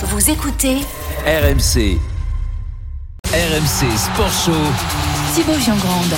Vous 0.00 0.30
écoutez 0.30 0.76
RMC. 1.26 1.98
RMC 3.32 3.98
Sport 3.98 4.32
Show. 4.32 4.52
Thibaut 5.34 5.58
Giangrande. 5.58 6.14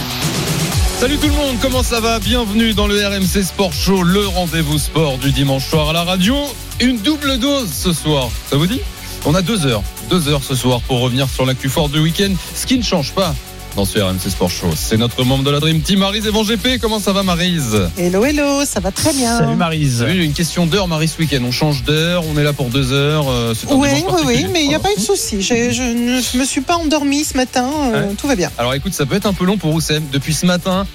Salut 0.99 1.17
tout 1.17 1.29
le 1.29 1.33
monde, 1.33 1.57
comment 1.63 1.83
ça 1.83 1.99
va? 1.99 2.19
Bienvenue 2.19 2.75
dans 2.75 2.87
le 2.87 2.97
RMC 3.07 3.43
Sport 3.43 3.73
Show, 3.73 4.03
le 4.03 4.27
rendez-vous 4.27 4.79
sport 4.79 5.17
du 5.17 5.33
dimanche 5.33 5.65
soir 5.67 5.89
à 5.89 5.93
la 5.95 6.05
radio. 6.05 6.37
Une 6.79 6.99
double 6.99 7.39
dose 7.39 7.73
ce 7.73 7.95
soir, 7.95 8.29
ça 8.51 8.59
vous 8.59 8.67
dit? 8.67 8.83
On 9.25 9.35
a 9.35 9.41
deux 9.41 9.65
heures, 9.65 9.83
deux 10.11 10.29
heures 10.29 10.45
ce 10.45 10.55
soir 10.55 10.83
pour 10.83 11.01
revenir 11.01 11.27
sur 11.31 11.47
l'actu 11.47 11.71
fort 11.71 11.89
du 11.89 12.01
week-end, 12.01 12.35
ce 12.55 12.67
qui 12.67 12.77
ne 12.77 12.83
change 12.83 13.13
pas 13.15 13.35
dans 13.77 13.85
ce 13.85 13.99
RMC 13.99 14.29
Sport 14.29 14.51
Show. 14.51 14.71
C'est 14.75 14.97
notre 14.97 15.23
membre 15.25 15.45
de 15.45 15.51
la 15.51 15.61
Dream 15.61 15.81
Team, 15.81 16.01
Marise 16.01 16.27
Evan 16.27 16.45
GP. 16.45 16.79
Comment 16.81 16.99
ça 16.99 17.13
va 17.13 17.23
Marise? 17.23 17.79
Hello, 17.97 18.25
hello, 18.25 18.65
ça 18.65 18.81
va 18.81 18.91
très 18.91 19.13
bien. 19.13 19.39
Salut 19.39 19.55
Marise. 19.55 20.05
Une 20.09 20.33
question 20.33 20.67
d'heure 20.67 20.89
Marie 20.89 21.09
ce 21.09 21.19
week-end. 21.19 21.39
On 21.45 21.53
change 21.53 21.85
d'heure, 21.85 22.25
on 22.33 22.37
est 22.39 22.43
là 22.45 22.53
pour 22.53 22.67
deux 22.69 22.93
heures. 22.93 23.29
euh, 23.31 23.55
Oui, 23.71 23.89
oui, 23.95 24.23
oui, 24.27 24.47
mais 24.53 24.63
il 24.65 24.69
n'y 24.69 24.75
a 24.75 24.81
pas 24.81 24.91
eu 24.93 24.97
de 24.97 25.01
souci. 25.05 25.41
Je, 25.41 25.71
je 25.71 25.83
ne 25.83 26.39
me 26.41 26.45
suis 26.45 26.61
pas 26.61 26.77
endormie 26.77 27.25
ce 27.25 27.37
matin, 27.37 27.71
euh, 27.93 28.09
Ouais. 28.09 28.15
tout 28.19 28.27
va 28.27 28.37
bien. 28.37 28.51
Alors 28.59 28.75
écoute, 28.75 28.93
ça 28.93 29.07
peut 29.07 29.15
être 29.17 29.27
un 29.27 29.33
peu 29.35 29.45
long 29.45 29.57
pour 29.57 29.73
Oussem. 29.75 30.03
Depuis 30.13 30.35
ce 30.35 30.47
matin, 30.47 30.87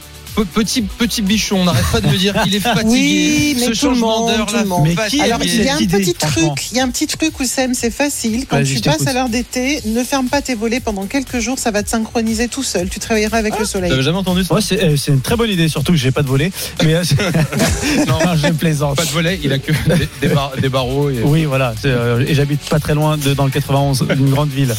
petit 0.43 0.81
petit 0.81 1.21
bichon, 1.21 1.61
on 1.61 1.65
n'arrête 1.65 1.85
pas 1.91 2.01
de 2.01 2.07
me 2.07 2.17
dire 2.17 2.33
qu'il 2.43 2.55
est 2.55 2.59
fatigué. 2.61 2.89
Oui, 2.89 3.55
mais 3.59 3.61
Ce 3.61 3.65
tout 3.65 3.69
le 3.69 3.75
changement 3.95 4.19
monde, 4.21 4.35
d'heure 4.35 4.45
tout 4.45 4.55
là. 4.55 4.61
le 4.63 4.67
monde. 4.67 4.83
Mais 4.87 4.95
qui 5.09 5.21
Alors, 5.21 5.39
a 5.39 5.43
il 5.45 5.63
y 5.63 5.69
a 5.69 5.75
un 5.75 5.77
petit 5.77 6.13
truc, 6.13 6.71
il 6.71 6.77
y 6.77 6.79
a 6.79 6.83
un 6.83 6.89
petit 6.89 7.07
truc, 7.07 7.39
Oussem, 7.39 7.73
c'est 7.73 7.91
facile. 7.91 8.45
Quand 8.47 8.61
tu 8.63 8.79
passes 8.81 9.07
à 9.07 9.13
l'heure 9.13 9.29
d'été, 9.29 9.79
ne 9.85 10.03
ferme 10.03 10.27
pas 10.27 10.41
tes 10.41 10.55
volets 10.55 10.79
pendant 10.79 11.05
quelques 11.05 11.39
jours, 11.39 11.57
ça 11.59 11.71
va 11.71 11.83
te 11.83 11.89
synchroniser 11.89 12.47
tout 12.47 12.63
seul. 12.63 12.89
Tu 12.89 12.99
travailleras 12.99 13.37
avec 13.37 13.57
le 13.57 13.65
soleil. 13.65 13.89
T'avais 13.89 14.03
jamais 14.03 14.17
entendu 14.17 14.43
ça 14.43 14.55
Ouais, 14.55 14.61
c'est 14.61 14.83
euh, 14.83 14.95
une 15.07 15.21
très 15.21 15.35
bonne 15.35 15.49
idée, 15.49 15.67
surtout 15.69 15.91
que 15.91 15.97
j'ai 15.97 16.11
pas 16.11 16.21
de 16.23 16.27
volet. 16.27 16.51
Mais 16.83 16.95
euh, 16.95 17.03
Non. 18.07 18.19
non, 18.25 18.35
je 18.35 18.47
plaisante. 18.53 18.95
Pas 18.97 19.05
de 19.05 19.09
volet, 19.11 19.39
il 19.43 19.51
a 19.53 19.59
que 19.59 19.71
des, 19.71 20.07
des 20.21 20.27
bar- 20.33 20.51
des 20.61 20.69
barreaux. 20.69 21.09
Et... 21.09 21.21
Oui, 21.23 21.45
voilà. 21.45 21.73
euh, 21.85 22.23
et 22.27 22.33
j'habite 22.35 22.61
pas 22.69 22.79
très 22.79 22.93
loin 22.95 23.17
de, 23.17 23.33
dans 23.33 23.45
le 23.45 23.51
91, 23.51 24.05
d'une 24.15 24.29
grande 24.29 24.49
ville. 24.49 24.73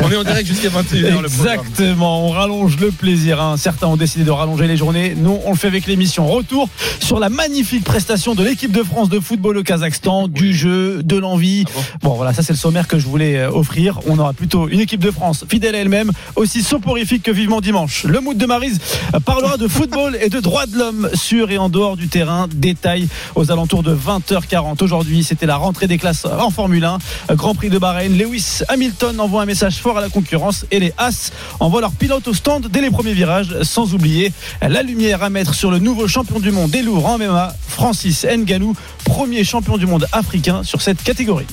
On 0.00 0.10
est 0.10 0.16
en 0.16 0.24
direct 0.24 0.46
jusqu'à 0.46 0.68
21h 0.68 1.20
le 1.22 1.28
programme. 1.28 1.60
Exactement. 1.60 2.26
On 2.26 2.30
rallonge 2.30 2.76
le 2.78 2.90
plaisir. 2.90 3.40
hein. 3.40 3.56
Certains 3.56 3.86
ont 3.88 3.96
décidé 3.96 4.24
de 4.24 4.30
rallonger 4.30 4.66
les 4.66 4.75
journées. 4.76 5.14
Nous, 5.16 5.38
on 5.44 5.50
le 5.50 5.56
fait 5.56 5.68
avec 5.68 5.86
l'émission. 5.86 6.26
Retour 6.26 6.68
sur 7.00 7.18
la 7.18 7.28
magnifique 7.28 7.84
prestation 7.84 8.34
de 8.34 8.42
l'équipe 8.42 8.72
de 8.72 8.82
France 8.82 9.08
de 9.08 9.20
football 9.20 9.58
au 9.58 9.62
Kazakhstan, 9.62 10.28
du 10.28 10.54
jeu, 10.54 11.02
de 11.02 11.16
l'envie. 11.16 11.64
Ah 11.68 11.70
bon 12.00 12.06
Bon, 12.06 12.14
voilà, 12.14 12.32
ça 12.32 12.42
c'est 12.42 12.52
le 12.52 12.58
sommaire 12.58 12.86
que 12.86 12.98
je 12.98 13.06
voulais 13.06 13.36
euh, 13.36 13.50
offrir. 13.50 13.98
On 14.06 14.18
aura 14.18 14.32
plutôt 14.32 14.68
une 14.68 14.78
équipe 14.80 15.00
de 15.00 15.10
France 15.10 15.44
fidèle 15.48 15.74
à 15.74 15.78
elle-même, 15.78 16.12
aussi 16.36 16.62
soporifique 16.62 17.24
que 17.24 17.32
vivement 17.32 17.60
dimanche. 17.60 18.04
Le 18.04 18.20
mood 18.20 18.36
de 18.36 18.46
Marise 18.46 18.78
euh, 19.12 19.20
parlera 19.20 19.56
de 19.56 19.66
football 19.66 20.16
et 20.20 20.28
de 20.28 20.38
droits 20.38 20.66
de 20.66 20.78
l'homme 20.78 21.10
sur 21.14 21.50
et 21.50 21.58
en 21.58 21.68
dehors 21.68 21.96
du 21.96 22.08
terrain. 22.08 22.46
Détail 22.54 23.08
aux 23.34 23.50
alentours 23.50 23.82
de 23.82 23.92
20h40. 23.94 24.82
Aujourd'hui, 24.84 25.24
c'était 25.24 25.46
la 25.46 25.56
rentrée 25.56 25.88
des 25.88 25.98
classes 25.98 26.26
en 26.26 26.50
Formule 26.50 26.84
1. 26.84 26.98
Euh, 27.30 27.34
Grand 27.34 27.54
Prix 27.54 27.70
de 27.70 27.78
Bahreïn. 27.78 28.16
Lewis 28.16 28.60
Hamilton 28.68 29.18
envoie 29.20 29.42
un 29.42 29.46
message 29.46 29.78
fort 29.78 29.98
à 29.98 30.00
la 30.00 30.08
concurrence 30.08 30.64
et 30.70 30.78
les 30.78 30.92
As 30.96 31.32
envoient 31.58 31.80
leur 31.80 31.92
pilote 31.92 32.28
au 32.28 32.34
stand 32.34 32.68
dès 32.70 32.80
les 32.80 32.90
premiers 32.90 33.14
virages. 33.14 33.62
Sans 33.62 33.94
oublier 33.94 34.32
la 34.68 34.82
lumière 34.82 35.22
à 35.22 35.30
mettre 35.30 35.54
sur 35.54 35.70
le 35.70 35.78
nouveau 35.78 36.08
champion 36.08 36.40
du 36.40 36.50
monde 36.50 36.70
des 36.70 36.82
lourds 36.82 37.06
en 37.06 37.18
MMA, 37.18 37.54
Francis 37.68 38.24
Ngannou, 38.24 38.74
premier 39.04 39.44
champion 39.44 39.76
du 39.76 39.86
monde 39.86 40.06
africain 40.12 40.62
sur 40.62 40.82
cette 40.82 41.02
catégorie. 41.02 41.46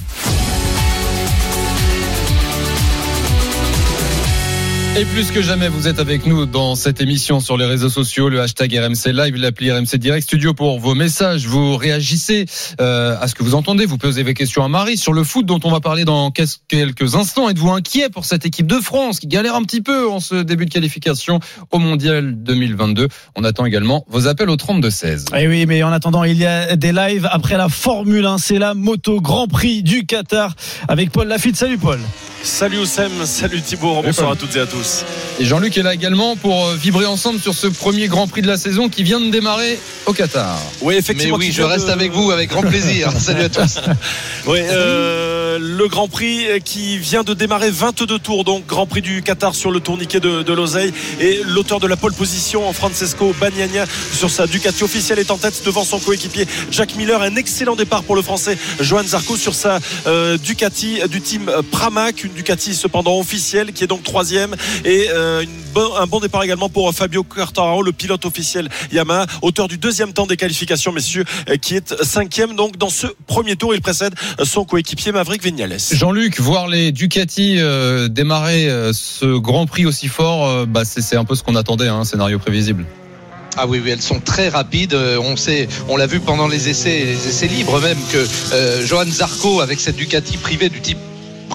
Et 4.96 5.06
plus 5.06 5.32
que 5.32 5.42
jamais, 5.42 5.70
vous 5.70 5.88
êtes 5.88 5.98
avec 6.00 6.28
nous 6.28 6.46
dans 6.46 6.76
cette 6.76 7.02
émission 7.02 7.40
sur 7.40 7.58
les 7.58 7.66
réseaux 7.66 7.90
sociaux, 7.90 8.30
le 8.30 8.40
hashtag 8.42 8.76
RMC 8.78 9.12
Live, 9.12 9.36
l'appli 9.38 9.72
RMC 9.72 9.98
Direct 9.98 10.24
Studio 10.24 10.54
pour 10.54 10.80
vos 10.80 10.94
messages. 10.94 11.48
Vous 11.48 11.76
réagissez 11.78 12.46
euh, 12.80 13.18
à 13.20 13.28
ce 13.28 13.34
que 13.34 13.42
vous 13.42 13.56
entendez. 13.56 13.88
Vous 13.88 13.98
posez 13.98 14.22
vos 14.22 14.34
questions 14.34 14.64
à 14.64 14.68
Marie 14.68 14.96
sur 14.96 15.12
le 15.14 15.24
foot 15.24 15.48
dont 15.48 15.60
on 15.64 15.72
va 15.72 15.80
parler 15.80 16.06
dans 16.06 16.30
quel- 16.30 16.46
quelques 16.68 17.16
instants. 17.16 17.50
Êtes-vous 17.50 17.72
inquiet 17.72 18.10
pour 18.10 18.26
cette 18.26 18.46
équipe 18.46 18.68
de 18.68 18.76
France 18.80 19.20
qui 19.20 19.26
galère 19.26 19.56
un 19.56 19.64
petit 19.64 19.82
peu 19.82 20.08
en 20.08 20.20
ce 20.20 20.36
début 20.44 20.66
de 20.68 20.72
qualification 20.72 21.40
au 21.72 21.80
Mondial 21.80 22.36
2022 22.44 23.08
On 23.36 23.44
attend 23.44 23.66
également 23.66 24.06
vos 24.10 24.28
appels 24.28 24.50
au 24.52 24.58
32-16. 24.58 25.26
Eh 25.36 25.48
oui, 25.48 25.66
mais 25.66 25.82
en 25.82 25.92
attendant, 25.92 26.24
il 26.24 26.38
y 26.38 26.46
a 26.46 26.76
des 26.76 26.92
lives 26.92 27.28
après 27.32 27.58
la 27.58 27.68
Formule 27.68 28.28
1. 28.28 28.38
C'est 28.38 28.60
la 28.60 28.76
moto 28.76 29.20
Grand 29.22 29.48
Prix 29.48 29.82
du 29.82 30.06
Qatar 30.06 30.54
avec 30.88 31.10
Paul 31.12 31.28
Lafitte. 31.28 31.56
Salut 31.56 31.80
Paul. 31.80 32.00
Salut 32.44 32.80
Oussem, 32.80 33.26
salut 33.26 33.62
Thibaut, 33.62 34.02
bonsoir 34.04 34.32
à 34.32 34.36
toutes 34.36 34.54
et 34.58 34.60
à 34.60 34.66
tous. 34.66 35.06
Et 35.40 35.46
Jean-Luc 35.46 35.78
est 35.78 35.82
là 35.84 35.94
également 35.94 36.36
pour 36.36 36.68
euh, 36.68 36.76
vibrer 36.76 37.06
ensemble 37.06 37.40
sur 37.40 37.54
ce 37.54 37.68
premier 37.68 38.08
Grand 38.10 38.28
Prix 38.28 38.42
de 38.42 38.48
la 38.48 38.58
saison 38.58 38.90
qui 38.90 39.02
vient 39.04 39.22
de 39.22 39.30
démarrer 39.32 39.80
au 40.06 40.12
Qatar. 40.14 40.60
Oui, 40.82 40.94
Mais 40.96 41.00
effectivement. 41.00 41.38
oui, 41.38 41.52
je 41.54 41.62
reste 41.62 41.88
de- 41.88 41.92
avec 41.92 42.12
vous 42.12 42.32
avec 42.32 42.50
grand 42.50 42.62
plaisir. 42.62 43.12
Salut 43.18 43.44
à 43.44 43.50
tous. 43.50 43.80
Oui, 44.46 44.60
euh, 44.62 45.58
le 45.58 45.88
Grand 45.88 46.10
Prix 46.10 46.46
qui 46.66 46.98
vient 46.98 47.24
de 47.24 47.34
démarrer 47.34 47.72
22 47.72 48.20
tours, 48.20 48.44
donc 48.44 48.66
Grand 48.68 48.88
Prix 48.88 49.02
du 49.02 49.22
Qatar 49.24 49.56
sur 49.56 49.72
le 49.72 49.80
tourniquet 49.80 50.20
de, 50.20 50.44
de 50.44 50.54
l'Oseille. 50.54 50.92
Et 51.22 51.40
l'auteur 51.46 51.80
de 51.80 51.88
la 51.88 51.96
pole 51.96 52.14
position, 52.14 52.72
Francesco 52.74 53.34
Bagnaia, 53.40 53.86
sur 54.12 54.30
sa 54.30 54.48
Ducati 54.48 54.84
officielle, 54.84 55.20
est 55.20 55.32
en 55.32 55.38
tête 55.38 55.62
devant 55.66 55.86
son 55.86 56.00
coéquipier 56.00 56.46
Jack 56.72 56.96
Miller. 56.98 57.22
Un 57.22 57.38
excellent 57.38 57.78
départ 57.78 58.04
pour 58.04 58.18
le 58.18 58.22
Français 58.22 58.58
Johan 58.82 59.04
Zarco 59.04 59.38
sur 59.38 59.56
sa 59.56 59.80
euh, 60.08 60.38
Ducati 60.38 61.00
du 61.10 61.22
team 61.22 61.50
Pramac, 61.72 62.24
une 62.26 62.33
Ducati 62.34 62.74
cependant 62.76 63.18
officielle 63.20 63.72
qui 63.74 63.84
est 63.84 63.88
donc 63.88 64.04
troisième. 64.04 64.56
Et 64.86 65.08
euh, 65.10 65.42
une 65.42 65.50
bon- 65.74 65.96
un 65.96 66.06
bon 66.08 66.20
départ 66.20 66.44
également 66.44 66.70
pour 66.70 66.92
Fabio 66.94 67.24
Quartararo, 67.24 67.82
le 67.84 67.92
pilote 67.92 68.26
officiel 68.26 68.70
Yamaha, 68.92 69.26
auteur 69.42 69.68
du 69.68 69.78
deuxième 69.78 70.14
temps 70.14 70.28
des 70.28 70.38
qualifications, 70.38 70.92
messieurs, 70.92 71.26
euh, 71.50 71.58
qui 71.58 71.76
est 71.76 72.04
cinquième. 72.04 72.56
Donc 72.56 72.78
dans 72.78 72.90
ce 72.90 73.08
premier 73.28 73.56
tour, 73.56 73.74
il 73.74 73.82
précède 73.82 74.14
son 74.44 74.66
coéquipier 74.66 75.12
Maverick 75.12 75.44
Vignales. 75.44 75.78
Jean-Luc, 75.92 76.40
voir 76.40 76.68
les 76.68 76.92
Ducati 76.92 77.56
euh, 77.60 78.08
démarrer 78.08 78.70
euh, 78.70 78.92
ce 78.94 79.38
Grand 79.38 79.66
Prix 79.66 79.86
aussi 79.86 80.08
fort, 80.08 80.48
euh, 80.50 80.66
bah, 80.66 80.84
c'est 80.86 81.02
c'est 81.02 81.16
un 81.16 81.26
peu 81.26 81.36
ce 81.36 81.44
qu'on 81.44 81.56
attendait, 81.56 81.88
hein, 81.88 82.00
un 82.00 82.06
scénario 82.06 82.40
prévisible. 82.40 82.86
Ah 83.56 83.68
oui, 83.68 83.80
oui, 83.84 83.92
elles 83.92 84.02
sont 84.02 84.20
très 84.20 84.50
rapides. 84.50 84.96
Euh, 84.96 85.20
On 85.22 85.36
sait, 85.36 85.68
on 85.88 85.96
l'a 85.96 86.08
vu 86.08 86.20
pendant 86.20 86.48
les 86.48 86.70
essais, 86.70 87.06
les 87.06 87.28
essais 87.28 87.46
libres 87.48 87.80
même, 87.80 88.00
que 88.12 88.26
euh, 88.54 88.84
Johan 88.86 89.06
Zarco, 89.06 89.62
avec 89.62 89.80
cette 89.80 89.96
Ducati 89.96 90.38
privée 90.38 90.70
du 90.70 90.82
type 90.82 90.98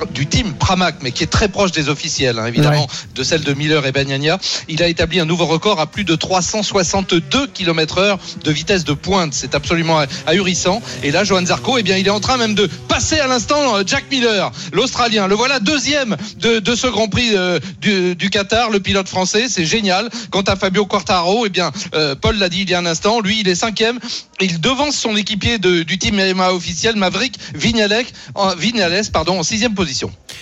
du 0.06 0.26
team 0.26 0.54
Pramac, 0.54 0.96
mais 1.02 1.12
qui 1.12 1.24
est 1.24 1.28
très 1.28 1.48
proche 1.48 1.72
des 1.72 1.88
officiels, 1.88 2.38
hein, 2.38 2.46
évidemment, 2.46 2.86
de 3.14 3.22
celle 3.22 3.42
de 3.42 3.52
Miller 3.54 3.84
et 3.86 3.92
Bagnaia. 3.92 4.38
Il 4.68 4.82
a 4.82 4.88
établi 4.88 5.20
un 5.20 5.24
nouveau 5.24 5.46
record 5.46 5.80
à 5.80 5.86
plus 5.86 6.04
de 6.04 6.14
362 6.14 7.46
km 7.48 7.98
heure 7.98 8.18
de 8.44 8.50
vitesse 8.50 8.84
de 8.84 8.92
pointe. 8.92 9.32
C'est 9.34 9.54
absolument 9.54 10.00
ahurissant. 10.26 10.82
Et 11.02 11.10
là, 11.10 11.24
Johan 11.24 11.44
Zarco, 11.46 11.78
eh 11.78 11.82
bien, 11.82 11.96
il 11.96 12.06
est 12.06 12.10
en 12.10 12.20
train 12.20 12.36
même 12.36 12.54
de 12.54 12.66
passer 12.88 13.18
à 13.20 13.26
l'instant 13.26 13.76
euh, 13.76 13.82
Jack 13.86 14.04
Miller, 14.10 14.50
l'Australien. 14.72 15.26
Le 15.26 15.34
voilà 15.34 15.60
deuxième 15.60 16.16
de, 16.38 16.58
de 16.58 16.74
ce 16.74 16.86
Grand 16.86 17.08
Prix 17.08 17.30
euh, 17.34 17.58
du, 17.80 18.14
du 18.16 18.30
Qatar, 18.30 18.70
le 18.70 18.80
pilote 18.80 19.08
français. 19.08 19.46
C'est 19.48 19.64
génial. 19.64 20.08
Quant 20.30 20.42
à 20.42 20.56
Fabio 20.56 20.86
Quartaro, 20.86 21.46
eh 21.46 21.48
bien, 21.50 21.70
euh, 21.94 22.14
Paul 22.14 22.36
l'a 22.38 22.48
dit 22.48 22.62
il 22.62 22.70
y 22.70 22.74
a 22.74 22.78
un 22.78 22.86
instant, 22.86 23.20
lui, 23.20 23.40
il 23.40 23.48
est 23.48 23.54
cinquième. 23.54 23.98
Il 24.40 24.60
devance 24.60 24.96
son 24.96 25.16
équipier 25.16 25.58
de- 25.58 25.82
du 25.82 25.98
team 25.98 26.16
MMA 26.16 26.52
officiel, 26.52 26.96
Maverick 26.96 27.38
Vignales, 27.54 28.04
en, 28.34 28.54
Vignales, 28.54 29.02
pardon, 29.12 29.38
en 29.38 29.42
sixième 29.42 29.74
position. 29.74 29.87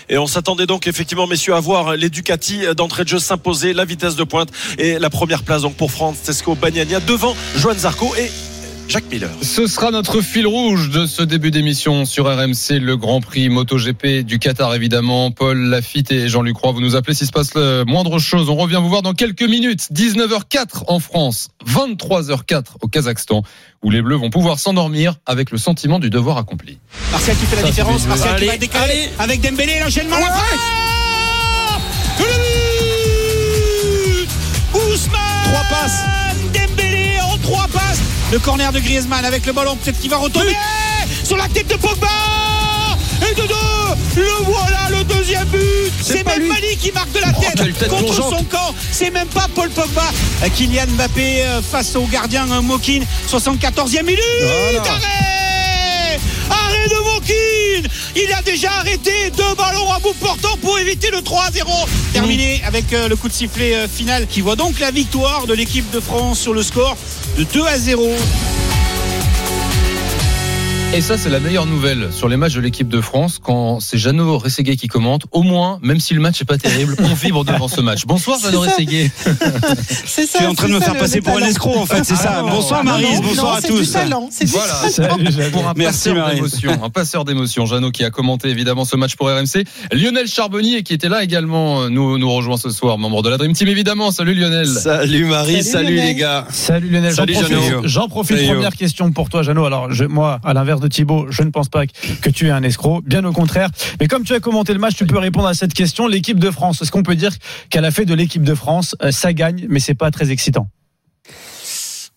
Et 0.08 0.18
on 0.18 0.26
s'attendait 0.26 0.66
donc 0.66 0.86
effectivement, 0.86 1.26
messieurs, 1.26 1.54
à 1.54 1.60
voir 1.60 1.96
les 1.96 2.10
Ducati 2.10 2.62
d'entrée 2.76 3.04
de 3.04 3.08
jeu 3.08 3.18
s'imposer, 3.18 3.72
la 3.72 3.84
vitesse 3.84 4.16
de 4.16 4.24
pointe. 4.24 4.50
Et 4.78 4.98
la 4.98 5.10
première 5.10 5.42
place 5.42 5.62
donc 5.62 5.74
pour 5.74 5.90
Francesco 5.90 6.54
Bagnaia 6.54 7.00
devant 7.00 7.34
Johan 7.56 7.74
Zarco 7.74 8.14
et 8.16 8.30
Jacques 8.88 9.10
Miller. 9.10 9.30
Ce 9.42 9.66
sera 9.66 9.90
notre 9.90 10.20
fil 10.20 10.46
rouge 10.46 10.90
de 10.90 11.06
ce 11.06 11.22
début 11.22 11.50
d'émission 11.50 12.04
sur 12.04 12.26
RMC, 12.26 12.78
le 12.80 12.96
Grand 12.96 13.20
Prix 13.20 13.48
MotoGP 13.48 14.24
du 14.24 14.38
Qatar 14.38 14.74
évidemment. 14.74 15.30
Paul 15.32 15.58
Lafitte 15.58 16.12
et 16.12 16.28
Jean-Luc 16.28 16.56
Roy, 16.56 16.72
vous 16.72 16.80
nous 16.80 16.94
appelez 16.94 17.14
s'il 17.14 17.26
se 17.26 17.32
passe 17.32 17.54
le 17.54 17.84
moindre 17.84 18.18
chose. 18.18 18.48
On 18.48 18.54
revient 18.56 18.78
vous 18.80 18.88
voir 18.88 19.02
dans 19.02 19.12
quelques 19.12 19.42
minutes. 19.42 19.88
19h04 19.92 20.84
en 20.88 21.00
France, 21.00 21.48
23h04 21.66 22.64
au 22.80 22.86
Kazakhstan, 22.88 23.42
où 23.82 23.90
les 23.90 24.02
Bleus 24.02 24.16
vont 24.16 24.30
pouvoir 24.30 24.58
s'endormir 24.60 25.16
avec 25.26 25.50
le 25.50 25.58
sentiment 25.58 25.98
du 25.98 26.08
devoir 26.10 26.38
accompli. 26.38 26.78
Martial 27.10 27.36
qui 27.36 27.46
fait 27.46 27.56
la 27.56 27.62
Ça, 27.62 27.68
différence, 27.68 28.06
Martial 28.06 28.38
qui 28.40 28.46
va 28.46 28.56
décaler 28.56 28.92
allez. 28.92 29.08
avec 29.18 29.40
Dembélé, 29.40 29.80
l'enchaînement, 29.80 30.16
la 30.18 30.26
Le 38.32 38.38
corner 38.40 38.72
de 38.72 38.80
Griezmann 38.80 39.24
avec 39.24 39.46
le 39.46 39.52
ballon, 39.52 39.76
peut-être 39.76 40.00
qu'il 40.00 40.10
va 40.10 40.16
retomber. 40.16 40.56
Sur 41.22 41.36
la 41.36 41.48
tête 41.48 41.68
de 41.68 41.76
Pogba. 41.76 42.08
Et 43.22 43.34
de 43.34 43.46
deux. 43.46 44.20
Le 44.20 44.44
voilà, 44.44 44.88
le 44.90 45.04
deuxième 45.04 45.46
but. 45.46 45.92
C'est 46.02 46.26
même. 46.26 46.46
Mali 46.46 46.76
qui 46.76 46.90
marque 46.90 47.12
de 47.12 47.20
la 47.20 47.32
tête 47.32 47.54
quelle 47.56 47.72
tête 47.72 47.88
contre 47.88 48.14
son 48.14 48.42
camp. 48.44 48.74
C'est 48.90 49.10
même 49.10 49.28
pas 49.28 49.46
Paul 49.54 49.70
Pogba. 49.70 50.10
Kylian 50.54 50.86
Mbappé 50.88 51.42
euh, 51.42 51.62
face 51.62 51.94
au 51.94 52.04
gardien 52.06 52.46
Mokin 52.62 53.00
74e 53.30 54.02
minute. 54.02 54.20
Arrêt 54.84 55.45
Arrêt 56.50 56.88
de 56.88 57.04
Mokin 57.04 57.88
Il 58.14 58.32
a 58.32 58.42
déjà 58.42 58.72
arrêté 58.72 59.30
deux 59.36 59.54
ballons 59.56 59.90
à 59.92 59.98
bout 59.98 60.14
portant 60.14 60.56
pour 60.62 60.78
éviter 60.78 61.10
le 61.10 61.22
3 61.22 61.50
0 61.52 61.70
Terminé 62.12 62.62
avec 62.66 62.92
euh, 62.92 63.08
le 63.08 63.16
coup 63.16 63.28
de 63.28 63.32
sifflet 63.32 63.74
euh, 63.74 63.88
final 63.88 64.26
qui 64.26 64.40
voit 64.40 64.56
donc 64.56 64.78
la 64.78 64.90
victoire 64.90 65.46
de 65.46 65.54
l'équipe 65.54 65.90
de 65.90 66.00
France 66.00 66.40
sur 66.40 66.54
le 66.54 66.62
score 66.62 66.96
de 67.36 67.44
2 67.44 67.66
à 67.66 67.78
0. 67.78 68.16
Et 70.94 71.02
ça, 71.02 71.18
c'est 71.18 71.28
la 71.28 71.40
meilleure 71.40 71.66
nouvelle 71.66 72.08
sur 72.10 72.26
les 72.26 72.38
matchs 72.38 72.54
de 72.54 72.60
l'équipe 72.62 72.88
de 72.88 73.02
France 73.02 73.38
quand 73.42 73.80
c'est 73.80 73.98
Jeannot 73.98 74.38
Rességuet 74.38 74.76
qui 74.76 74.88
commente. 74.88 75.24
Au 75.30 75.42
moins, 75.42 75.78
même 75.82 76.00
si 76.00 76.14
le 76.14 76.20
match 76.20 76.40
n'est 76.40 76.46
pas 76.46 76.56
terrible, 76.56 76.96
on 77.00 77.12
vibre 77.12 77.44
devant 77.44 77.68
ce 77.68 77.82
match. 77.82 78.06
Bonsoir, 78.06 78.38
Jeannot. 78.40 78.60
Rességuet. 78.60 79.10
C'est 80.06 80.24
ça. 80.24 80.38
Tu 80.38 80.44
es 80.44 80.46
en 80.46 80.54
train 80.54 80.68
de 80.68 80.72
me 80.72 80.78
ça, 80.78 80.86
faire 80.92 80.96
passer 80.98 81.20
pour 81.20 81.36
un 81.36 81.42
escroc, 81.42 81.76
en 81.76 81.84
fait, 81.84 82.02
c'est 82.02 82.16
ça. 82.16 82.40
Non. 82.40 82.48
bonsoir 82.48 82.82
Marise, 82.82 83.20
Non, 83.20 83.26
bonsoir 83.28 83.46
non, 83.52 83.58
à 83.58 83.60
c'est 83.60 83.68
tous. 83.68 83.80
Du 83.82 83.92
talent, 83.92 84.30
Voilà. 84.46 84.72
Salut. 84.88 85.50
Pour 85.52 85.68
un 85.68 85.74
Merci, 85.76 86.08
passeur 86.08 86.14
Marie. 86.16 86.34
d'émotion, 86.36 86.84
un 86.84 86.90
passeur 86.90 87.24
d'émotion, 87.26 87.66
Jeannot 87.66 87.90
qui 87.90 88.02
a 88.04 88.10
commenté 88.10 88.48
évidemment 88.48 88.86
ce 88.86 88.96
match 88.96 89.16
pour 89.16 89.28
RMC. 89.28 89.64
Lionel 89.92 90.26
Charbonnier 90.26 90.82
qui 90.82 90.94
était 90.94 91.08
là 91.10 91.22
également 91.22 91.82
euh, 91.82 91.88
nous 91.90 92.16
nous 92.16 92.30
rejoint 92.32 92.56
ce 92.56 92.70
soir, 92.70 92.96
membre 92.96 93.22
de 93.22 93.28
la 93.28 93.36
Dream 93.36 93.52
Team 93.52 93.68
évidemment. 93.68 94.10
Salut 94.12 94.34
Lionel. 94.34 94.66
Salut 94.66 95.26
Marie, 95.26 95.62
Salut, 95.62 95.96
les 95.96 96.14
gars. 96.14 96.46
Salut 96.50 96.88
Lionel, 96.88 97.10
j'en 97.10 97.16
Salut, 97.16 97.32
profite, 97.34 97.48
Jeannot. 97.50 97.80
j'en 97.84 98.08
profite 98.08 98.46
première 98.46 98.76
question 98.76 99.12
pour 99.12 99.28
toi 99.28 99.42
Jeannot. 99.42 99.66
Alors 99.66 99.92
je- 99.92 100.04
moi, 100.04 100.40
à 100.44 100.54
l'inverse 100.54 100.75
de 100.80 100.88
Thibaut, 100.88 101.26
je 101.30 101.42
ne 101.42 101.50
pense 101.50 101.68
pas 101.68 101.84
que 101.86 102.30
tu 102.30 102.46
es 102.48 102.50
un 102.50 102.62
escroc, 102.62 103.02
bien 103.04 103.24
au 103.24 103.32
contraire. 103.32 103.70
Mais 104.00 104.08
comme 104.08 104.24
tu 104.24 104.34
as 104.34 104.40
commenté 104.40 104.72
le 104.72 104.78
match, 104.78 104.94
tu 104.96 105.06
peux 105.06 105.18
répondre 105.18 105.46
à 105.48 105.54
cette 105.54 105.74
question. 105.74 106.06
L'équipe 106.06 106.38
de 106.38 106.50
France, 106.50 106.82
est-ce 106.82 106.90
qu'on 106.90 107.02
peut 107.02 107.16
dire 107.16 107.32
qu'elle 107.70 107.84
a 107.84 107.90
fait 107.90 108.04
de 108.04 108.14
l'équipe 108.14 108.42
de 108.42 108.54
France, 108.54 108.94
euh, 109.02 109.10
ça 109.10 109.32
gagne, 109.32 109.66
mais 109.68 109.80
c'est 109.80 109.94
pas 109.94 110.10
très 110.10 110.30
excitant? 110.30 110.68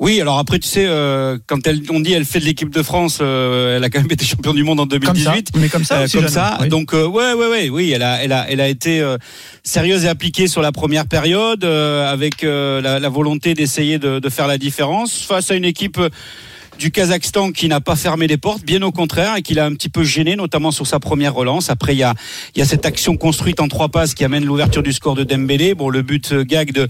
Oui, 0.01 0.21
alors 0.21 0.39
après, 0.39 0.59
tu 0.59 0.67
sais, 0.69 0.85
euh, 0.88 1.38
quand 1.45 1.67
elle, 1.67 1.81
on 1.89 2.00
dit 2.00 2.13
elle 2.13 2.23
fait 2.23 2.39
de 2.39 2.45
l'équipe 2.45 2.69
de 2.73 2.81
France, 2.83 3.19
euh, 3.21 3.75
elle 3.75 3.83
a 3.83 3.89
quand 3.89 4.00
même 4.00 4.09
été 4.09 4.23
championne 4.23 4.56
du 4.56 4.63
monde 4.63 4.79
en 4.79 4.88
Comme 4.88 5.01
ça, 5.01 5.31
2018. 5.33 5.51
mais 5.57 5.67
comme 5.67 5.83
ça 5.83 6.00
Euh, 6.00 6.03
aussi, 6.06 6.15
comme 6.15 6.29
ça. 6.29 6.57
Oui. 6.61 6.69
Donc 6.69 6.94
ouais, 6.94 7.03
ouais, 7.33 7.33
ouais, 7.47 7.69
oui, 7.69 7.91
elle 7.91 8.03
a, 8.03 8.23
elle 8.23 8.31
a, 8.31 8.50
elle 8.50 8.61
a 8.61 8.69
été 8.69 9.06
sérieuse 9.63 10.06
et 10.06 10.07
appliquée 10.07 10.47
sur 10.47 10.61
la 10.61 10.71
première 10.71 11.06
période, 11.06 11.65
avec 11.65 12.44
la, 12.44 13.00
la 13.00 13.09
volonté 13.09 13.53
d'essayer 13.56 14.00
de, 14.00 14.19
de 14.19 14.29
faire 14.29 14.47
la 14.47 14.57
différence 14.57 15.21
face 15.21 15.51
à 15.51 15.56
une 15.56 15.65
équipe. 15.65 16.00
Du 16.79 16.91
Kazakhstan 16.91 17.51
qui 17.51 17.67
n'a 17.67 17.81
pas 17.81 17.97
fermé 17.97 18.25
les 18.25 18.37
portes, 18.37 18.63
bien 18.63 18.81
au 18.83 18.91
contraire, 18.93 19.35
et 19.35 19.41
qui 19.41 19.53
l'a 19.53 19.65
un 19.65 19.73
petit 19.73 19.89
peu 19.89 20.03
gêné, 20.03 20.37
notamment 20.37 20.71
sur 20.71 20.87
sa 20.87 20.99
première 20.99 21.33
relance. 21.33 21.69
Après, 21.69 21.93
il 21.93 21.97
y 21.99 22.03
a, 22.03 22.13
y 22.55 22.61
a 22.61 22.65
cette 22.65 22.85
action 22.85 23.17
construite 23.17 23.59
en 23.59 23.67
trois 23.67 23.89
passes 23.89 24.13
qui 24.13 24.23
amène 24.23 24.45
l'ouverture 24.45 24.81
du 24.81 24.93
score 24.93 25.13
de 25.15 25.23
Dembélé. 25.25 25.75
Bon, 25.75 25.89
le 25.89 26.01
but 26.01 26.31
euh, 26.31 26.43
gag 26.43 26.71
de, 26.71 26.87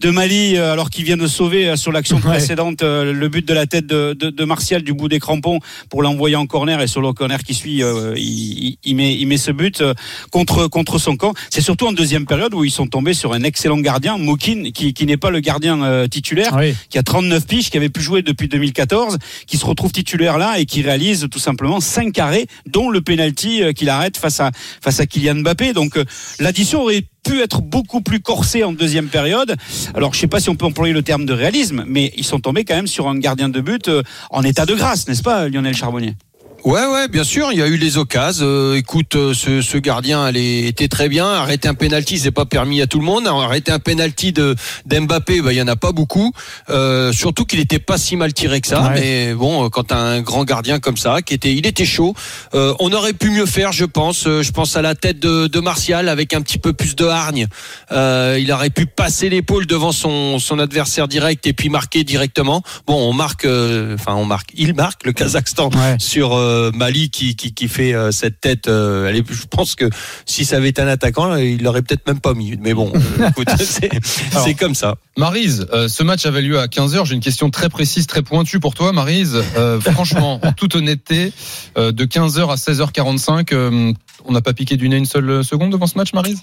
de 0.00 0.10
Mali, 0.10 0.56
euh, 0.56 0.72
alors 0.72 0.90
qu'il 0.90 1.04
vient 1.04 1.16
de 1.16 1.26
sauver 1.26 1.68
euh, 1.68 1.76
sur 1.76 1.90
l'action 1.92 2.16
Ouais. 2.22 2.30
précédente 2.36 2.82
le 2.82 3.28
but 3.28 3.46
de 3.48 3.52
la 3.54 3.66
tête 3.66 3.86
de, 3.86 4.12
de, 4.12 4.30
de 4.30 4.44
Martial 4.44 4.82
du 4.82 4.92
bout 4.92 5.08
des 5.08 5.18
crampons 5.18 5.58
pour 5.90 6.02
l'envoyer 6.02 6.36
en 6.36 6.46
corner 6.46 6.80
et 6.80 6.86
sur 6.86 7.00
le 7.00 7.12
corner 7.12 7.42
qui 7.42 7.54
suit, 7.54 7.82
euh, 7.82 8.14
il, 8.16 8.76
il- 8.84 8.94
met, 8.94 9.14
il 9.16 9.26
met 9.26 9.38
ce 9.38 9.50
but 9.50 9.82
contre, 10.30 10.68
contre 10.68 10.98
son 10.98 11.16
camp. 11.16 11.34
C'est 11.50 11.62
surtout 11.62 11.86
en 11.88 11.92
deuxième 11.92 12.26
période 12.26 12.54
où 12.54 12.62
ils 12.64 12.70
sont 12.70 12.86
tombés 12.86 13.14
sur 13.14 13.32
un 13.32 13.42
excellent 13.42 13.78
gardien, 13.78 14.18
Mokin, 14.18 14.70
qui, 14.72 14.94
qui 14.94 15.06
n'est 15.06 15.16
pas 15.16 15.30
le 15.30 15.40
gardien 15.40 16.06
titulaire, 16.08 16.54
Oui. 16.56 16.74
qui 16.90 16.98
a 16.98 17.02
39 17.02 17.46
piges, 17.46 17.70
qui 17.70 17.76
avait 17.76 17.88
pu 17.88 18.00
jouer 18.02 18.22
depuis 18.22 18.46
2014, 18.46 19.18
qui 19.46 19.56
se 19.56 19.66
retrouve 19.66 19.92
titulaire 19.92 20.38
là 20.38 20.58
et 20.58 20.66
qui 20.66 20.82
réalise 20.82 21.28
tout 21.30 21.38
simplement 21.38 21.80
5 21.80 22.12
carrés, 22.12 22.46
dont 22.66 22.90
le 22.90 23.00
penalty 23.00 23.62
euh, 23.62 23.72
qu'il 23.72 23.88
arrête 23.88 24.16
face 24.16 24.40
à, 24.40 24.50
face 24.80 25.00
à 25.00 25.06
Kylian 25.06 25.36
Mbappé. 25.36 25.72
Donc 25.72 25.96
euh, 25.96 26.04
l'addition 26.38 26.82
aurait 26.82 27.04
pu 27.24 27.40
être 27.40 27.62
beaucoup 27.62 28.00
plus 28.00 28.20
corsée 28.20 28.64
en 28.64 28.72
deuxième 28.72 29.08
période. 29.08 29.56
Alors 29.94 30.14
je 30.14 30.20
sais 30.20 30.26
pas 30.26 30.40
si 30.40 30.48
on 30.48 30.56
peut 30.56 30.66
employer 30.66 30.92
le 30.92 31.02
terme 31.02 31.24
de 31.24 31.32
réalisme, 31.32 31.84
mais 31.86 32.12
ils 32.16 32.24
sont 32.24 32.40
tombés 32.40 32.64
quand 32.64 32.74
même 32.74 32.86
sur 32.86 33.08
un 33.08 33.18
gardien 33.18 33.48
de 33.48 33.60
but 33.60 33.88
euh, 33.88 34.02
en 34.30 34.42
état 34.42 34.66
de 34.66 34.74
grâce, 34.74 35.08
n'est-ce 35.08 35.22
pas 35.22 35.48
Lionel 35.48 35.74
Charbonnier? 35.74 36.14
Ouais, 36.64 36.86
ouais, 36.86 37.08
bien 37.08 37.24
sûr, 37.24 37.48
il 37.50 37.58
y 37.58 37.62
a 37.62 37.66
eu 37.66 37.76
les 37.76 37.98
occasions. 37.98 38.44
Euh, 38.46 38.76
écoute, 38.76 39.16
euh, 39.16 39.34
ce, 39.34 39.62
ce 39.62 39.78
gardien, 39.78 40.28
elle 40.28 40.36
est- 40.36 40.68
était 40.68 40.86
très 40.86 41.08
bien. 41.08 41.26
Arrêter 41.26 41.66
un 41.66 41.74
penalty, 41.74 42.18
c'est 42.20 42.30
pas 42.30 42.44
permis 42.44 42.80
à 42.80 42.86
tout 42.86 43.00
le 43.00 43.04
monde. 43.04 43.26
Arrêter 43.26 43.72
un 43.72 43.80
penalty 43.80 44.32
de 44.32 44.54
d'Mbappé, 44.86 45.42
bah, 45.42 45.52
il 45.52 45.56
y 45.56 45.62
en 45.62 45.66
a 45.66 45.74
pas 45.74 45.90
beaucoup. 45.90 46.32
Euh, 46.70 47.12
surtout 47.12 47.46
qu'il 47.46 47.58
était 47.58 47.80
pas 47.80 47.98
si 47.98 48.14
mal 48.14 48.32
tiré 48.32 48.60
que 48.60 48.68
ça. 48.68 48.82
Ouais. 48.82 48.90
Mais 48.94 49.34
bon, 49.34 49.64
euh, 49.64 49.68
quand 49.70 49.84
t'as 49.88 49.96
un 49.96 50.20
grand 50.20 50.44
gardien 50.44 50.78
comme 50.78 50.96
ça, 50.96 51.20
qui 51.20 51.34
était, 51.34 51.52
il 51.52 51.66
était 51.66 51.84
chaud. 51.84 52.14
Euh, 52.54 52.74
on 52.78 52.92
aurait 52.92 53.12
pu 53.12 53.30
mieux 53.30 53.46
faire, 53.46 53.72
je 53.72 53.84
pense. 53.84 54.28
Euh, 54.28 54.42
je 54.42 54.52
pense 54.52 54.76
à 54.76 54.82
la 54.82 54.94
tête 54.94 55.18
de, 55.18 55.48
de 55.48 55.58
Martial 55.60 56.08
avec 56.08 56.32
un 56.32 56.42
petit 56.42 56.58
peu 56.58 56.72
plus 56.72 56.94
de 56.94 57.06
hargne. 57.06 57.48
Euh, 57.90 58.38
il 58.40 58.52
aurait 58.52 58.70
pu 58.70 58.86
passer 58.86 59.28
l'épaule 59.28 59.66
devant 59.66 59.90
son 59.90 60.38
son 60.38 60.60
adversaire 60.60 61.08
direct 61.08 61.44
et 61.44 61.54
puis 61.54 61.70
marquer 61.70 62.04
directement. 62.04 62.62
Bon, 62.86 62.94
on 63.08 63.12
marque, 63.12 63.46
euh, 63.46 63.94
enfin 63.94 64.14
on 64.14 64.24
marque, 64.26 64.50
il 64.54 64.74
marque 64.74 65.04
le 65.04 65.12
Kazakhstan 65.12 65.70
Ouais. 65.74 65.96
sur 65.98 66.34
euh, 66.36 66.51
Mali 66.74 67.10
qui, 67.10 67.36
qui, 67.36 67.54
qui 67.54 67.68
fait 67.68 67.94
euh, 67.94 68.10
cette 68.10 68.40
tête. 68.40 68.68
euh, 68.68 69.08
elle 69.08 69.16
est, 69.16 69.24
je 69.30 69.46
pense 69.46 69.74
que 69.74 69.88
si 70.26 70.44
ça 70.44 70.56
avait 70.56 70.68
été 70.68 70.82
un 70.82 70.88
attaquant, 70.88 71.36
il 71.36 71.62
l'aurait 71.62 71.82
peut-être 71.82 72.06
même 72.06 72.20
pas 72.20 72.34
mis. 72.34 72.56
Mais 72.60 72.74
bon, 72.74 72.92
euh, 72.94 73.28
écoute, 73.28 73.48
c'est 73.58 74.54
comme 74.54 74.74
ça. 74.74 74.96
Marise, 75.16 75.66
euh, 75.72 75.88
ce 75.88 76.02
match 76.02 76.24
avait 76.26 76.42
lieu 76.42 76.58
à 76.58 76.66
15h. 76.66 77.06
J'ai 77.06 77.14
une 77.14 77.20
question 77.20 77.50
très 77.50 77.68
précise, 77.68 78.06
très 78.06 78.22
pointue 78.22 78.60
pour 78.60 78.74
toi, 78.74 78.92
Marise. 78.92 79.42
Euh, 79.56 79.80
franchement, 79.92 80.40
en 80.42 80.52
toute 80.52 80.74
honnêteté, 80.74 81.32
euh, 81.76 81.92
de 81.92 82.04
15h 82.04 82.50
à 82.50 82.54
16h45, 82.54 83.52
euh, 83.52 83.92
on 84.24 84.32
n'a 84.32 84.40
pas 84.40 84.52
piqué 84.52 84.76
du 84.76 84.88
nez 84.88 84.96
une 84.96 85.06
seule 85.06 85.44
seconde 85.44 85.70
devant 85.72 85.86
ce 85.86 85.98
match, 85.98 86.12
Marise? 86.14 86.40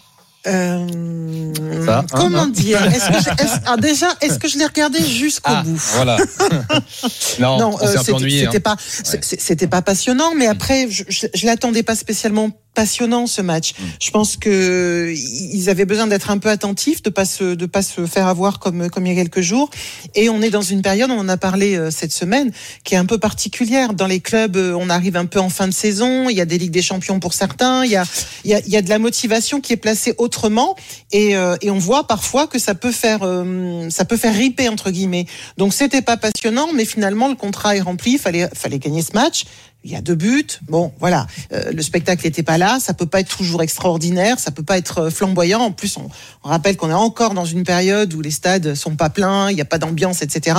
Euh, 0.48 1.54
Ça, 1.86 2.00
hein, 2.00 2.06
comment 2.12 2.44
hein 2.44 2.48
dire? 2.48 2.82
Est-ce 2.86 3.08
que 3.10 3.14
je- 3.24 3.44
est-ce- 3.44 3.60
ah, 3.66 3.76
déjà, 3.78 4.08
est-ce 4.22 4.40
que 4.40 4.48
je 4.48 4.58
l'ai 4.58 4.66
regardé 4.66 5.04
jusqu'au 5.06 5.52
Ah, 5.54 5.64
bout? 5.64 5.76
voilà. 5.96 6.18
non, 7.40 7.58
Non, 7.60 7.78
euh, 7.82 7.94
peu 7.94 8.48
c'était 8.48 8.58
hein. 8.58 8.62
pas, 8.62 8.76
c'était 9.22 9.68
pas 9.68 9.82
passionnant, 9.82 10.34
mais 10.36 10.48
après, 10.48 10.88
je, 10.90 11.04
je, 11.10 11.28
je 11.34 11.46
l'attendais 11.46 11.84
pas 11.84 11.96
spécialement 11.96 12.52
passionnant 12.74 13.28
ce 13.28 13.42
match. 13.42 13.74
Mm. 13.74 13.84
Je 14.02 14.12
pense 14.12 14.38
que 14.38 15.14
ils 15.16 15.70
avaient 15.70 15.86
besoin 15.86 16.08
d'être 16.08 16.30
un 16.32 16.38
peu 16.38 16.50
attentifs, 16.50 17.02
de 17.02 17.10
pas 17.10 17.26
se, 17.26 17.56
de 17.56 17.66
pas 17.66 17.82
se 17.82 18.06
faire 18.06 18.28
avoir 18.28 18.60
comme 18.60 18.90
comme 18.90 19.06
il 19.06 19.14
y 19.14 19.20
a 19.20 19.22
quelques 19.22 19.42
jours. 19.42 19.70
Et 20.16 20.30
on 20.30 20.42
est 20.42 20.50
dans 20.50 20.62
une 20.62 20.82
période, 20.82 21.12
on 21.12 21.20
en 21.20 21.30
a 21.30 21.38
parlé 21.38 21.76
euh, 21.76 21.92
cette 21.92 22.12
semaine, 22.12 22.52
qui 22.84 22.96
est 22.96 22.98
un 22.98 23.06
peu 23.06 23.18
particulière. 23.18 23.94
Dans 23.94 24.08
les 24.08 24.20
clubs, 24.20 24.56
euh, 24.56 24.74
on 24.80 24.90
arrive 24.90 25.18
un 25.18 25.26
peu 25.26 25.40
en 25.40 25.50
fin 25.50 25.68
de 25.68 25.74
saison. 25.74 26.30
Il 26.30 26.38
y 26.38 26.42
a 26.42 26.46
des 26.46 26.58
ligues 26.58 26.72
des 26.72 26.82
champions 26.82 27.20
pour 27.20 27.34
certains. 27.34 27.84
Il 27.86 27.92
y 27.92 27.96
a, 27.96 28.06
il 28.44 28.52
y 28.52 28.54
a, 28.54 28.60
il 28.60 28.72
y 28.72 28.78
a 28.78 28.82
de 28.82 28.90
la 28.90 29.00
motivation 29.00 29.62
qui 29.62 29.74
est 29.74 29.78
placée 29.78 30.14
autrement, 30.18 30.76
et, 31.12 31.36
euh, 31.36 31.56
et 31.62 31.72
on 31.72 31.78
voit 31.78 32.08
parfois 32.08 32.48
que 32.48 32.60
ça 32.60 32.76
peut 32.76 32.92
faire, 32.92 33.20
euh, 33.24 33.90
ça 33.90 34.06
peut 34.06 34.18
faire 34.18 34.34
riper 34.34 34.70
entre 34.70 34.92
guillemets. 34.92 35.26
Donc 35.58 35.74
c'était 35.74 36.02
pas 36.02 36.18
passionnant, 36.18 36.70
mais 36.74 36.86
finalement 36.86 37.28
le 37.28 37.36
contrat 37.36 37.76
est 37.76 37.82
rempli. 37.82 38.14
Il 38.14 38.20
fallait, 38.20 38.50
fallait 38.54 38.80
gagner 38.80 39.02
ce 39.02 39.14
match. 39.14 39.46
Il 39.86 39.92
y 39.92 39.96
a 39.96 40.02
deux 40.02 40.16
buts. 40.16 40.46
Bon, 40.68 40.92
voilà. 41.00 41.26
Euh, 41.54 41.72
le 41.72 41.82
spectacle 41.82 42.26
n'était 42.26 42.44
pas 42.44 42.58
là. 42.58 42.80
Ça 42.82 42.94
peut 42.94 43.06
pas 43.06 43.22
être 43.22 43.38
toujours 43.38 43.64
extraordinaire. 43.64 44.38
Ça 44.38 44.52
peut 44.52 44.64
pas 44.64 44.78
être 44.78 45.04
euh, 45.04 45.10
flamboyant. 45.10 45.62
En 45.62 45.72
plus, 45.72 45.96
on, 45.96 46.10
on 46.44 46.50
rappelle 46.50 46.76
qu'on 46.76 46.90
est 46.90 46.94
encore 46.94 47.34
dans 47.34 47.46
une 47.46 47.64
période 47.64 48.14
où 48.14 48.20
les 48.20 48.32
stades 48.32 48.76
sont 48.76 48.96
pas 48.98 49.10
pleins, 49.10 49.50
il 49.50 49.56
n'y 49.56 49.62
a 49.62 49.66
pas 49.66 49.78
d'ambiance, 49.78 50.22
etc. 50.22 50.58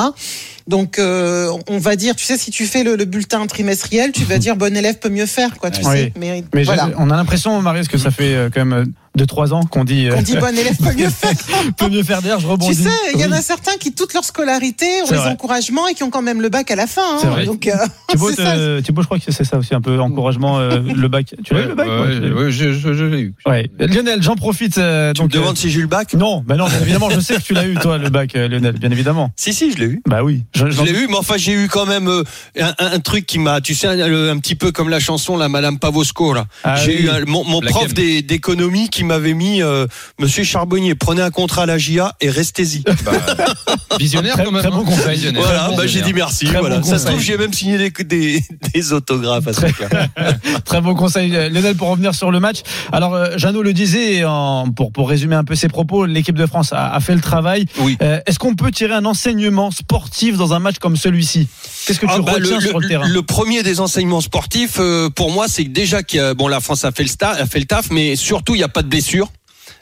Donc, 0.68 0.98
euh, 0.98 1.52
on 1.68 1.78
va 1.78 1.96
dire, 1.96 2.16
tu 2.16 2.24
sais, 2.24 2.38
si 2.38 2.50
tu 2.50 2.64
fais 2.64 2.82
le, 2.82 2.96
le 2.96 3.04
bulletin 3.04 3.46
trimestriel, 3.46 4.12
tu 4.12 4.24
vas 4.24 4.38
dire 4.44 4.56
bon 4.56 4.74
élève 4.74 4.98
peut 4.98 5.10
mieux 5.10 5.26
faire, 5.26 5.58
quoi. 5.58 5.70
Tu 5.70 5.82
sais. 5.82 6.12
Mais, 6.16 6.42
Mais 6.54 6.64
voilà. 6.64 6.88
on 6.96 7.10
a 7.10 7.16
l'impression, 7.16 7.60
Marise, 7.60 7.88
que 7.88 7.98
ça 7.98 8.10
fait 8.10 8.34
euh, 8.34 8.48
quand 8.52 8.64
même 8.64 8.92
2-3 9.24 9.52
ans 9.52 9.62
qu'on 9.64 9.84
dit, 9.84 10.06
euh, 10.08 10.14
On 10.16 10.22
dit 10.22 10.36
bon 10.36 10.56
élève 10.56 10.76
peut 10.76 10.94
mieux 10.96 11.08
faire. 11.10 11.32
peut 11.76 11.88
mieux 11.88 12.02
faire 12.02 12.22
d'air, 12.22 12.40
je 12.40 12.46
rebondis. 12.46 12.76
Tu 12.76 12.82
sais, 12.84 12.90
il 13.14 13.20
y 13.20 13.24
en 13.24 13.32
a 13.32 13.42
certains 13.42 13.76
qui, 13.78 13.92
toute 13.92 14.14
leur 14.14 14.24
scolarité, 14.24 14.86
ont 15.06 15.10
les 15.10 15.16
vrai. 15.16 15.30
encouragements 15.30 15.86
et 15.88 15.94
qui 15.94 16.02
ont 16.02 16.10
quand 16.10 16.22
même 16.22 16.40
le 16.40 16.48
bac 16.48 16.70
à 16.70 16.76
la 16.76 16.86
fin. 16.86 17.18
C'est 17.20 17.26
Hein. 17.26 17.30
vrai. 17.30 17.44
Donc, 17.44 17.66
euh, 17.66 17.72
Thibaut, 18.08 18.30
euh, 18.38 18.80
Thibaut, 18.80 19.02
je 19.02 19.06
crois 19.06 19.18
que 19.18 19.30
c'est 19.30 19.44
ça 19.44 19.58
aussi, 19.58 19.74
un 19.74 19.80
peu 19.80 19.98
encouragement, 20.00 20.58
euh, 20.58 20.80
le 20.80 21.08
bac. 21.08 21.34
Tu 21.44 21.54
l'as 21.54 21.62
eu 21.62 21.68
le 21.68 21.74
bac 21.74 21.86
Ouais, 21.88 22.18
ouais, 22.18 22.30
ouais, 22.44 22.50
je, 22.50 22.72
je, 22.72 22.92
je 22.92 23.04
l'ai 23.04 23.20
eu. 23.20 23.34
Ouais. 23.46 23.70
Lionel, 23.78 24.22
j'en 24.22 24.36
profite. 24.36 24.78
euh, 24.78 25.12
Tu 25.12 25.20
donc, 25.22 25.32
me 25.32 25.38
demandes 25.38 25.56
si 25.56 25.70
j'ai 25.70 25.78
eu 25.78 25.82
le 25.82 25.88
bac? 25.88 26.14
Non, 26.14 26.42
bah 26.46 26.56
non, 26.56 26.66
bien 26.68 26.80
évidemment, 26.80 27.10
je 27.10 27.20
sais 27.20 27.36
que 27.36 27.42
tu 27.42 27.54
l'as 27.54 27.66
eu, 27.66 27.74
toi, 27.74 27.98
le 27.98 28.08
bac, 28.10 28.34
euh, 28.36 28.48
Lionel, 28.48 28.78
bien 28.78 28.90
évidemment. 28.90 29.30
Si, 29.36 29.52
si, 29.54 29.72
je 29.72 29.78
l'ai 29.78 29.86
eu. 29.86 30.02
Bah 30.06 30.22
oui. 30.22 30.42
Je, 30.54 30.64
l'ai 30.66 30.92
eu, 30.92 31.06
mais 31.08 31.16
enfin 31.16 31.36
j'ai 31.38 31.52
eu 31.52 31.68
quand 31.68 31.86
même 31.86 32.08
euh, 32.08 32.22
un, 32.60 32.72
un 32.78 32.98
truc 33.00 33.24
qui 33.26 33.38
m'a, 33.38 33.60
tu 33.60 33.74
sais, 33.74 33.86
un, 33.86 34.28
un 34.30 34.38
petit 34.38 34.54
peu 34.54 34.70
comme 34.72 34.88
la 34.90 35.00
chanson 35.00 35.36
la 35.36 35.48
Madame 35.48 35.78
Pavosco 35.78 36.34
là. 36.34 36.46
Ah 36.64 36.76
j'ai 36.76 36.96
oui. 36.98 37.02
eu 37.04 37.08
un- 37.10 37.24
mon, 37.26 37.44
mon 37.44 37.60
prof 37.60 37.92
des- 37.94 38.22
d'économie 38.22 38.88
qui 38.90 39.04
m'avait 39.10 39.34
mis, 39.34 39.62
euh, 39.62 39.86
Monsieur 40.18 40.44
Charbonnier, 40.44 40.94
prenez 40.94 41.20
un 41.22 41.30
contrat 41.30 41.62
à 41.64 41.66
la 41.66 41.78
GIA 41.78 42.14
et 42.20 42.30
restez-y. 42.30 42.82
Bah, 43.04 43.12
visionnaire 43.98 44.34
Très- 44.34 44.44
quand 44.44 44.52
même. 44.52 44.62
très 44.62 44.70
bon 44.70 44.80
hein. 44.80 44.84
conseil. 44.84 45.14
Visionnaire. 45.14 45.42
Voilà, 45.42 45.58
Très 45.66 45.76
bah, 45.76 45.82
j'ai 45.82 45.86
visionnaire. 46.00 46.06
dit 46.06 46.14
merci. 46.14 46.44
Très 46.46 46.58
Voilà. 46.60 46.78
bon 46.78 46.88
Ça 46.88 46.98
se 46.98 47.06
trouve 47.06 47.20
j'ai 47.20 47.36
même 47.36 47.52
signé 47.52 47.76
des, 47.78 47.90
des, 48.04 48.42
des 48.74 48.92
autographes 48.92 49.46
à 49.48 49.52
ce 49.52 49.60
truc-là. 49.62 49.88
Très 50.64 50.80
bon 50.80 50.94
conseil, 50.94 51.30
Lionel, 51.30 51.74
pour 51.76 51.88
revenir 51.88 52.14
sur 52.14 52.30
le 52.30 52.40
match. 52.40 52.58
Alors, 52.92 53.14
euh, 53.14 53.36
Jeannot 53.36 53.62
le 53.62 53.72
disait, 53.72 54.24
en- 54.24 54.70
pour, 54.70 54.92
pour 54.92 55.08
résumer 55.08 55.34
un 55.36 55.44
peu 55.44 55.54
ses 55.54 55.68
propos, 55.68 56.06
l'équipe 56.06 56.36
de 56.36 56.46
France 56.46 56.72
a, 56.72 56.92
a 56.94 57.00
fait 57.00 57.14
le 57.14 57.20
travail. 57.20 57.66
Oui. 57.78 57.96
Euh, 58.02 58.20
Est-ce 58.26 58.38
qu'on 58.38 58.54
peut 58.54 58.70
tirer 58.70 58.94
un 58.94 59.04
enseignement 59.04 59.70
sportif 59.70 60.36
dans 60.36 60.52
un 60.54 60.58
match 60.60 60.78
comme 60.78 60.96
celui-ci? 60.96 61.48
Qu'est-ce 61.86 61.98
que 62.00 62.06
tu 62.06 62.12
Ah 62.14 62.20
bah, 62.20 62.32
retiens 62.34 62.56
le, 62.56 62.60
sur 62.66 62.78
le, 62.78 62.82
le- 62.84 62.88
terrain? 62.88 63.08
le 63.08 63.22
premier 63.22 63.62
des 63.62 63.80
enseignements 63.80 64.20
sportifs, 64.20 64.76
euh, 64.78 65.08
pour 65.10 65.32
moi, 65.32 65.46
c'est 65.48 65.64
que 65.64 65.70
déjà 65.70 66.02
que 66.02 66.32
bon, 66.34 66.48
la 66.48 66.60
France 66.60 66.84
a 66.84 66.92
fait 66.92 67.02
le, 67.02 67.10
a 67.26 67.46
fait 67.46 67.58
le 67.58 67.64
taf, 67.66 67.90
mais 67.90 68.16
surtout 68.16 68.54
il 68.54 68.58
n'y 68.58 68.64
a 68.64 68.68
pas 68.68 68.82
de 68.82 68.88
blessure. 68.90 69.28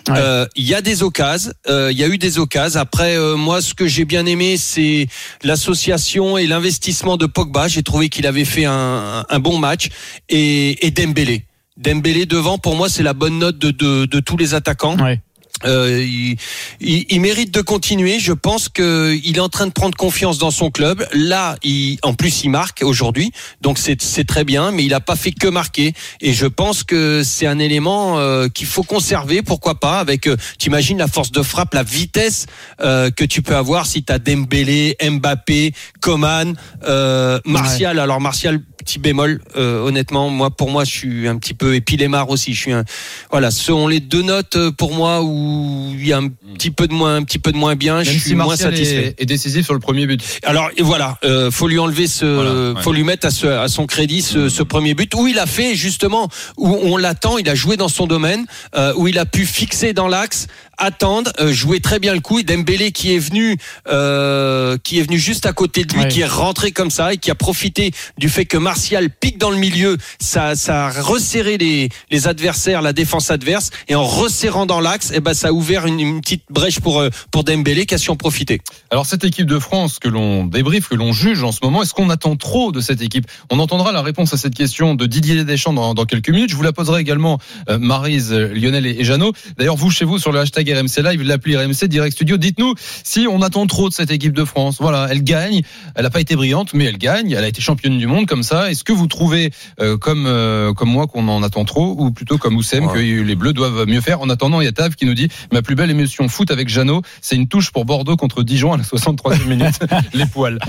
Ouais. 0.09 0.15
Euh, 0.17 0.47
Il 0.55 0.65
y 0.65 0.75
a 0.75 0.81
des 0.81 1.03
occasions, 1.03 1.53
euh, 1.69 1.91
il 1.93 1.99
y 1.99 2.05
a 2.05 2.09
eu 2.09 2.19
des 2.19 2.39
occasions. 2.39 2.81
Après, 2.81 3.17
euh, 3.17 3.37
moi, 3.37 3.61
ce 3.61 3.75
que 3.75 3.87
j'ai 3.87 4.05
bien 4.05 4.25
aimé, 4.27 4.57
c'est 4.57 5.07
l'association 5.43 6.39
et 6.39 6.47
l'investissement 6.47 7.17
de 7.17 7.27
Pogba. 7.27 7.69
J'ai 7.69 7.83
trouvé 7.83 8.09
qu'il 8.09 8.27
avait 8.27 8.47
fait 8.47 8.65
un, 8.65 9.25
un 9.29 9.39
bon 9.41 9.59
match 9.59 9.89
et, 10.29 10.87
et 10.87 10.91
Dembélé. 10.91 11.45
Dembélé 11.77 12.27
devant, 12.27 12.59
pour 12.59 12.75
moi, 12.75 12.89
c'est 12.89 13.03
la 13.03 13.13
bonne 13.13 13.39
note 13.39 13.59
de, 13.59 13.71
de, 13.71 14.07
de 14.07 14.21
tous 14.21 14.37
les 14.37 14.55
attaquants. 14.55 14.99
Ouais. 14.99 15.21
Euh, 15.65 16.05
il, 16.07 16.37
il- 16.81 17.07
il 17.11 17.21
mérite 17.21 17.53
de 17.53 17.61
continuer. 17.61 18.19
Je 18.21 18.33
pense 18.33 18.69
que 18.69 19.19
il 19.25 19.37
est 19.37 19.41
en 19.41 19.49
train 19.49 19.67
de 19.67 19.73
prendre 19.73 19.97
confiance 19.97 20.39
dans 20.39 20.51
son 20.51 20.71
club. 20.71 21.07
Là, 21.13 21.57
il, 21.63 21.99
en 22.03 22.15
plus, 22.15 22.45
il 22.45 22.51
marque 22.51 22.83
aujourd'hui, 22.83 23.33
donc 23.61 23.79
c'est 23.79 24.25
très 24.27 24.45
bien. 24.45 24.71
Mais 24.71 24.85
il 24.85 24.91
n'a 24.91 25.01
pas 25.01 25.17
fait 25.17 25.33
que 25.33 25.49
marquer. 25.49 25.93
Et 26.21 26.33
je 26.33 26.47
pense 26.47 26.83
que 26.85 27.23
c'est 27.25 27.47
un 27.47 27.59
élément 27.59 28.19
euh, 28.19 28.49
qu'il 28.49 28.67
faut 28.67 28.83
conserver. 28.83 29.43
Pourquoi 29.43 29.81
pas? 29.81 29.99
Avec, 30.01 30.27
euh, 30.27 30.37
t'imagines 30.59 30.99
la 30.99 31.09
force 31.09 31.33
de 31.33 31.43
frappe, 31.43 31.75
la 31.75 31.83
vitesse 31.83 32.47
euh, 32.81 33.11
que 33.11 33.25
tu 33.25 33.43
peux 33.43 33.57
avoir 33.57 33.87
si 33.87 34.03
tu 34.03 34.13
as 34.13 34.19
Dembélé, 34.19 34.97
Mbappé, 35.03 35.73
Coman, 36.01 36.55
euh, 36.87 37.41
Martial. 37.45 37.99
Alors 37.99 38.21
Martial, 38.21 38.61
petit 38.89 38.99
bémol. 38.99 39.41
euh, 39.57 39.83
honnêtement, 39.83 40.31
moi, 40.31 40.51
pour 40.51 40.71
moi, 40.71 40.85
je 40.85 40.91
suis 40.91 41.29
un 41.29 41.37
petit 41.37 41.53
peu. 41.55 41.75
Et 41.75 41.81
puis 41.81 41.97
Lemar 41.99 42.31
aussi. 42.31 42.55
Je 42.55 42.61
suis 42.61 42.73
un. 42.73 42.85
Voilà, 43.31 43.51
ce 43.51 43.63
sont 43.63 43.87
les 43.87 44.01
deux 44.01 44.23
notes 44.23 44.57
euh, 44.57 44.71
pour 44.71 44.95
moi 44.95 45.23
où 45.23 45.93
il 45.95 46.07
y 46.07 46.13
a 46.13 46.19
un 46.19 46.29
petit 46.55 46.71
peu 46.71 46.87
de 46.89 46.95
moins, 46.95 47.17
un 47.17 47.23
petit 47.23 47.39
peu 47.39 47.53
de 47.53 47.57
moins 47.59 47.77
bien. 47.77 48.03
je 48.03 48.11
suis 48.11 48.21
si 48.21 48.35
moins 48.35 48.57
satisfait. 48.57 49.15
est 49.19 49.27
décisif 49.27 49.65
sur 49.67 49.75
le 49.75 49.81
premier 49.81 50.07
but. 50.07 50.23
Alors 50.45 50.71
et 50.77 50.83
voilà, 50.83 51.19
euh, 51.25 51.51
faut 51.51 51.69
lui 51.69 51.79
enlever 51.79 52.07
ce, 52.07 52.25
Voilà, 52.25 52.73
ouais. 52.79 52.83
faut 52.83 52.93
lui 52.93 53.05
mettre 53.05 53.27
à, 53.27 53.31
ce- 53.31 53.47
à 53.47 53.69
son 53.69 53.87
crédit 53.87 54.23
ce, 54.23 54.49
ce 54.49 54.63
premier 54.63 54.95
but 54.95 55.13
où 55.15 55.27
il 55.27 55.39
a 55.39 55.47
fait 55.47 55.75
justement 55.75 56.29
où 56.57 56.69
on 56.83 56.97
l'attend, 56.97 57.37
il 57.39 57.49
a 57.49 57.55
joué 57.55 57.77
dans 57.77 57.89
son 57.89 58.07
domaine, 58.07 58.47
euh, 58.75 58.95
où 58.97 59.07
il 59.09 59.19
a 59.19 59.27
pu 59.27 59.45
fixer 59.45 59.93
dans 59.93 60.09
l'axe, 60.09 60.47
attendre, 60.79 61.33
euh, 61.41 61.53
jouer 61.53 61.81
très 61.81 61.99
bien 61.99 62.15
le 62.15 62.21
coup. 62.21 62.39
Et 62.39 62.43
Dembélé 62.43 62.93
qui 62.93 63.15
est 63.15 63.19
venu, 63.19 63.57
euh, 63.89 64.77
qui 64.83 64.99
est 64.99 65.03
venu 65.03 65.19
juste 65.19 65.47
à 65.47 65.53
côté 65.53 65.85
de 65.85 65.93
lui, 65.95 66.03
Ouais. 66.03 66.09
qui 66.09 66.21
est 66.21 66.27
rentré 66.27 66.71
comme 66.73 66.91
ça 66.91 67.13
et 67.13 67.17
qui 67.17 67.31
a 67.31 67.35
profité 67.35 67.91
du 68.19 68.29
fait 68.29 68.45
que 68.47 68.57
Martial 68.57 69.11
pique 69.11 69.39
dans 69.39 69.51
le 69.51 69.57
milieu, 69.57 69.97
ça, 70.21 70.55
ça 70.55 70.87
a 70.87 70.91
resserré 70.91 71.59
les, 71.59 71.89
les 72.11 72.29
adversaires, 72.29 72.83
la 72.83 72.93
défense 72.93 73.31
adverse, 73.31 73.71
et 73.89 73.95
en 73.95 74.05
resserrant 74.05 74.67
dans 74.67 74.81
l'axe, 74.81 75.11
et 75.13 75.21
ben 75.21 75.35
ça 75.35 75.49
a 75.49 75.53
ouvert 75.53 75.87
une, 75.87 75.99
une 76.01 76.21
petite 76.21 76.45
brèche 76.51 76.81
pour 76.81 77.01
euh, 77.01 77.11
pour 77.31 77.45
Dembélé 77.45 77.87
qui 77.87 77.95
a 77.95 77.99
su 77.99 78.11
en 78.11 78.17
profiter. 78.17 78.61
Alors 78.91 79.07
cette 79.07 79.25
équipe 79.25 79.47
de 79.47 79.59
France 79.59 79.99
que 79.99 80.09
l'on 80.09 80.45
débriefe, 80.47 80.89
que 80.89 80.95
l'on 80.95 81.13
juge 81.13 81.43
en 81.43 81.53
ce 81.53 81.59
moment, 81.63 81.83
est-ce 81.83 81.95
qu'on 81.95 82.11
attend 82.11 82.37
trop 82.37 82.73
de 82.73 82.81
cette 82.81 83.03
équipe? 83.03 83.27
On 83.51 83.59
entendra 83.59 83.93
la 83.93 84.03
réponse 84.03 84.33
à 84.35 84.37
cette 84.37 84.55
question 84.55 84.95
de 84.95 85.07
Didier 85.07 85.45
Deschamps 85.45 85.73
dans, 85.73 85.95
dans 85.95 86.05
quelques 86.05 86.31
minutes. 86.31 86.51
Je 86.51 86.57
vous 86.57 86.63
la 86.63 86.73
poserai 86.73 87.01
également, 87.01 87.39
euh, 87.69 87.79
Marise, 87.79 88.33
Lionel 88.33 88.87
et, 88.87 88.97
et 89.01 89.05
Jeannot. 89.05 89.33
D'ailleurs, 89.57 89.77
vous 89.77 89.91
chez 89.91 90.05
vous 90.05 90.19
sur 90.19 90.33
le 90.33 90.41
hashtag 90.41 90.68
RMC 90.75 91.03
Live, 91.05 91.23
l'appli 91.23 91.57
RMC 91.57 91.87
Direct 91.89 92.13
Studio, 92.15 92.37
dites-nous 92.37 92.75
si 93.05 93.27
on 93.31 93.43
attend 93.43 93.67
trop 93.67 93.89
de 93.89 93.95
cette 93.95 94.11
équipe 94.11 94.33
de 94.33 94.45
France. 94.45 94.77
Voilà, 94.81 95.09
elle 95.11 95.23
gagne, 95.23 95.63
elle 95.95 96.03
n'a 96.05 96.11
pas 96.11 96.21
été 96.21 96.37
brillante, 96.37 96.75
mais 96.75 96.85
elle 96.85 96.99
gagne, 96.99 97.31
elle 97.33 97.45
a 97.45 97.49
été 97.49 97.61
championne 97.61 97.99
du 97.99 98.07
monde 98.07 98.27
comme 98.27 98.43
ça. 98.43 98.71
Est-ce 98.71 98.85
que 98.85 98.93
vous 98.93 99.07
trouvez, 99.07 99.51
euh, 99.81 99.97
comme 99.97 100.27
euh, 100.27 100.73
comme 100.73 100.91
moi, 100.91 101.07
qu'on 101.07 101.29
en 101.29 101.43
attend 101.43 101.65
trop, 101.65 101.95
ou 101.99 102.11
plutôt 102.11 102.39
comme 102.39 102.57
Oussem, 102.57 102.87
Ouais. 102.87 102.95
que 102.95 102.99
les 103.23 103.35
Bleus 103.35 103.53
doivent 103.53 103.87
mieux 103.87 104.01
faire? 104.01 104.21
En 104.21 104.29
attendant, 104.31 104.61
il 104.61 104.65
y 104.65 104.69
a 104.69 104.73
Tav 104.73 104.95
qui 104.95 105.07
nous 105.07 105.15
dit 105.15 105.29
ma 105.53 105.63
plus 105.63 105.75
belle 105.75 105.91
émotion 105.91 106.29
foot 106.29 106.51
avec 106.51 106.69
Jeannot, 106.69 107.03
c'est 107.21 107.37
une 107.37 107.49
touche 107.49 107.71
pour 107.71 107.85
Bordeaux 107.85 108.17
contre 108.17 108.43
Dijon 108.43 108.73
à 108.73 108.77
la 108.77 108.83
63e 108.85 109.47
minute. 109.47 109.79
les 110.15 110.27
poils. 110.27 110.59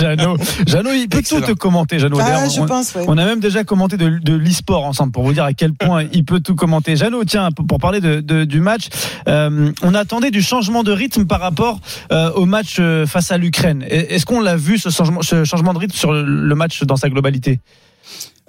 Jeannot, 0.00 0.36
Jeannot, 0.66 0.92
il 0.92 1.08
peut 1.08 1.18
tout 1.18 1.36
Excellent. 1.36 1.46
te 1.46 1.52
commenter, 1.52 1.98
Jeannot. 1.98 2.18
Ah, 2.20 2.48
je 2.48 2.60
on- 2.60 2.66
pense, 2.66 2.94
ouais. 2.94 3.04
On 3.08 3.18
a 3.18 3.24
même 3.24 3.40
déjà 3.40 3.64
commenté 3.64 3.96
de, 3.96 4.18
de 4.22 4.34
l'e-sport 4.34 4.84
ensemble 4.84 5.12
pour 5.12 5.24
vous 5.24 5.32
dire 5.32 5.44
à 5.44 5.52
quel 5.52 5.72
point 5.72 6.04
il 6.12 6.24
peut 6.24 6.40
tout 6.40 6.54
commenter. 6.54 6.96
Jeannot, 6.96 7.24
tiens, 7.24 7.50
pour 7.52 7.78
parler 7.78 8.00
de, 8.00 8.20
du 8.32 8.60
match, 8.60 8.88
euh, 9.28 9.72
on 9.82 9.94
attendait 9.94 10.30
du 10.30 10.42
changement 10.42 10.82
de 10.82 10.92
rythme 10.92 11.26
par 11.26 11.40
rapport 11.40 11.80
euh, 12.12 12.30
au 12.32 12.46
match 12.46 12.76
euh, 12.78 13.06
face 13.06 13.30
à 13.30 13.38
l'Ukraine. 13.38 13.84
Est-ce 13.88 14.26
qu'on 14.26 14.40
l'a 14.40 14.56
vu 14.56 14.78
ce 14.78 14.90
changement, 14.90 15.72
de 15.72 15.78
rythme 15.78 15.96
sur 15.96 16.12
le 16.12 16.54
match 16.54 16.82
dans 16.84 16.96
sa 16.96 17.08
globalité? 17.08 17.60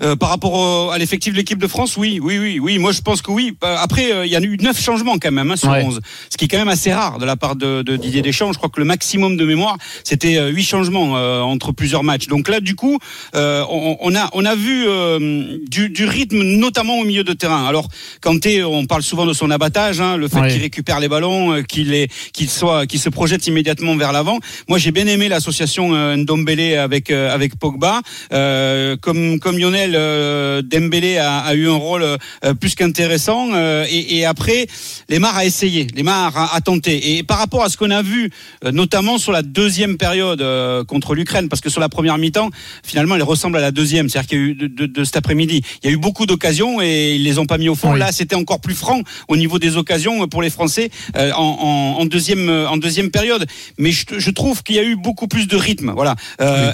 Euh, 0.02 0.16
par 0.16 0.30
rapport 0.30 0.54
au- 0.54 0.90
à 0.92 0.98
l'effectif 0.98 1.34
de 1.34 1.38
l'équipe 1.38 1.60
de 1.60 1.68
France, 1.68 1.98
oui, 1.98 2.20
oui, 2.22 2.38
oui, 2.40 2.60
oui. 2.60 2.78
Moi, 2.78 2.92
je 2.94 3.02
pense 3.02 3.22
que 3.22 3.32
oui. 3.32 3.56
Euh, 3.64 3.76
Après, 3.80 4.12
euh, 4.14 4.26
il 4.26 4.32
y 4.32 4.36
a 4.36 4.40
eu 4.42 4.58
neuf 4.62 4.82
changements 4.82 5.18
quand 5.20 5.32
même 5.32 5.52
hein, 5.52 5.56
sur 5.58 5.70
Ouais. 5.70 5.84
11, 5.84 6.00
ce 6.30 6.38
qui 6.38 6.46
est 6.46 6.48
quand 6.48 6.58
même 6.58 6.70
assez 6.70 6.94
rare 6.94 7.18
de 7.20 7.26
la 7.26 7.36
part 7.36 7.56
de, 7.56 7.82
de 7.82 7.96
Didier 7.98 8.22
Deschamps. 8.22 8.52
Je 8.54 8.58
crois 8.58 8.70
que 8.70 8.80
le 8.80 8.86
maximum 8.86 9.36
de 9.38 9.46
mémoire, 9.46 9.78
c'était 10.04 10.50
huit 10.52 10.64
changements 10.64 11.18
euh, 11.18 11.42
entre 11.42 11.72
plusieurs 11.74 12.04
matchs. 12.04 12.28
Donc 12.28 12.48
là, 12.48 12.60
du 12.62 12.76
coup, 12.76 12.98
euh, 13.36 13.64
on, 13.70 13.98
on 14.00 14.16
a 14.16 14.30
on 14.34 14.46
a 14.46 14.56
vu 14.56 14.86
euh, 14.88 15.58
du, 15.70 15.90
du 15.90 16.06
rythme, 16.06 16.42
notamment 16.44 16.98
au 17.00 17.04
milieu 17.04 17.24
de 17.24 17.34
terrain. 17.34 17.66
Alors, 17.68 17.88
Kanté, 18.22 18.64
on 18.64 18.86
parle 18.86 19.04
souvent 19.04 19.26
de 19.26 19.34
son 19.34 19.52
abattage, 19.52 20.00
hein, 20.02 20.16
le 20.18 20.28
fait 20.28 20.40
Ouais. 20.40 20.48
qu'il 20.50 20.62
récupère 20.62 21.00
les 21.00 21.10
ballons, 21.10 21.62
qu'il 21.64 21.94
est 21.94 22.10
qu'il 22.32 22.50
soit 22.50 22.86
qu'il 22.88 23.00
se 23.00 23.10
projette 23.10 23.46
immédiatement 23.48 23.96
vers 23.98 24.12
l'avant. 24.14 24.40
Moi, 24.70 24.78
j'ai 24.78 24.92
bien 24.92 25.08
aimé 25.08 25.28
l'association 25.28 25.94
euh, 25.94 26.16
Ndombele 26.16 26.78
avec 26.78 27.12
avec 27.12 27.58
Pogba. 27.60 28.02
Euh, 28.32 28.96
comme 29.02 29.40
comme 29.40 29.58
Lionel, 29.58 29.89
euh, 29.96 30.62
Dembélé 30.62 31.18
a, 31.18 31.40
a 31.40 31.54
eu 31.56 31.68
un 31.70 31.76
rôle 31.76 32.04
euh, 32.04 32.54
plus 32.60 32.76
qu'intéressant. 32.76 33.50
euh, 33.54 33.86
et, 33.90 34.18
et 34.18 34.26
après, 34.26 34.68
Lemar 35.10 35.36
a 35.38 35.46
essayé, 35.46 35.88
Lemar 35.96 36.36
a, 36.38 36.56
a 36.56 36.62
tenté. 36.62 37.18
Et 37.18 37.24
par 37.24 37.38
rapport 37.40 37.64
à 37.64 37.70
ce 37.70 37.78
qu'on 37.78 37.92
a 37.92 38.02
vu, 38.02 38.30
notamment 38.72 39.18
sur 39.18 39.32
la 39.32 39.42
deuxième 39.42 39.98
période 39.98 40.44
contre 40.86 41.16
l'Ukraine, 41.16 41.50
parce 41.50 41.62
que 41.62 41.70
sur 41.70 41.82
la 41.82 41.90
première 41.90 42.18
mi-temps, 42.18 42.50
finalement, 42.84 43.16
elle 43.16 43.24
ressemble 43.24 43.58
à 43.58 43.62
la 43.62 43.72
deuxième, 43.72 44.10
c'est-à-dire 44.10 44.30
qu'il 44.30 44.38
y 44.38 44.42
a 44.42 44.46
eu 44.46 44.54
de, 44.56 44.68
de- 44.68 44.86
de 44.86 45.04
cet 45.04 45.18
après-midi, 45.18 45.62
il 45.84 45.88
y 45.88 45.90
a 45.90 45.94
eu 45.94 45.98
beaucoup 45.98 46.26
d'occasions 46.26 46.82
et 46.82 47.16
ils 47.16 47.24
les 47.24 47.40
ont 47.40 47.46
pas 47.46 47.58
mis 47.58 47.70
au 47.70 47.76
fond. 47.76 47.94
Oui. 47.94 48.00
Là, 48.00 48.12
c'était 48.12 48.36
encore 48.36 48.60
plus 48.62 48.76
franc 48.76 49.02
au 49.28 49.38
niveau 49.38 49.60
des 49.60 49.78
occasions 49.78 50.28
pour 50.28 50.42
les 50.42 50.50
Français 50.50 50.90
en, 51.16 51.32
en, 51.36 52.02
en 52.02 52.06
deuxième 52.06 52.50
en 52.50 52.78
deuxième 52.78 53.10
période. 53.12 53.46
Mais 53.78 53.92
je, 53.92 54.06
je 54.18 54.32
trouve 54.32 54.64
qu'il 54.64 54.76
y 54.76 54.80
a 54.80 54.84
eu 54.84 54.96
beaucoup 54.96 55.28
plus 55.28 55.48
de 55.48 55.56
rythme, 55.56 55.92
voilà, 55.96 56.16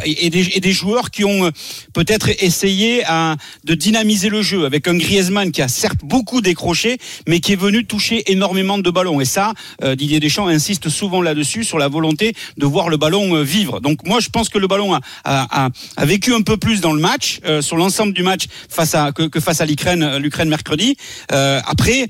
et, 0.06 0.26
et 0.26 0.30
des, 0.30 0.50
et 0.56 0.60
des 0.60 0.72
joueurs 0.74 1.12
qui 1.12 1.24
ont 1.24 1.52
peut-être 1.94 2.30
essayé 2.44 3.05
à, 3.08 3.36
de 3.64 3.74
dynamiser 3.74 4.30
le 4.30 4.42
jeu 4.42 4.66
avec 4.66 4.88
un 4.88 4.96
Griezmann 4.98 5.52
qui 5.52 5.62
a 5.62 5.68
certes 5.68 6.02
beaucoup 6.04 6.42
décroché, 6.42 6.98
mais 7.28 7.40
qui 7.40 7.54
est 7.54 7.58
venu 7.58 7.86
toucher 7.86 8.32
énormément 8.32 8.78
de 8.78 8.90
ballons. 8.90 9.22
Et 9.22 9.26
ça, 9.26 9.54
euh, 9.84 9.96
Didier 9.96 10.20
Deschamps 10.20 10.48
insiste 10.48 10.90
souvent 10.90 11.22
là-dessus 11.22 11.64
sur 11.64 11.78
la 11.78 11.88
volonté 11.88 12.34
de 12.58 12.66
voir 12.66 12.90
le 12.90 12.98
ballon 12.98 13.36
euh, 13.36 13.44
vivre. 13.44 13.80
Donc 13.80 14.06
moi, 14.06 14.20
je 14.20 14.30
pense 14.30 14.50
que 14.50 14.58
le 14.58 14.68
ballon 14.68 14.94
a, 14.94 15.02
a, 15.24 15.66
a, 15.66 15.70
a 15.98 16.06
vécu 16.06 16.34
un 16.34 16.42
peu 16.42 16.58
plus 16.58 16.82
dans 16.82 16.94
le 16.94 17.02
match, 17.02 17.40
euh, 17.46 17.62
sur 17.62 17.78
l'ensemble 17.78 18.14
du 18.14 18.24
match 18.24 18.46
face 18.70 18.96
à 18.96 19.12
que, 19.12 19.24
que 19.24 19.40
face 19.40 19.62
à 19.62 19.66
l'Ukraine, 19.66 20.04
euh, 20.04 20.20
l'Ukraine 20.20 20.50
mercredi. 20.50 20.98
Euh, 21.32 21.60
après. 21.66 22.08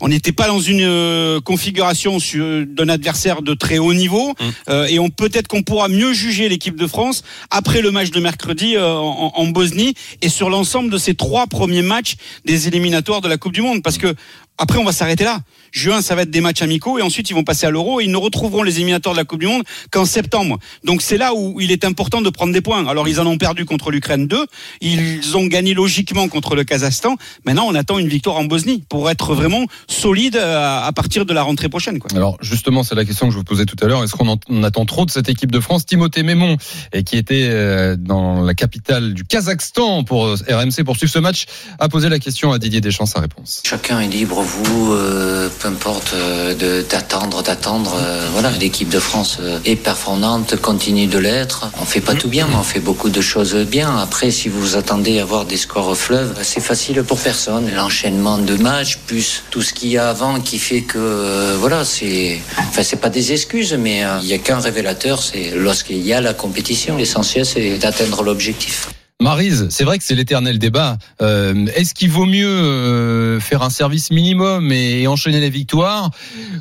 On 0.00 0.08
n'était 0.08 0.32
pas 0.32 0.46
dans 0.48 0.60
une 0.60 0.82
euh, 0.82 1.40
configuration 1.40 2.18
sur- 2.18 2.66
d'un 2.66 2.88
adversaire 2.88 3.40
de 3.42 3.54
très 3.54 3.78
haut 3.78 3.94
niveau 3.94 4.34
euh, 4.68 4.86
et 4.86 4.98
on 4.98 5.08
peut-être 5.08 5.48
qu'on 5.48 5.62
pourra 5.62 5.88
mieux 5.88 6.12
juger 6.12 6.48
l'équipe 6.50 6.76
de 6.76 6.86
France 6.86 7.22
après 7.50 7.80
le 7.80 7.90
match 7.90 8.10
de 8.10 8.20
mercredi 8.20 8.76
euh, 8.76 8.94
en, 8.94 9.32
en 9.34 9.46
Bosnie 9.46 9.94
et 10.22 10.28
sur 10.28 10.50
l'ensemble 10.50 10.90
de 10.90 10.98
ces 10.98 11.14
trois 11.14 11.46
premiers 11.46 11.82
matchs 11.82 12.16
des 12.44 12.68
éliminatoires 12.68 13.20
de 13.22 13.28
la 13.28 13.38
Coupe 13.38 13.52
du 13.54 13.62
Monde 13.62 13.82
parce 13.82 13.96
que 13.98 14.14
après 14.58 14.78
on 14.78 14.84
va 14.84 14.92
s'arrêter 14.92 15.24
là. 15.24 15.40
Juin 15.72 16.00
ça 16.02 16.14
va 16.14 16.22
être 16.22 16.30
des 16.30 16.40
matchs 16.40 16.62
amicaux 16.62 16.98
et 16.98 17.02
ensuite 17.02 17.30
ils 17.30 17.34
vont 17.34 17.44
passer 17.44 17.66
à 17.66 17.70
l'Euro 17.70 18.00
et 18.00 18.04
ils 18.04 18.10
ne 18.10 18.16
retrouveront 18.16 18.62
les 18.62 18.76
éliminatoires 18.76 19.14
de 19.14 19.20
la 19.20 19.24
Coupe 19.24 19.40
du 19.40 19.46
Monde 19.46 19.62
qu'en 19.90 20.04
septembre. 20.04 20.58
Donc 20.84 21.02
c'est 21.02 21.18
là 21.18 21.34
où 21.34 21.60
il 21.60 21.70
est 21.72 21.84
important 21.84 22.20
de 22.22 22.30
prendre 22.30 22.52
des 22.52 22.60
points. 22.60 22.86
Alors 22.86 23.08
ils 23.08 23.20
en 23.20 23.26
ont 23.26 23.38
perdu 23.38 23.64
contre 23.64 23.90
l'Ukraine 23.90 24.26
2, 24.26 24.46
ils 24.80 25.36
ont 25.36 25.46
gagné 25.46 25.74
logiquement 25.74 26.28
contre 26.28 26.54
le 26.54 26.64
Kazakhstan. 26.64 27.16
Maintenant 27.44 27.66
on 27.68 27.74
attend 27.74 27.98
une 27.98 28.08
victoire 28.08 28.36
en 28.36 28.44
Bosnie 28.44 28.84
pour 28.88 29.10
être 29.10 29.34
vraiment 29.34 29.66
solide 29.88 30.36
à, 30.36 30.84
à 30.84 30.92
partir 30.92 31.26
de 31.26 31.32
la 31.32 31.42
rentrée 31.42 31.68
prochaine. 31.68 31.98
Quoi. 31.98 32.10
Alors 32.14 32.36
justement, 32.40 32.82
c'est 32.82 32.94
la 32.94 33.04
question 33.04 33.26
que 33.26 33.32
je 33.32 33.38
vous 33.38 33.44
posais 33.44 33.64
tout 33.66 33.76
à 33.82 33.86
l'heure. 33.86 34.02
Est-ce 34.04 34.12
qu'on 34.12 34.28
en- 34.28 34.38
on 34.48 34.62
attend 34.62 34.84
trop 34.86 35.04
de 35.06 35.10
cette 35.10 35.28
équipe 35.28 35.50
de 35.52 35.60
France? 35.60 35.86
Timothée 35.86 36.22
Mémon, 36.22 36.56
et 36.92 37.02
qui 37.04 37.16
était 37.16 37.46
euh, 37.48 37.96
dans 37.98 38.42
la 38.42 38.54
capitale 38.54 39.14
du 39.14 39.24
Kazakhstan 39.24 40.04
pour 40.04 40.26
euh, 40.26 40.36
RMC 40.48 40.84
pour 40.84 40.96
suivre 40.96 41.12
ce 41.12 41.18
match, 41.18 41.46
a 41.78 41.88
posé 41.88 42.08
la 42.08 42.18
question 42.18 42.52
à 42.52 42.58
Didier 42.58 42.80
Deschamps. 42.80 43.06
Sa 43.06 43.20
réponse. 43.20 43.62
Chacun 43.64 44.00
est 44.00 44.08
libre, 44.08 44.40
vous, 44.42 44.92
euh, 44.92 45.48
peu 45.58 45.68
importe, 45.68 46.12
euh, 46.14 46.82
d'attendre, 46.88 47.42
d'attendre. 47.42 47.94
euh, 47.98 48.28
voilà, 48.32 48.50
l'équipe 48.50 48.88
de 48.88 48.98
France 48.98 49.38
euh, 49.40 49.58
est 49.64 49.76
performante, 49.76 50.56
continue 50.56 51.06
de 51.06 51.18
l'être. 51.18 51.70
On 51.80 51.84
fait 51.84 52.00
pas 52.00 52.14
tout 52.14 52.28
bien, 52.28 52.46
mais 52.48 52.56
on 52.56 52.62
fait 52.62 52.80
beaucoup 52.80 53.10
de 53.10 53.20
choses 53.20 53.54
bien. 53.54 53.96
Après, 53.98 54.30
si 54.30 54.48
vous 54.48 54.76
attendez 54.76 55.18
à 55.18 55.22
avoir 55.22 55.44
des 55.44 55.56
scores 55.56 55.88
au 55.88 55.94
fleuve, 55.94 56.34
c'est 56.42 56.60
facile 56.60 57.02
pour 57.02 57.18
personne. 57.18 57.70
L'enchaînement 57.74 58.38
de 58.38 58.54
matchs, 58.56 58.98
plus 59.06 59.42
tout 59.50 59.62
ce 59.62 59.72
qu'il 59.72 59.90
y 59.90 59.98
a 59.98 60.08
avant 60.10 60.40
qui 60.40 60.58
fait 60.58 60.82
que, 60.82 60.98
euh, 60.98 61.56
voilà, 61.58 61.84
c'est, 61.84 62.40
enfin, 62.58 62.82
c'est 62.82 63.00
pas 63.00 63.10
des 63.10 63.32
excuses, 63.32 63.74
mais 63.74 64.04
euh, 64.04 64.18
il 64.22 64.28
y 64.28 64.34
a 64.34 64.38
qu'un 64.38 64.60
révélateur, 64.60 65.22
c'est 65.22 65.52
lorsqu'il 65.54 66.04
y 66.06 66.12
a 66.12 66.20
la 66.20 66.34
compétition. 66.34 66.96
L'essentiel, 66.96 67.46
c'est 67.46 67.78
d'atteindre 67.78 68.22
l'objectif. 68.22 68.88
Marise, 69.22 69.68
c'est 69.70 69.84
vrai 69.84 69.96
que 69.96 70.04
c'est 70.04 70.14
l'éternel 70.14 70.58
débat. 70.58 70.98
Euh, 71.22 71.66
Est-ce 71.74 71.94
qu'il 71.94 72.10
vaut 72.10 72.26
mieux 72.26 72.46
euh, 72.46 73.40
faire 73.40 73.62
un 73.62 73.70
service 73.70 74.10
minimum 74.10 74.70
et, 74.72 75.06
enchaîner 75.06 75.40
les 75.40 75.48
victoires, 75.48 76.10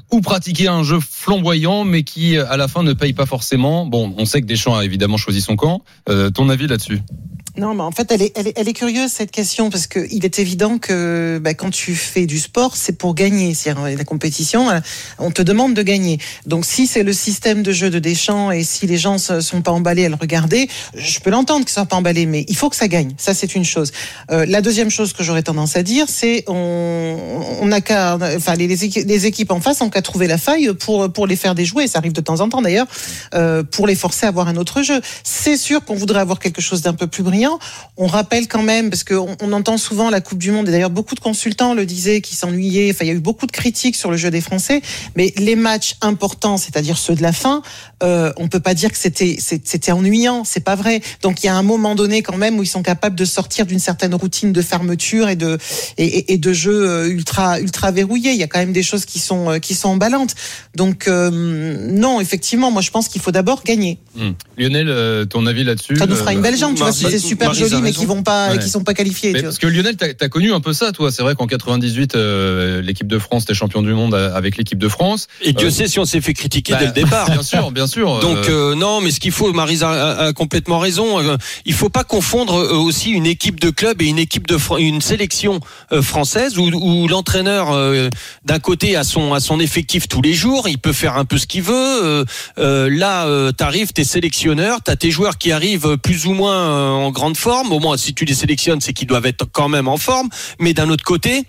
ou 0.10 0.22
pratiquer 0.22 0.70
un 0.70 0.82
jeu 0.82 1.00
flamboyant 1.02 1.84
mais 1.84 2.04
qui 2.04 2.38
à 2.38 2.56
la 2.56 2.70
fin 2.70 2.82
ne 2.84 2.94
paye 2.94 3.12
pas 3.12 3.26
forcément? 3.26 3.86
Bon, 3.86 4.16
on 4.18 4.26
sait 4.26 4.40
que 4.40 4.46
Deschamps 4.46 4.76
a 4.76 4.86
évidemment 4.86 5.18
choisi 5.18 5.42
son 5.42 5.58
camp. 5.58 5.84
Euh, 6.08 6.30
ton 6.30 6.48
avis 6.48 6.68
là-dessus? 6.68 7.02
Non, 7.58 7.74
mais 7.74 7.84
en 7.84 7.92
fait, 7.92 8.12
elle 8.12 8.22
est, 8.22 8.38
elle 8.38 8.48
est, 8.48 8.54
elle 8.58 8.68
est 8.68 8.74
curieuse 8.74 9.12
cette 9.12 9.32
question 9.32 9.70
parce 9.70 9.88
que 9.88 10.06
il 10.12 10.26
est 10.26 10.40
évident 10.40 10.78
que 10.78 11.40
bah, 11.42 11.54
quand 11.54 11.70
tu 11.70 11.96
fais 11.96 12.26
du 12.26 12.40
sport, 12.40 12.76
c'est 12.76 12.98
pour 12.98 13.16
gagner. 13.16 13.54
C'est-à-dire 13.54 13.98
la 13.98 14.04
compétition, 14.04 14.70
euh, 14.70 14.80
on 15.20 15.32
te 15.32 15.42
demande 15.42 15.74
de 15.74 15.82
gagner. 15.82 16.20
Donc 16.46 16.66
si 16.66 16.86
c'est 16.86 17.04
le 17.04 17.14
système 17.14 17.64
de 17.64 17.72
jeu 17.72 17.90
de 17.90 18.00
Deschamps 18.00 18.52
et 18.52 18.64
si 18.64 18.88
les 18.88 18.98
gens 18.98 19.18
sont 19.18 19.62
pas 19.62 19.72
emballés 19.72 20.06
à 20.06 20.10
le 20.10 20.16
regarder, 20.16 20.68
je 20.96 21.20
peux 21.20 21.30
l'entendre 21.30 21.66
qu'ils 21.66 21.74
soient 21.74 21.86
pas 21.86 21.96
emballés, 21.96 22.26
mais 22.26 22.46
il 22.50 22.58
faut 22.58 22.70
que 22.70 22.76
ça 22.76 22.88
gagne. 22.88 23.14
Ça, 23.18 23.34
c'est 23.34 23.56
une 23.56 23.66
chose. 23.66 23.92
Euh, 24.32 24.46
la 24.46 24.62
deuxième 24.62 24.90
chose 24.90 25.14
que 25.14 25.24
j'aurais 25.24 25.44
tendance 25.44 25.78
à 25.78 25.84
dire, 25.84 26.08
c'est 26.10 26.44
on, 26.48 27.16
on 27.62 27.82
qu'à, 27.82 28.18
enfin 28.36 28.56
les, 28.56 28.68
les 28.68 29.26
équipes 29.26 29.52
en 29.52 29.62
face 29.62 29.82
ont 29.82 29.90
qu'à 29.90 30.02
trouver 30.02 30.28
la 30.28 30.38
faille 30.38 30.74
pour 30.74 31.12
pour 31.12 31.28
les 31.28 31.36
faire 31.36 31.56
déjouer. 31.56 31.88
Ça 31.88 32.00
arrive 32.00 32.14
de 32.14 32.22
temps 32.22 32.42
en 32.42 32.50
temps 32.50 32.62
d'ailleurs, 32.62 32.88
euh, 33.34 33.64
pour 33.64 33.88
les 33.88 33.96
forcer 33.96 34.26
à 34.26 34.30
avoir 34.30 34.48
un 34.48 34.58
autre 34.58 34.82
jeu. 34.82 35.00
C'est 35.24 35.58
sûr 35.58 35.84
qu'on 35.86 35.96
voudrait 35.96 36.20
avoir 36.20 36.40
quelque 36.40 36.62
chose 36.62 36.82
d'un 36.82 36.94
peu 36.94 37.08
plus 37.08 37.24
brillant. 37.24 37.45
On 37.98 38.08
rappelle 38.08 38.48
quand 38.48 38.64
même, 38.64 38.90
parce 38.90 39.04
qu'on 39.04 39.36
on 39.42 39.54
entend 39.54 39.78
souvent 39.78 40.10
la 40.10 40.22
Coupe 40.22 40.40
du 40.40 40.52
Monde, 40.52 40.68
et 40.68 40.72
d'ailleurs 40.72 40.90
beaucoup 40.90 41.16
de 41.16 41.20
consultants 41.20 41.74
le 41.74 41.86
disaient, 41.86 42.22
qui 42.22 42.36
s'ennuyaient, 42.36 42.92
enfin 42.92 43.06
il 43.06 43.08
y 43.08 43.12
a 43.12 43.14
eu 43.14 43.20
beaucoup 43.20 43.46
de 43.46 43.52
critiques 43.52 43.96
sur 43.96 44.12
le 44.12 44.18
jeu 44.18 44.32
des 44.32 44.42
Français, 44.42 44.82
mais 45.16 45.34
les 45.38 45.56
matchs 45.56 45.96
importants, 46.02 46.58
c'est-à-dire 46.58 46.98
ceux 46.98 47.16
de 47.16 47.22
la 47.22 47.32
fin, 47.32 47.62
euh, 48.04 48.32
on 48.38 48.48
peut 48.48 48.60
pas 48.60 48.74
dire 48.74 48.92
que 48.92 48.98
c'était 48.98 49.38
c'était 49.40 49.92
ennuyant, 49.92 50.44
c'est 50.44 50.64
pas 50.64 50.76
vrai. 50.76 51.02
Donc 51.22 51.44
il 51.44 51.48
y 51.48 51.50
a 51.50 51.56
un 51.56 51.64
moment 51.64 51.96
donné 51.96 52.22
quand 52.22 52.38
même 52.38 52.60
où 52.60 52.64
ils 52.64 52.68
sont 52.68 52.84
capables 52.84 53.16
de 53.16 53.26
sortir 53.26 53.66
d'une 53.66 53.80
certaine 53.80 54.14
routine 54.16 54.52
de 54.52 54.62
fermeture 54.62 55.30
et 55.30 55.36
de 55.36 55.58
et, 55.98 56.34
et 56.34 56.38
de 56.38 56.54
jeu 56.54 56.90
euh, 56.90 57.08
ultra 57.08 57.60
ultra 57.60 57.92
verrouillé. 57.92 58.32
Il 58.32 58.38
y 58.38 58.44
a 58.44 58.48
quand 58.48 58.60
même 58.60 58.74
des 58.74 58.84
choses 58.84 59.06
qui 59.06 59.20
sont 59.20 59.52
euh, 59.52 59.60
qui 59.60 59.76
sont 59.76 59.90
emballantes. 59.90 60.36
Donc 60.76 61.08
euh, 61.08 61.30
non, 61.92 62.20
effectivement, 62.20 62.72
moi 62.72 62.82
je 62.82 62.92
pense 62.92 63.08
qu'il 63.08 63.22
faut 63.22 63.32
d'abord 63.32 63.64
gagner. 63.64 63.98
Hum. 64.20 64.36
Lionel, 64.58 65.28
ton 65.28 65.46
avis 65.46 65.64
là-dessus 65.64 65.96
Ça 65.98 66.06
nous 66.06 66.16
fera 66.16 66.32
euh, 66.32 66.36
une 66.36 66.42
belle 66.42 66.58
jambe, 66.58 66.76
tu 66.76 66.82
vois, 66.82 66.92
si 66.92 67.06
c'est 67.10 67.20
super 67.36 67.48
Marie, 67.50 67.60
joli, 67.60 67.76
a 67.76 67.80
mais 67.82 67.92
qui 67.92 68.06
vont 68.06 68.24
pas, 68.24 68.52
Ouais. 68.52 68.58
qui 68.60 68.70
sont 68.70 68.84
pas 68.84 68.94
qualifiés. 68.94 69.30
Mais 69.32 69.40
tu 69.40 69.46
vois. 69.46 69.50
parce 69.52 69.60
que 69.60 69.68
Lionel, 69.68 69.96
t'as 69.98 70.08
as 70.20 70.30
connu 70.30 70.54
un 70.54 70.60
peu 70.60 70.74
ça, 70.74 70.92
toi. 70.92 71.12
C'est 71.12 71.22
vrai 71.22 71.36
qu'en 71.36 71.48
98, 71.48 72.16
euh, 72.16 72.82
l'équipe 72.82 73.08
de 73.08 73.20
France 73.20 73.44
était 73.44 73.54
champion 73.54 73.82
du 73.82 73.94
monde 73.94 74.14
euh, 74.14 74.34
avec 74.36 74.58
l'équipe 74.58 74.80
de 74.80 74.88
France. 74.90 75.28
Et 75.42 75.54
Dieu 75.54 75.68
Euh, 75.68 75.72
sait 75.72 75.88
si 75.88 76.00
on 76.00 76.06
s'est 76.06 76.22
fait 76.22 76.34
critiquer 76.34 76.74
bah, 76.74 76.80
dès 76.80 76.86
le 76.88 76.92
départ. 76.92 77.30
Bien 77.30 77.44
sûr, 77.44 77.72
bien 77.72 77.88
sûr. 77.88 78.20
Donc 78.20 78.50
euh, 78.50 78.76
non, 78.76 79.02
mais 79.02 79.12
ce 79.12 79.20
qu'il 79.20 79.32
faut, 79.32 79.52
Marisa 79.54 79.90
a, 79.90 80.26
a 80.28 80.34
complètement 80.34 80.80
raison. 80.80 81.18
il 81.66 81.74
faut 81.74 81.90
pas 81.90 82.04
confondre 82.04 82.56
aussi 82.74 83.12
une 83.12 83.26
équipe 83.26 83.60
de 83.60 83.70
club 83.70 84.02
et 84.02 84.06
une 84.06 84.20
équipe 84.20 84.48
de 84.48 84.58
une 84.80 85.02
sélection 85.02 85.60
française 86.02 86.58
où, 86.58 86.64
où 86.74 87.08
l'entraîneur 87.08 87.72
d'un 88.46 88.60
côté 88.60 88.96
a 88.96 89.04
son 89.04 89.34
a 89.34 89.40
son 89.40 89.60
effectif 89.60 90.08
tous 90.08 90.22
les 90.22 90.34
jours, 90.34 90.68
il 90.68 90.78
peut 90.78 90.94
faire 90.94 91.18
un 91.18 91.26
peu 91.26 91.38
ce 91.38 91.46
qu'il 91.48 91.62
veut. 91.64 92.26
là, 92.58 93.52
t'arrives, 93.54 93.94
t'es 93.94 94.04
sélectionneur, 94.04 94.80
t'as 94.84 94.96
tes 94.96 95.12
joueurs 95.12 95.38
qui 95.38 95.52
arrivent 95.52 95.98
plus 95.98 96.26
ou 96.26 96.34
moins 96.34 96.92
en 96.92 97.12
grande 97.26 97.38
forme. 97.38 97.72
Au 97.72 97.80
moins, 97.80 97.98
si 97.98 98.14
tu 98.14 98.24
les 98.24 98.36
sélectionnes, 98.36 98.82
c'est 98.82 98.94
qu'ils 98.94 99.08
doivent 99.08 99.26
être 99.26 99.46
quand 99.52 99.68
même 99.68 99.88
en 99.88 99.98
forme. 99.98 100.30
Mais 100.60 100.76
d'un 100.76 100.92
autre 100.92 101.04
côté 101.04 101.46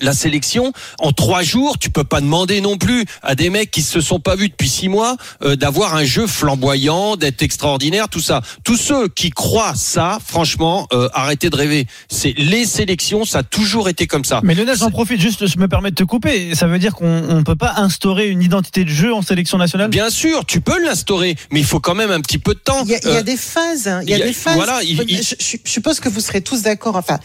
la 0.00 0.12
sélection 0.12 0.72
en 0.98 1.12
trois 1.12 1.42
jours, 1.42 1.78
tu 1.78 1.90
peux 1.90 2.04
pas 2.04 2.20
demander 2.20 2.60
non 2.60 2.76
plus 2.78 3.04
à 3.22 3.34
des 3.34 3.50
mecs 3.50 3.70
qui 3.70 3.82
se 3.82 4.00
sont 4.00 4.20
pas 4.20 4.36
vus 4.36 4.48
depuis 4.48 4.68
six 4.68 4.88
mois 4.88 5.16
euh, 5.42 5.56
d'avoir 5.56 5.94
un 5.94 6.04
jeu 6.04 6.26
flamboyant, 6.26 7.16
d'être 7.16 7.42
extraordinaire, 7.42 8.08
tout 8.08 8.20
ça. 8.20 8.42
Tous 8.64 8.76
ceux 8.76 9.08
qui 9.08 9.30
croient 9.30 9.74
ça, 9.74 10.18
franchement, 10.24 10.86
euh, 10.92 11.08
arrêtez 11.12 11.50
de 11.50 11.56
rêver. 11.56 11.86
C'est 12.08 12.34
les 12.36 12.64
sélections, 12.66 13.24
ça 13.24 13.38
a 13.38 13.42
toujours 13.42 13.88
été 13.88 14.06
comme 14.06 14.24
ça. 14.24 14.40
Mais 14.42 14.54
Lionel, 14.54 14.76
j'en 14.76 14.90
profite 14.90 15.20
juste, 15.20 15.46
je 15.46 15.58
me 15.58 15.68
permets 15.68 15.90
de 15.90 15.94
te 15.96 16.04
couper. 16.04 16.54
Ça 16.54 16.66
veut 16.66 16.78
dire 16.78 16.94
qu'on 16.94 17.22
ne 17.22 17.42
peut 17.42 17.56
pas 17.56 17.74
instaurer 17.76 18.28
une 18.28 18.42
identité 18.42 18.84
de 18.84 18.90
jeu 18.90 19.12
en 19.14 19.22
sélection 19.22 19.58
nationale? 19.58 19.90
Bien 19.90 20.10
sûr, 20.10 20.44
tu 20.46 20.60
peux 20.60 20.82
l'instaurer, 20.84 21.36
mais 21.50 21.60
il 21.60 21.66
faut 21.66 21.80
quand 21.80 21.94
même 21.94 22.10
un 22.10 22.20
petit 22.20 22.38
peu 22.38 22.54
de 22.54 22.58
temps. 22.60 22.82
Il 22.84 22.90
y 22.90 22.94
a, 22.94 22.98
il 23.02 23.08
y 23.08 23.12
a 23.12 23.18
Euh, 23.18 23.22
des 23.22 23.36
phases. 23.36 23.88
hein. 23.88 24.00
Il 24.02 24.10
y 24.10 24.14
a, 24.14 24.16
il 24.16 24.20
y 24.20 24.22
a- 24.22 24.26
des 24.26 24.32
phases. 24.32 24.54
voilà, 24.56 24.82
il- 24.82 24.96
je- 25.22 25.34
je 25.38 25.56
suppose 25.64 26.00
que 26.00 26.08
vous 26.08 26.20
serez 26.20 26.40
tous 26.40 26.62
d'accord. 26.62 26.96
Enfin, 26.96 27.18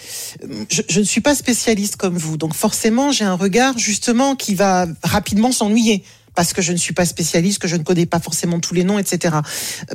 je, 0.69 0.81
je 0.89 0.99
ne 0.99 1.05
suis 1.05 1.21
pas 1.21 1.35
spécialiste 1.35 1.95
comme 1.97 2.17
vous, 2.17 2.37
donc 2.37 2.53
forcément, 2.59 3.13
j'ai 3.13 3.23
un 3.23 3.35
regard 3.35 3.77
justement 3.77 4.35
qui 4.35 4.53
va 4.53 4.85
rapidement 5.03 5.51
s'ennuyer. 5.51 6.03
Parce 6.35 6.53
que 6.53 6.61
je 6.61 6.71
ne 6.71 6.77
suis 6.77 6.93
pas 6.93 7.05
spécialiste, 7.05 7.59
que 7.59 7.67
je 7.67 7.75
ne 7.75 7.83
connais 7.83 8.05
pas 8.05 8.19
forcément 8.19 8.59
tous 8.59 8.73
les 8.73 8.83
noms, 8.83 8.99
etc. 8.99 9.37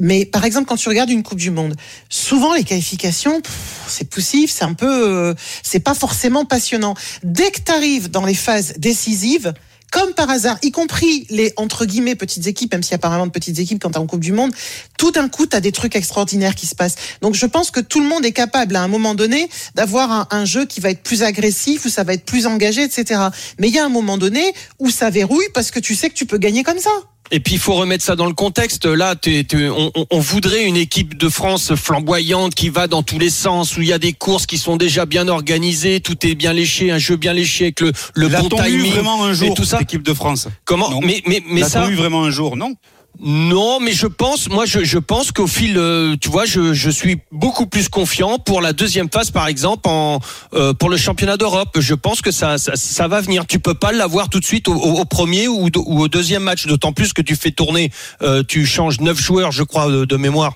Mais 0.01 0.27
par 0.27 0.45
exemple, 0.45 0.67
quand 0.67 0.77
tu 0.77 0.89
regardes 0.89 1.11
une 1.11 1.23
Coupe 1.23 1.39
du 1.39 1.51
Monde, 1.51 1.75
souvent 2.09 2.55
les 2.55 2.65
qualifications, 2.65 3.41
c'est 3.87 4.09
poussif, 4.11 4.51
c'est 4.51 4.65
un 4.65 4.75
peu, 4.75 5.09
euh, 5.09 5.35
c'est 5.63 5.81
pas 5.81 5.95
forcément 5.95 6.45
passionnant. 6.45 6.95
Dès 7.23 7.51
que 7.51 7.61
tu 7.61 7.73
arrives 7.73 8.11
dans 8.11 8.27
les 8.27 8.35
phases 8.35 8.75
décisives, 8.79 9.55
comme 9.95 10.13
par 10.13 10.29
hasard, 10.29 10.59
y 10.63 10.73
compris 10.73 11.25
les 11.31 11.53
entre 11.57 11.85
guillemets 11.85 12.17
petites 12.17 12.49
équipes, 12.49 12.73
même 12.73 12.83
a 12.91 12.95
apparemment 12.97 13.29
de 13.29 13.31
petites 13.31 13.61
équipes 13.61 13.81
quand 13.81 13.93
t'es 13.93 13.99
en 13.99 14.09
Coupe 14.09 14.19
du 14.19 14.33
Monde, 14.33 14.53
tout 14.99 15.13
d'un 15.13 15.29
coup, 15.29 15.47
tu 15.47 15.55
as 15.55 15.61
des 15.61 15.71
trucs 15.71 15.95
extraordinaires 15.95 16.57
qui 16.57 16.67
se 16.67 16.75
passent. 16.75 16.97
Donc 17.23 17.35
je 17.35 17.47
pense 17.47 17.71
que 17.71 17.79
tout 17.79 18.01
le 18.01 18.07
monde 18.07 18.25
est 18.25 18.33
capable 18.33 18.75
à 18.75 18.83
un 18.83 18.89
moment 18.89 19.15
donné 19.15 19.49
d'avoir 19.77 20.11
un, 20.11 20.27
un 20.33 20.45
jeu 20.45 20.65
qui 20.67 20.81
va 20.81 20.91
être 20.91 21.05
plus 21.05 21.23
agressif, 21.23 21.85
où 21.85 21.89
ça 21.89 22.03
va 22.03 22.15
être 22.15 22.25
plus 22.25 22.49
engagé, 22.49 22.83
etc. 22.83 23.21
Mais 23.61 23.69
il 23.69 23.75
y 23.75 23.79
a 23.79 23.85
un 23.85 23.89
moment 23.89 24.19
donné 24.19 24.53
où 24.81 24.91
ça 24.91 25.11
verrouille 25.11 25.47
parce 25.55 25.71
que 25.71 25.79
tu 25.79 25.95
sais 25.95 26.11
que 26.11 26.15
tu 26.15 26.27
peux 26.27 26.39
gagner 26.39 26.65
comme 26.65 26.81
ça. 26.81 26.91
Et 27.31 27.41
puis 27.41 27.55
il 27.55 27.59
faut 27.59 27.75
remettre 27.75 28.05
ça 28.05 28.17
dans 28.17 28.27
le 28.27 28.35
contexte. 28.35 28.85
Là, 28.85 29.17
t'es- 29.17 29.47
on, 29.55 29.91
on- 29.95 30.07
on 30.11 30.19
voudrait 30.21 30.65
une 30.65 30.77
équipe 30.77 31.17
de 31.17 31.29
France 31.29 31.75
flamboyante 31.75 32.55
qui 32.55 32.69
va 32.69 32.87
dans 32.87 33.03
tous 33.03 33.19
les 33.19 33.31
sens, 33.31 33.77
où 33.77 33.81
il 33.83 33.89
y 33.89 33.93
a 33.93 33.99
des 33.99 34.13
courses 34.13 34.47
qui 34.47 34.59
sont 34.59 34.77
déjà 34.77 35.07
bien 35.07 35.27
organisées, 35.29 36.01
tout 36.01 36.27
est 36.27 36.35
bien 36.35 36.53
léché, 36.53 36.91
un 36.91 36.99
jeu 36.99 37.17
bien 37.17 37.33
léché 37.33 37.65
avec 37.65 37.81
le, 37.81 37.93
le 38.15 38.29
bon 38.29 38.49
timing 38.51 38.93
vraiment 38.93 39.25
un 39.25 39.33
et 39.33 39.35
jour, 39.35 39.55
tout 39.55 39.65
ça. 39.65 39.81
équipe 39.81 40.03
de 40.03 40.13
France? 40.15 40.49
Comment? 40.65 40.91
Non. 40.91 41.01
Mais 41.03 41.23
mais 41.27 41.43
mais 41.49 41.65
ça. 41.65 41.89
eu 41.91 41.95
vraiment 41.95 42.25
un 42.25 42.31
jour? 42.31 42.57
Non. 42.57 42.75
Non, 43.21 43.79
mais 43.81 43.93
je 43.93 44.07
pense, 44.07 44.49
moi, 44.49 44.65
je, 44.67 44.99
pense 44.99 45.31
qu'au 45.31 45.47
fil, 45.47 45.79
euh, 45.79 46.17
tu 46.21 46.29
vois, 46.29 46.45
je, 46.47 46.91
suis 46.91 47.19
beaucoup 47.31 47.67
plus 47.67 47.89
confiant 47.89 48.39
pour 48.39 48.61
la 48.61 48.73
deuxième 48.73 49.09
phase, 49.09 49.31
par 49.31 49.47
exemple, 49.47 49.89
en 49.89 50.19
euh, 50.53 50.75
pour 50.75 50.91
le 50.91 50.97
championnat 50.97 51.37
d'Europe. 51.37 51.79
Je 51.79 51.95
pense 51.95 52.21
que 52.21 52.33
ça, 52.33 52.59
ça, 52.59 53.09
va 53.09 53.21
venir. 53.21 53.47
Tu 53.47 53.61
peux 53.61 53.75
pas 53.75 53.93
l'avoir 53.93 54.29
tout 54.29 54.41
de 54.41 54.45
suite 54.45 54.67
au, 54.69 55.05
premier 55.05 55.47
ou, 55.47 55.69
au 55.75 56.09
deuxième 56.09 56.43
match, 56.43 56.67
d'autant 56.67 56.93
plus 56.93 57.13
que 57.13 57.23
tu 57.23 57.37
fais 57.37 57.53
tourner, 57.53 57.93
euh, 58.23 58.43
tu 58.47 58.67
changes 58.67 59.01
neuf 59.01 59.21
joueurs, 59.21 59.53
je 59.53 59.63
crois, 59.63 59.89
de 59.91 60.17
mémoire 60.17 60.55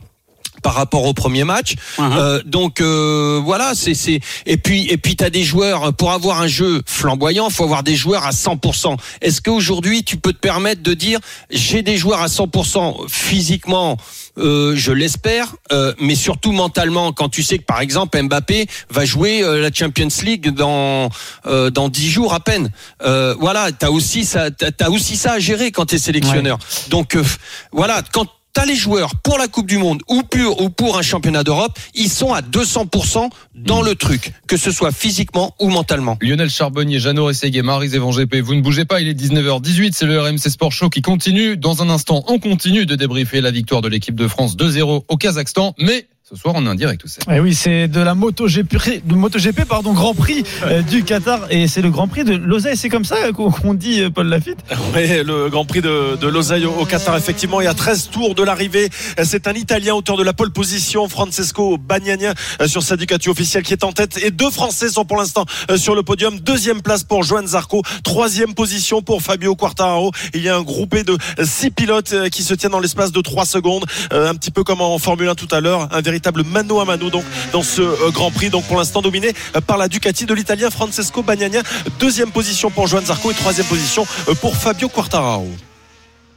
par 0.69 0.75
rapport 0.75 1.07
au 1.07 1.15
premier 1.15 1.45
match. 1.45 1.77
Euh, 1.99 2.43
donc 2.45 2.83
euh, 2.83 3.41
voilà, 3.43 3.73
c'est 3.75 3.95
c'est 3.95 4.21
et 4.45 4.59
puis 4.59 4.87
et 4.91 4.99
puis 4.99 5.17
tu 5.17 5.25
as 5.25 5.31
des 5.31 5.43
joueurs 5.43 5.95
pour 5.95 6.13
avoir 6.13 6.43
un 6.43 6.47
jeu 6.47 6.83
flamboyant, 6.85 7.49
faut 7.49 7.65
avoir 7.65 7.83
des 7.83 7.97
joueurs 7.97 8.27
à 8.27 8.33
100%. 8.33 8.99
Est-ce 9.23 9.41
qu'aujourd'hui 9.41 10.05
tu 10.05 10.19
peux 10.19 10.35
te 10.35 10.39
permettre 10.39 10.83
de 10.83 10.93
dire 10.93 11.21
j'ai 11.49 11.81
des 11.81 11.97
joueurs 11.97 12.21
à 12.21 12.27
100% 12.27 13.09
physiquement 13.09 13.97
euh, 14.39 14.77
je 14.77 14.93
l'espère, 14.93 15.57
euh, 15.73 15.95
mais 15.99 16.15
surtout 16.15 16.53
mentalement. 16.53 17.13
Quand 17.13 17.29
tu 17.29 17.43
sais 17.43 17.59
que 17.59 17.65
par 17.65 17.81
exemple 17.81 18.21
Mbappé 18.23 18.67
va 18.91 19.05
jouer 19.05 19.43
euh, 19.43 19.61
la 19.61 19.73
Champions 19.73 20.09
League 20.23 20.51
dans 20.51 21.09
euh, 21.47 21.71
dans 21.71 21.89
dix 21.89 22.11
jours 22.11 22.35
à 22.35 22.41
peine. 22.41 22.71
Euh, 23.03 23.35
voilà, 23.41 23.73
t'as 23.73 23.91
aussi 23.91 24.25
ça, 24.25 24.51
t'as 24.51 24.71
t'as 24.71 24.91
aussi 24.91 25.17
ça 25.17 25.33
à 25.33 25.39
gérer 25.39 25.73
quand 25.73 25.87
t'es 25.87 25.99
sélectionneur. 25.99 26.59
Donc 26.91 27.17
euh, 27.17 27.25
voilà, 27.73 28.03
quand 28.13 28.27
Les 28.67 28.75
joueurs 28.75 29.15
pour 29.17 29.39
la 29.39 29.49
Coupe 29.49 29.67
du 29.67 29.79
Monde 29.79 30.03
ou 30.09 30.23
pour, 30.23 30.61
ou 30.61 30.69
pour 30.69 30.99
un 30.99 31.03
championnat 31.03 31.43
d'Europe, 31.43 31.79
ils 31.95 32.11
sont 32.11 32.35
à 32.35 32.43
200% 32.43 33.31
dans 33.55 33.81
le 33.81 33.95
truc, 33.95 34.33
que 34.47 34.59
ce 34.59 34.71
soit 34.71 34.93
physiquement 34.93 35.55
ou 35.59 35.71
mentalement. 35.71 36.19
Lionel 36.21 36.51
Charbonnier, 36.51 36.99
Jeannot 36.99 37.27
Rességuet, 37.27 37.63
Marie 37.63 37.89
Zévan 37.89 38.11
GP, 38.11 38.37
vous 38.43 38.55
ne 38.55 38.61
bougez 38.61 38.85
pas, 38.85 39.01
il 39.01 39.09
est 39.09 39.15
19h18, 39.15 39.93
c'est 39.95 40.05
le 40.05 40.21
RMC 40.21 40.51
Sport 40.51 40.73
Show 40.73 40.91
qui 40.91 41.01
continue. 41.01 41.57
Dans 41.57 41.83
un 41.83 41.89
instant, 41.89 42.25
on 42.27 42.39
continue 42.39 42.85
de 42.85 42.95
débriefer 42.95 43.41
la 43.41 43.51
victoire 43.51 43.81
de 43.81 43.89
l'équipe 43.89 44.17
de 44.17 44.29
France 44.29 44.57
2-0 44.57 45.05
au 45.09 45.17
Kazakhstan, 45.17 45.75
mais 45.79 46.07
ce 46.29 46.37
soir 46.37 46.55
on 46.59 46.67
est 46.67 46.69
en 46.69 46.75
direct 46.75 47.01
tout 47.01 47.09
ça. 47.09 47.21
Eh 47.33 47.41
oui, 47.41 47.55
c'est 47.55 47.89
de 47.89 48.01
la 48.01 48.15
MotoGP, 48.15 49.07
de 49.07 49.15
MotoGP 49.15 49.65
pardon, 49.65 49.95
Grand 49.95 50.15
Prix 50.15 50.45
euh, 50.65 50.83
du 50.83 51.03
Qatar 51.03 51.47
et 51.51 51.69
c'est 51.69 51.81
le 51.81 51.91
Grand 51.91 52.07
Prix 52.07 52.25
de 52.25 52.35
Lausanne. 52.35 52.75
C'est 52.77 52.91
comme 52.91 53.05
ça 53.07 53.17
qu'on 53.33 53.73
dit, 53.73 54.03
euh, 54.03 54.11
Paul 54.11 54.27
Lafitte? 54.27 54.59
Oui, 54.95 55.07
le 55.25 55.49
Grand 55.49 55.65
Prix 55.65 55.81
de, 55.81 56.17
de 56.17 56.29
Lausanne 56.29 56.67
au, 56.67 56.73
au 56.73 56.85
Qatar, 56.85 57.17
effectivement, 57.17 57.63
il 57.63 57.65
y 57.65 57.69
a 57.69 57.73
13 57.73 58.11
tours 58.11 58.35
de 58.35 58.43
l'arrivée. 58.43 58.91
C'est 59.23 59.47
un 59.49 59.55
Italien 59.55 59.95
auteur 59.95 60.19
de 60.19 60.23
la 60.23 60.35
pole 60.35 60.51
position, 60.51 61.09
Francesco 61.09 61.79
Bagnagna, 61.79 62.35
euh, 62.61 62.67
sur 62.67 62.83
sa 62.83 62.97
Ducati 62.97 63.31
officielle 63.31 63.63
qui 63.63 63.73
est 63.73 63.85
en 63.85 63.93
tête. 63.93 64.19
Et 64.23 64.31
deux 64.31 64.51
Français 64.51 64.91
sont 64.91 65.07
pour 65.07 65.17
l'instant 65.17 65.47
sur 65.77 65.95
le 65.95 66.03
podium. 66.03 66.39
Deuxième 66.41 66.83
place 66.83 67.05
pour 67.05 67.23
Joan 67.23 67.47
Zarco. 67.47 67.83
Troisième 68.05 68.55
position 68.55 69.01
pour 69.01 69.23
Fabio 69.23 69.57
Quartararo. 69.57 70.11
Il 70.35 70.43
y 70.43 70.51
a 70.51 70.57
un 70.57 70.63
groupé 70.63 71.05
de 71.05 71.17
six 71.43 71.71
pilotes 71.71 72.29
qui 72.31 72.43
se 72.43 72.53
tiennent 72.53 72.73
dans 72.73 72.81
l'espace 72.81 73.13
de 73.13 73.21
trois 73.23 73.47
secondes. 73.47 73.87
Un 74.11 74.35
petit 74.35 74.51
peu 74.51 74.63
comme 74.63 74.83
en 74.83 74.99
Formule 74.99 75.29
1 75.29 75.35
tout 75.35 75.49
à 75.53 75.61
l'heure. 75.61 75.89
Un 75.91 76.01
véritable 76.03 76.18
mano 76.45 76.81
à 76.81 76.85
mano 76.85 77.11
donc 77.11 77.25
dans 77.53 77.63
ce 77.63 77.83
euh, 77.83 78.11
Grand 78.11 78.31
Prix. 78.31 78.51
Donc 78.51 78.65
pour 78.65 78.77
l'instant 78.77 79.03
dominé 79.03 79.33
euh, 79.57 79.61
par 79.61 79.79
la 79.79 79.89
Ducati 79.89 80.27
de 80.27 80.35
l'Italien 80.35 80.71
Francesco 80.71 81.23
Bagnagna. 81.23 81.63
Deuxième 81.99 82.31
position 82.31 82.71
pour 82.71 82.87
Joan 82.87 83.05
Zarco 83.05 83.31
et 83.31 83.35
troisième 83.35 83.67
position 83.67 84.07
euh, 84.29 84.35
pour 84.35 84.57
Fabio 84.57 84.89
Quartararo. 84.89 85.49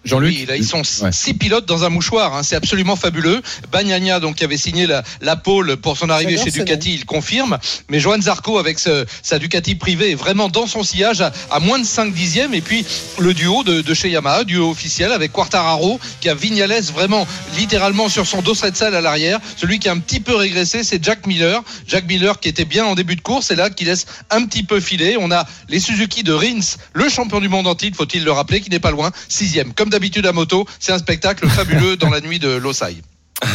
Jean-Luc 0.03 0.33
Oui, 0.35 0.45
là, 0.47 0.55
ils 0.55 0.65
sont 0.65 0.81
Ouais. 1.03 1.11
six 1.11 1.33
pilotes 1.35 1.67
dans 1.67 1.83
un 1.83 1.89
mouchoir. 1.89 2.33
hein, 2.35 2.41
C'est 2.43 2.55
absolument 2.55 2.95
fabuleux. 2.95 3.41
Bagnagna, 3.71 4.19
donc, 4.19 4.35
qui 4.37 4.43
avait 4.43 4.57
signé 4.57 4.87
la, 4.87 5.03
la 5.21 5.35
pole 5.35 5.77
pour 5.77 5.97
son 5.97 6.09
arrivée 6.09 6.37
chez 6.37 6.49
Ducati, 6.51 6.95
il 6.95 7.05
confirme. 7.05 7.59
Mais 7.89 7.99
Johan 7.99 8.19
Zarco, 8.19 8.57
avec 8.57 8.79
ce- 8.79 9.05
sa 9.21 9.37
Ducati 9.37 9.75
privée, 9.75 10.11
est 10.11 10.15
vraiment 10.15 10.49
dans 10.49 10.65
son 10.65 10.83
sillage 10.83 11.21
à, 11.21 11.31
à 11.51 11.59
moins 11.59 11.77
de 11.77 11.85
5 11.85 12.13
dixièmes. 12.13 12.53
Et 12.55 12.61
puis, 12.61 12.83
le 13.19 13.33
duo 13.35 13.63
de, 13.63 13.81
de 13.81 13.93
chez 13.93 14.09
Yamaha, 14.09 14.43
duo 14.43 14.71
officiel, 14.71 15.11
avec 15.11 15.31
Quartararo, 15.31 15.99
qui 16.19 16.29
a 16.29 16.33
Vignales 16.33 16.81
vraiment, 16.93 17.27
littéralement, 17.57 18.09
sur 18.09 18.25
son 18.25 18.41
dos 18.41 18.53
de 18.55 18.75
salle 18.75 18.95
à 18.95 19.01
l'arrière. 19.01 19.39
Celui 19.57 19.77
qui 19.79 19.87
a 19.87 19.91
un 19.91 19.99
petit 19.99 20.19
peu 20.19 20.35
régressé, 20.35 20.83
c'est 20.83 21.03
Jack 21.03 21.27
Miller. 21.27 21.61
Jack 21.87 22.05
Miller, 22.07 22.39
qui 22.39 22.49
était 22.49 22.65
bien 22.65 22.85
en 22.85 22.95
début 22.95 23.15
de 23.15 23.21
course, 23.21 23.51
et 23.51 23.55
là, 23.55 23.69
qui 23.69 23.85
laisse 23.85 24.07
un 24.31 24.45
petit 24.45 24.63
peu 24.63 24.79
filer. 24.79 25.15
On 25.19 25.29
a 25.31 25.45
les 25.69 25.79
Suzuki 25.79 26.23
de 26.23 26.33
Rins, 26.33 26.77
le 26.93 27.07
champion 27.07 27.39
du 27.39 27.49
monde 27.49 27.67
en 27.67 27.75
titre, 27.75 27.97
faut-il 27.97 28.23
le 28.23 28.31
rappeler, 28.31 28.61
qui 28.61 28.69
n'est 28.71 28.79
pas 28.79 28.91
loin, 28.91 29.11
sixième. 29.29 29.73
Comme 29.73 29.89
d'habitude 29.91 30.25
à 30.25 30.31
moto, 30.31 30.65
c'est 30.79 30.91
un 30.91 30.97
spectacle 30.99 31.47
fabuleux 31.47 31.95
dans 31.97 32.09
la 32.09 32.21
nuit 32.21 32.39
de 32.39 32.49
Losail. 32.49 33.01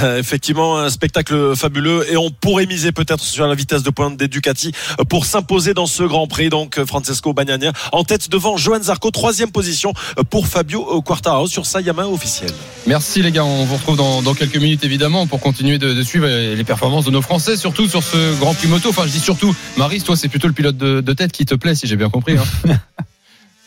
Euh, 0.03 0.19
Effectivement, 0.19 0.79
un 0.79 0.91
spectacle 0.91 1.55
fabuleux 1.55 2.05
et 2.11 2.17
on 2.17 2.31
pourrait 2.31 2.67
miser 2.67 2.91
peut-être 2.91 3.23
sur 3.23 3.47
la 3.47 3.55
vitesse 3.55 3.85
de 3.85 3.91
pointe 3.91 4.17
des 4.17 4.27
Ducati 4.27 4.73
pour 5.09 5.27
s'imposer 5.27 5.75
dans 5.75 5.87
ce 5.87 6.03
Grand 6.03 6.27
Prix. 6.27 6.49
Donc 6.49 6.83
Francesco 6.85 7.33
Bagnaia 7.33 7.73
en 7.93 8.03
tête 8.03 8.29
devant 8.29 8.57
Johan 8.57 8.83
Zarco, 8.83 9.13
troisième 9.13 9.53
position 9.53 9.93
pour 10.29 10.49
Fabio 10.49 11.01
Quartararo 11.03 11.47
sur 11.47 11.67
sa 11.67 11.81
Yamaha 11.81 12.09
officielle. 12.09 12.51
Merci 12.89 13.23
les 13.23 13.31
gars, 13.31 13.45
on 13.45 13.65
vous 13.65 13.77
retrouve 13.77 13.97
dans, 13.97 14.23
dans 14.23 14.35
quelques 14.35 14.57
minutes 14.57 14.83
évidemment 14.83 15.29
pour 15.29 15.39
continuer 15.39 15.79
de, 15.79 15.95
de 15.95 16.03
suivre 16.03 16.27
les 16.27 16.65
performances 16.65 17.05
de 17.05 17.13
nos 17.13 17.23
Français, 17.23 17.57
surtout 17.57 17.89
sur 17.89 18.03
ce 18.03 18.39
Grand 18.41 18.55
Prix 18.55 18.67
moto. 18.67 18.89
Enfin, 18.89 19.05
je 19.07 19.13
dis 19.13 19.21
surtout, 19.21 19.55
Maris, 19.77 20.03
toi, 20.03 20.17
c'est 20.17 20.29
plutôt 20.29 20.49
le 20.49 20.55
pilote 20.55 20.77
de, 20.77 21.01
de 21.01 21.13
tête 21.13 21.31
qui 21.31 21.45
te 21.45 21.55
plaît, 21.55 21.77
si 21.77 21.87
j'ai 21.87 21.97
bien 21.97 22.11
compris. 22.11 22.37
Hein. 22.37 22.75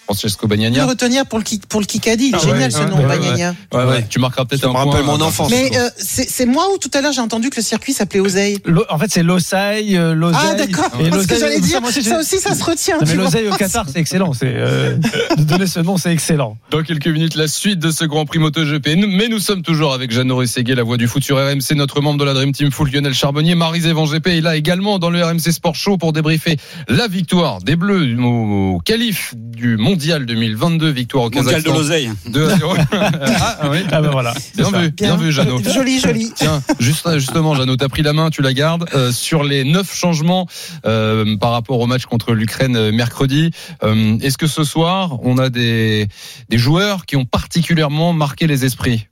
Francesco 0.09 0.47
Le 0.47 0.49
Bagnaia. 0.49 0.85
retenir 0.85 1.25
pour 1.27 1.37
le, 1.37 1.45
pour 1.67 1.79
le 1.79 1.85
Kikadi. 1.85 2.31
Ah 2.33 2.37
ouais, 2.37 2.43
génial 2.43 2.71
ce 2.71 2.79
ouais, 2.79 2.85
nom, 2.87 2.97
ouais, 2.97 3.85
ouais, 3.85 4.05
tu 4.09 4.17
marqueras 4.17 4.45
peut-être 4.45 4.65
un 4.65 4.71
me 4.71 4.77
rappelle 4.77 5.03
point, 5.03 5.17
mon 5.17 5.23
enfance. 5.23 5.51
Mais 5.51 5.69
euh, 5.77 5.89
c'est 5.97 6.47
moi 6.47 6.67
ou 6.73 6.79
tout 6.79 6.89
à 6.95 7.01
l'heure 7.01 7.13
j'ai 7.13 7.21
entendu 7.21 7.51
que 7.51 7.57
le 7.57 7.61
circuit 7.61 7.93
s'appelait 7.93 8.19
Oseille? 8.19 8.57
En 8.89 8.97
fait, 8.97 9.11
c'est 9.11 9.21
l'oseille, 9.21 9.97
euh, 9.97 10.15
l'oseille. 10.15 10.41
Ah 10.43 10.55
d'accord, 10.55 10.89
Et 10.99 11.11
parce 11.11 11.27
que 11.27 11.37
j'allais 11.37 11.59
dire, 11.59 11.81
ça 12.01 12.19
aussi 12.19 12.39
ça 12.39 12.55
se 12.55 12.63
retient. 12.63 12.97
Non, 12.97 13.05
mais 13.05 13.15
l'oseille 13.15 13.47
au 13.49 13.55
Qatar, 13.55 13.85
c'est 13.87 13.99
excellent. 13.99 14.33
C'est 14.33 14.51
euh, 14.51 14.97
de 15.37 15.43
donner 15.43 15.67
ce 15.67 15.79
nom, 15.79 15.97
c'est 15.97 16.11
excellent. 16.11 16.57
Dans 16.71 16.81
quelques 16.81 17.07
minutes, 17.07 17.35
la 17.35 17.47
suite 17.47 17.77
de 17.77 17.91
ce 17.91 18.05
Grand 18.05 18.25
Prix 18.25 18.39
MotoGP. 18.39 18.87
Mais 19.07 19.27
nous 19.27 19.39
sommes 19.39 19.61
toujours 19.61 19.93
avec 19.93 20.11
Jeannot 20.11 20.37
Rességuier, 20.37 20.73
la 20.73 20.83
voix 20.83 20.97
du 20.97 21.07
foot 21.07 21.23
sur 21.23 21.37
RMC, 21.37 21.75
notre 21.75 22.01
membre 22.01 22.19
de 22.19 22.25
la 22.25 22.33
Dream 22.33 22.51
Team 22.51 22.71
Full 22.71 22.91
Lionel 22.91 23.13
Charbonnier. 23.13 23.53
Marie 23.53 23.81
Van 23.81 24.05
GP 24.05 24.27
est 24.27 24.41
là 24.41 24.55
également 24.55 24.97
dans 24.97 25.11
le 25.11 25.23
RMC 25.23 25.51
Sport 25.51 25.75
Show 25.75 25.97
pour 25.97 26.13
débriefer 26.13 26.57
la 26.87 27.07
victoire 27.07 27.59
des 27.61 27.75
Bleus 27.75 28.17
au, 28.19 28.79
qualif 28.83 29.33
du 29.37 29.77
Mondial 29.99 30.25
2022, 30.25 30.91
victoire 30.91 31.25
au 31.25 31.29
Mondial 31.29 31.43
de 31.43 31.49
Kazakhstan. 31.49 31.73
l'oseille. 31.73 32.09
2 32.27 32.49
à 32.49 32.57
0. 32.57 32.73
ah, 32.93 33.69
oui. 33.69 33.79
Ah 33.91 34.01
ben 34.01 34.11
voilà. 34.11 34.33
Bien 34.55 34.71
vu, 34.71 34.91
bien 34.91 35.17
vu, 35.17 35.29
Jeannot. 35.33 35.61
Joli, 35.61 35.99
joli. 35.99 36.31
Tiens, 36.33 36.63
juste, 36.79 37.05
justement, 37.17 37.53
Jeannot, 37.53 37.75
t'as 37.75 37.89
pris 37.89 38.01
la 38.01 38.13
main, 38.13 38.29
tu 38.29 38.41
la 38.41 38.53
gardes. 38.53 38.85
Euh, 38.95 39.11
sur 39.11 39.43
les 39.43 39.65
neuf 39.65 39.93
changements 39.93 40.47
euh, 40.85 41.35
par 41.35 41.51
rapport 41.51 41.81
au 41.81 41.85
match 41.85 42.05
contre 42.05 42.31
l'Ukraine 42.31 42.77
euh, 42.77 42.93
mercredi, 42.93 43.51
euh, 43.83 44.17
est-ce 44.21 44.37
que 44.37 44.47
ce 44.47 44.63
soir, 44.63 45.19
on 45.23 45.37
a 45.37 45.49
des, 45.49 46.07
des 46.47 46.57
joueurs 46.57 47.05
qui 47.05 47.17
ont 47.17 47.25
particulièrement 47.25 48.13
marqué 48.13 48.47
les 48.47 48.63
esprits? 48.63 49.09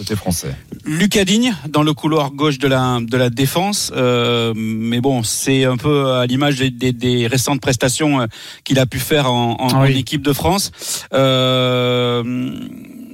Côté 0.00 0.16
français 0.16 0.54
Lucas 0.86 1.24
Digne 1.26 1.54
dans 1.68 1.82
le 1.82 1.92
couloir 1.92 2.30
gauche 2.30 2.58
de 2.58 2.66
la 2.68 3.00
de 3.02 3.16
la 3.18 3.28
défense, 3.28 3.92
euh, 3.94 4.54
mais 4.56 5.00
bon, 5.02 5.22
c'est 5.22 5.64
un 5.66 5.76
peu 5.76 6.12
à 6.12 6.24
l'image 6.24 6.56
des, 6.56 6.70
des- 6.70 6.94
des 6.94 7.26
récentes 7.26 7.60
prestations 7.60 8.22
euh, 8.22 8.26
qu'il 8.64 8.78
a 8.78 8.86
pu 8.86 8.98
faire 8.98 9.30
en, 9.30 9.56
en- 9.60 9.68
Ah 9.68 9.82
oui. 9.82 9.94
en 9.94 9.98
équipe 9.98 10.22
de 10.22 10.32
France. 10.32 10.72
Euh, 11.12 12.22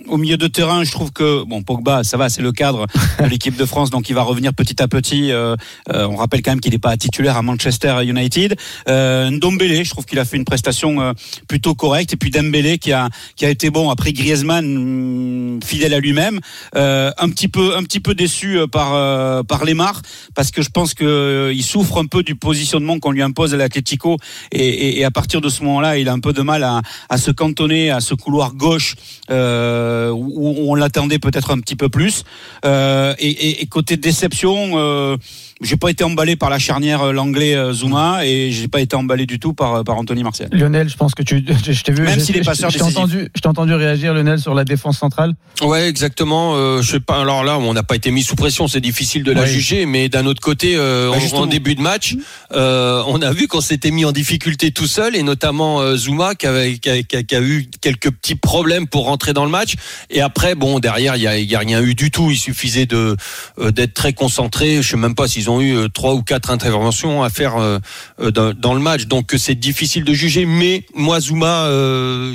au 0.08 0.16
milieu 0.16 0.36
de 0.36 0.46
terrain, 0.46 0.84
je 0.84 0.90
trouve 0.90 1.12
que 1.12 1.44
bon 1.44 1.62
Pogba, 1.62 2.04
ça 2.04 2.16
va, 2.16 2.28
c'est 2.28 2.42
le 2.42 2.52
cadre 2.52 2.86
de 3.20 3.26
l'équipe 3.26 3.56
de 3.56 3.64
France, 3.64 3.90
donc 3.90 4.08
il 4.08 4.14
va 4.14 4.22
revenir 4.22 4.52
petit 4.54 4.82
à 4.82 4.88
petit. 4.88 5.32
Euh, 5.32 5.56
euh, 5.92 6.06
on 6.08 6.16
rappelle 6.16 6.42
quand 6.42 6.52
même 6.52 6.60
qu'il 6.60 6.72
n'est 6.72 6.78
pas 6.78 6.96
titulaire 6.96 7.36
à 7.36 7.42
Manchester 7.42 8.04
United. 8.04 8.56
Euh, 8.88 9.30
Ndombele, 9.30 9.84
je 9.84 9.90
trouve 9.90 10.04
qu'il 10.04 10.18
a 10.18 10.24
fait 10.24 10.36
une 10.36 10.44
prestation 10.44 11.00
euh, 11.00 11.12
plutôt 11.48 11.74
correcte, 11.74 12.12
et 12.12 12.16
puis 12.16 12.30
Dembélé 12.30 12.78
qui 12.78 12.92
a 12.92 13.08
qui 13.36 13.44
a 13.44 13.50
été 13.50 13.70
bon 13.70 13.90
après 13.90 14.12
Griezmann, 14.12 14.64
hum, 14.64 15.60
fidèle 15.64 15.94
à 15.94 16.00
lui-même. 16.00 16.40
Euh, 16.74 17.10
un 17.18 17.28
petit 17.30 17.48
peu 17.48 17.76
un 17.76 17.82
petit 17.82 18.00
peu 18.00 18.14
déçu 18.14 18.58
euh, 18.58 18.66
par 18.66 19.44
par 19.46 19.64
Lemar 19.64 20.02
parce 20.34 20.50
que 20.50 20.62
je 20.62 20.70
pense 20.70 20.94
que 20.94 21.52
il 21.54 21.62
souffre 21.62 21.98
un 21.98 22.06
peu 22.06 22.22
du 22.22 22.34
positionnement 22.34 22.98
qu'on 22.98 23.10
lui 23.10 23.22
impose 23.22 23.54
à 23.54 23.56
l'Atlético 23.56 24.16
et, 24.52 24.66
et, 24.66 25.00
et 25.00 25.04
à 25.04 25.10
partir 25.10 25.40
de 25.40 25.48
ce 25.48 25.62
moment-là, 25.64 25.98
il 25.98 26.08
a 26.08 26.12
un 26.12 26.20
peu 26.20 26.32
de 26.32 26.42
mal 26.42 26.62
à, 26.62 26.82
à 27.08 27.18
se 27.18 27.30
cantonner 27.30 27.90
à 27.90 28.00
ce 28.00 28.14
couloir 28.14 28.54
gauche 28.54 28.94
euh, 29.30 29.95
où 30.12 30.36
où 30.36 30.70
on 30.70 30.74
l'attendait 30.74 31.18
peut-être 31.18 31.50
un 31.50 31.58
petit 31.58 31.76
peu 31.76 31.88
plus. 31.88 32.24
Euh, 32.64 33.14
et 33.18 33.66
côté 33.66 33.96
déception, 33.96 34.72
euh, 34.74 35.16
j'ai 35.62 35.76
pas 35.76 35.88
été 35.90 36.04
emballé 36.04 36.36
par 36.36 36.50
la 36.50 36.58
charnière 36.58 37.00
euh, 37.02 37.12
l'anglais 37.12 37.54
euh, 37.54 37.72
Zuma 37.72 38.26
et 38.26 38.52
j'ai 38.52 38.68
pas 38.68 38.80
été 38.80 38.94
emballé 38.94 39.24
du 39.26 39.38
tout 39.38 39.54
par 39.54 39.84
par 39.84 39.96
Anthony 39.96 40.22
Martial. 40.22 40.48
Lionel, 40.52 40.88
je 40.88 40.96
pense 40.96 41.14
que 41.14 41.22
tu, 41.22 41.44
je, 41.64 41.72
je 41.72 41.82
t'ai 41.82 41.92
vu. 41.92 42.02
Même 42.02 42.18
je- 42.18 42.24
s'il 42.24 42.36
est 42.36 42.42
je- 42.42 42.76
t'ai 42.76 42.82
entendu, 42.82 43.28
je 43.34 43.40
t'ai 43.40 43.48
entendu 43.48 43.72
réagir, 43.74 44.12
Lionel, 44.14 44.38
sur 44.38 44.54
la 44.54 44.64
défense 44.64 44.98
centrale. 44.98 45.32
Ouais, 45.62 45.88
exactement. 45.88 46.54
Euh, 46.56 46.82
je 46.82 46.92
sais 46.92 47.00
pas. 47.00 47.20
Alors 47.20 47.42
là, 47.44 47.58
on 47.58 47.72
n'a 47.72 47.82
pas 47.82 47.96
été 47.96 48.10
mis 48.10 48.22
sous 48.22 48.36
pression. 48.36 48.68
C'est 48.68 48.80
difficile 48.80 49.22
de 49.24 49.32
la 49.32 49.46
juger, 49.46 49.86
mais 49.86 50.08
d'un 50.10 50.26
autre 50.26 50.40
côté, 50.42 50.74
euh, 50.76 51.10
Bah, 51.10 51.38
en- 51.38 51.46
début 51.46 51.74
de 51.74 51.80
match, 51.80 52.16
euh, 52.52 53.02
on 53.06 53.22
a 53.22 53.32
vu 53.32 53.48
qu'on 53.48 53.60
s'était 53.62 53.90
mis 53.90 54.04
en 54.04 54.12
difficulté 54.12 54.70
tout 54.72 54.86
seul, 54.86 55.16
et 55.16 55.22
notamment 55.22 55.80
euh, 55.80 55.96
Zuma 55.96 56.34
qui, 56.34 56.46
avait, 56.46 56.78
qui, 56.78 56.90
a, 56.90 57.02
qui 57.02 57.16
a- 57.16 57.22
qui 57.22 57.34
a 57.34 57.40
eu 57.40 57.66
quelques 57.80 58.10
petits 58.10 58.34
problèmes 58.34 58.86
pour 58.86 59.04
rentrer 59.06 59.32
dans 59.32 59.44
le 59.44 59.50
match. 59.50 59.74
Et 60.10 60.20
après, 60.20 60.54
bon, 60.54 60.78
derrière, 60.80 61.16
il 61.16 61.22
y 61.22 61.26
a, 61.26 61.38
il 61.38 61.50
y 61.50 61.54
a 61.54 61.58
rien 61.60 61.80
eu 61.82 61.94
du 61.94 62.10
tout. 62.10 62.30
Il 62.30 62.36
suffisait 62.36 62.86
de 62.86 63.16
euh, 63.58 63.70
d'être 63.70 63.94
très 63.94 64.12
concentré. 64.12 64.82
Je 64.82 64.88
sais 64.90 64.96
même 64.96 65.14
pas 65.14 65.28
s'ils 65.28 65.45
ont 65.50 65.60
eu 65.60 65.76
euh, 65.76 65.88
trois 65.88 66.14
ou 66.14 66.22
quatre 66.22 66.50
interventions 66.50 67.22
à 67.22 67.30
faire 67.30 67.56
euh, 67.56 67.78
euh, 68.20 68.30
dans, 68.30 68.74
le 68.74 68.80
match. 68.80 69.06
Donc 69.06 69.34
c'est 69.36 69.54
difficile 69.54 70.04
de 70.04 70.12
juger. 70.12 70.46
Mais 70.46 70.84
moi, 70.94 71.20
Zuma 71.20 71.68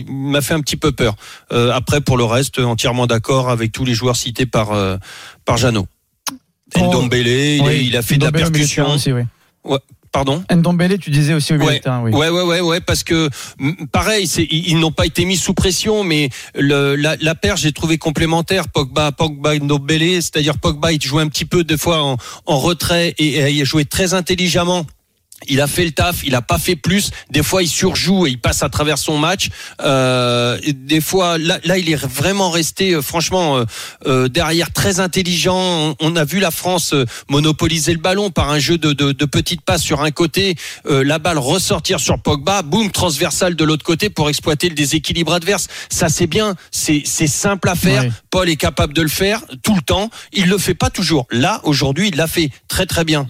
m'a 0.08 0.42
fait 0.42 0.54
un 0.54 0.62
petit 0.62 0.78
peu 0.78 0.92
peur. 0.92 1.16
Après, 1.50 2.02
pour 2.02 2.18
le 2.18 2.24
reste, 2.24 2.60
entièrement 2.60 3.08
d'accord 3.08 3.50
avec 3.50 3.72
tous 3.72 3.86
les 3.86 3.94
joueurs 3.94 4.16
cités 4.16 4.46
par 4.46 4.72
par 5.46 5.58
Jeannot. 5.58 5.88
Oh. 6.76 6.88
Ndombele, 6.88 7.28
il, 7.28 7.62
Oui, 7.62 7.86
il 7.88 7.98
a 7.98 8.02
fait 8.02 8.18
de 8.18 8.24
la 8.24 8.32
percussion. 8.32 8.92
aussi, 8.92 9.12
oui. 9.12 9.24
Pardon. 10.12 10.44
Ndombele, 10.52 10.98
tu 11.00 11.10
disais 11.10 11.34
aussi 11.34 11.54
au 11.54 11.58
milieu 11.58 11.70
Ouais. 11.70 11.78
de 11.78 11.84
terrain, 11.84 12.02
oui. 12.04 12.12
Ouais, 12.12 12.28
ouais, 12.30 12.42
ouais, 12.42 12.60
ouais, 12.60 12.82
parce 12.82 13.04
que 13.04 13.30
pareil, 13.94 14.26
ils, 14.26 14.68
ils 14.72 14.78
n'ont 14.78 14.92
pas 14.92 15.06
été 15.06 15.24
mis 15.24 15.38
sous 15.38 15.54
pression, 15.54 16.04
mais 16.04 16.30
le, 16.54 16.96
la, 16.96 17.16
la 17.22 17.34
paire, 17.34 17.56
j'ai 17.56 17.72
trouvé 17.72 17.98
complémentaire. 17.98 18.68
Pogba, 18.68 19.14
Pogba, 19.14 19.58
Ndombele, 19.58 20.22
c'est-à-dire 20.22 20.58
Pogba, 20.58 20.92
il 20.92 21.02
jouait 21.02 21.22
un 21.24 21.30
petit 21.30 21.46
peu 21.46 21.64
des 21.64 21.78
fois 21.78 22.04
en, 22.04 22.18
en 22.46 22.60
retrait 22.60 23.16
et, 23.20 23.36
et 23.38 23.52
il 23.52 23.64
jouait 23.66 23.86
très 23.86 24.14
intelligemment. 24.14 24.86
Il 25.48 25.62
a 25.62 25.68
fait 25.68 25.86
le 25.86 25.92
taf, 25.92 26.24
il 26.24 26.36
a 26.36 26.42
pas 26.42 26.58
fait 26.58 26.76
plus. 26.76 27.12
Des 27.30 27.44
fois, 27.44 27.64
il 27.64 27.68
surjoue 27.68 28.28
et 28.28 28.30
il 28.30 28.40
passe 28.40 28.64
à 28.64 28.70
travers 28.70 28.98
son 28.98 29.18
match. 29.18 29.50
Euh, 29.82 30.60
des 30.74 31.02
fois, 31.02 31.38
là, 31.38 31.60
là, 31.64 31.78
il 31.78 31.90
est 31.90 31.96
vraiment 31.96 32.52
resté, 32.52 32.94
euh, 32.94 33.02
franchement, 33.02 33.58
euh, 33.58 33.66
euh, 34.06 34.28
derrière, 34.28 34.72
très 34.72 35.00
intelligent. 35.00 35.96
On, 36.00 36.16
a 36.16 36.26
vu 36.26 36.40
la 36.40 36.52
France 36.52 36.94
euh, 36.94 37.06
monopoliser 37.30 37.94
le 37.94 38.00
ballon 38.00 38.30
par 38.30 38.52
un 38.52 38.60
jeu 38.60 38.78
de, 38.78 38.94
de, 38.94 39.12
de 39.12 39.26
petites 39.26 39.62
passes 39.62 39.82
sur 39.82 40.02
un 40.02 40.12
côté, 40.12 40.56
euh, 40.86 41.04
la 41.04 41.20
balle 41.20 41.38
ressortir 41.38 42.00
sur 42.00 42.22
Pogba, 42.22 42.62
boum, 42.62 42.92
transversale 42.92 43.56
de 43.56 43.64
l'autre 43.64 43.84
côté 43.84 44.10
pour 44.10 44.30
exploiter 44.30 44.70
le 44.70 44.76
déséquilibre 44.76 45.34
adverse. 45.34 45.68
Ça, 45.90 46.10
c'est 46.10 46.28
bien, 46.28 46.56
c'est 46.72 47.04
c'est 47.06 47.28
simple 47.28 47.70
à 47.70 47.76
faire. 47.76 48.04
Ouais. 48.04 48.12
Paul 48.30 48.50
est 48.50 48.56
capable 48.56 48.94
de 48.94 49.02
le 49.02 49.10
faire 49.10 49.42
tout 49.64 49.76
le 49.76 49.82
temps. 49.82 50.10
Il 50.34 50.48
le 50.48 50.58
fait 50.58 50.76
pas 50.76 50.90
toujours. 50.90 51.26
Là, 51.32 51.62
aujourd'hui, 51.64 52.10
il 52.10 52.16
l'a 52.16 52.28
fait 52.28 52.50
très 52.68 52.86
très 52.86 53.04
bien. 53.04 53.28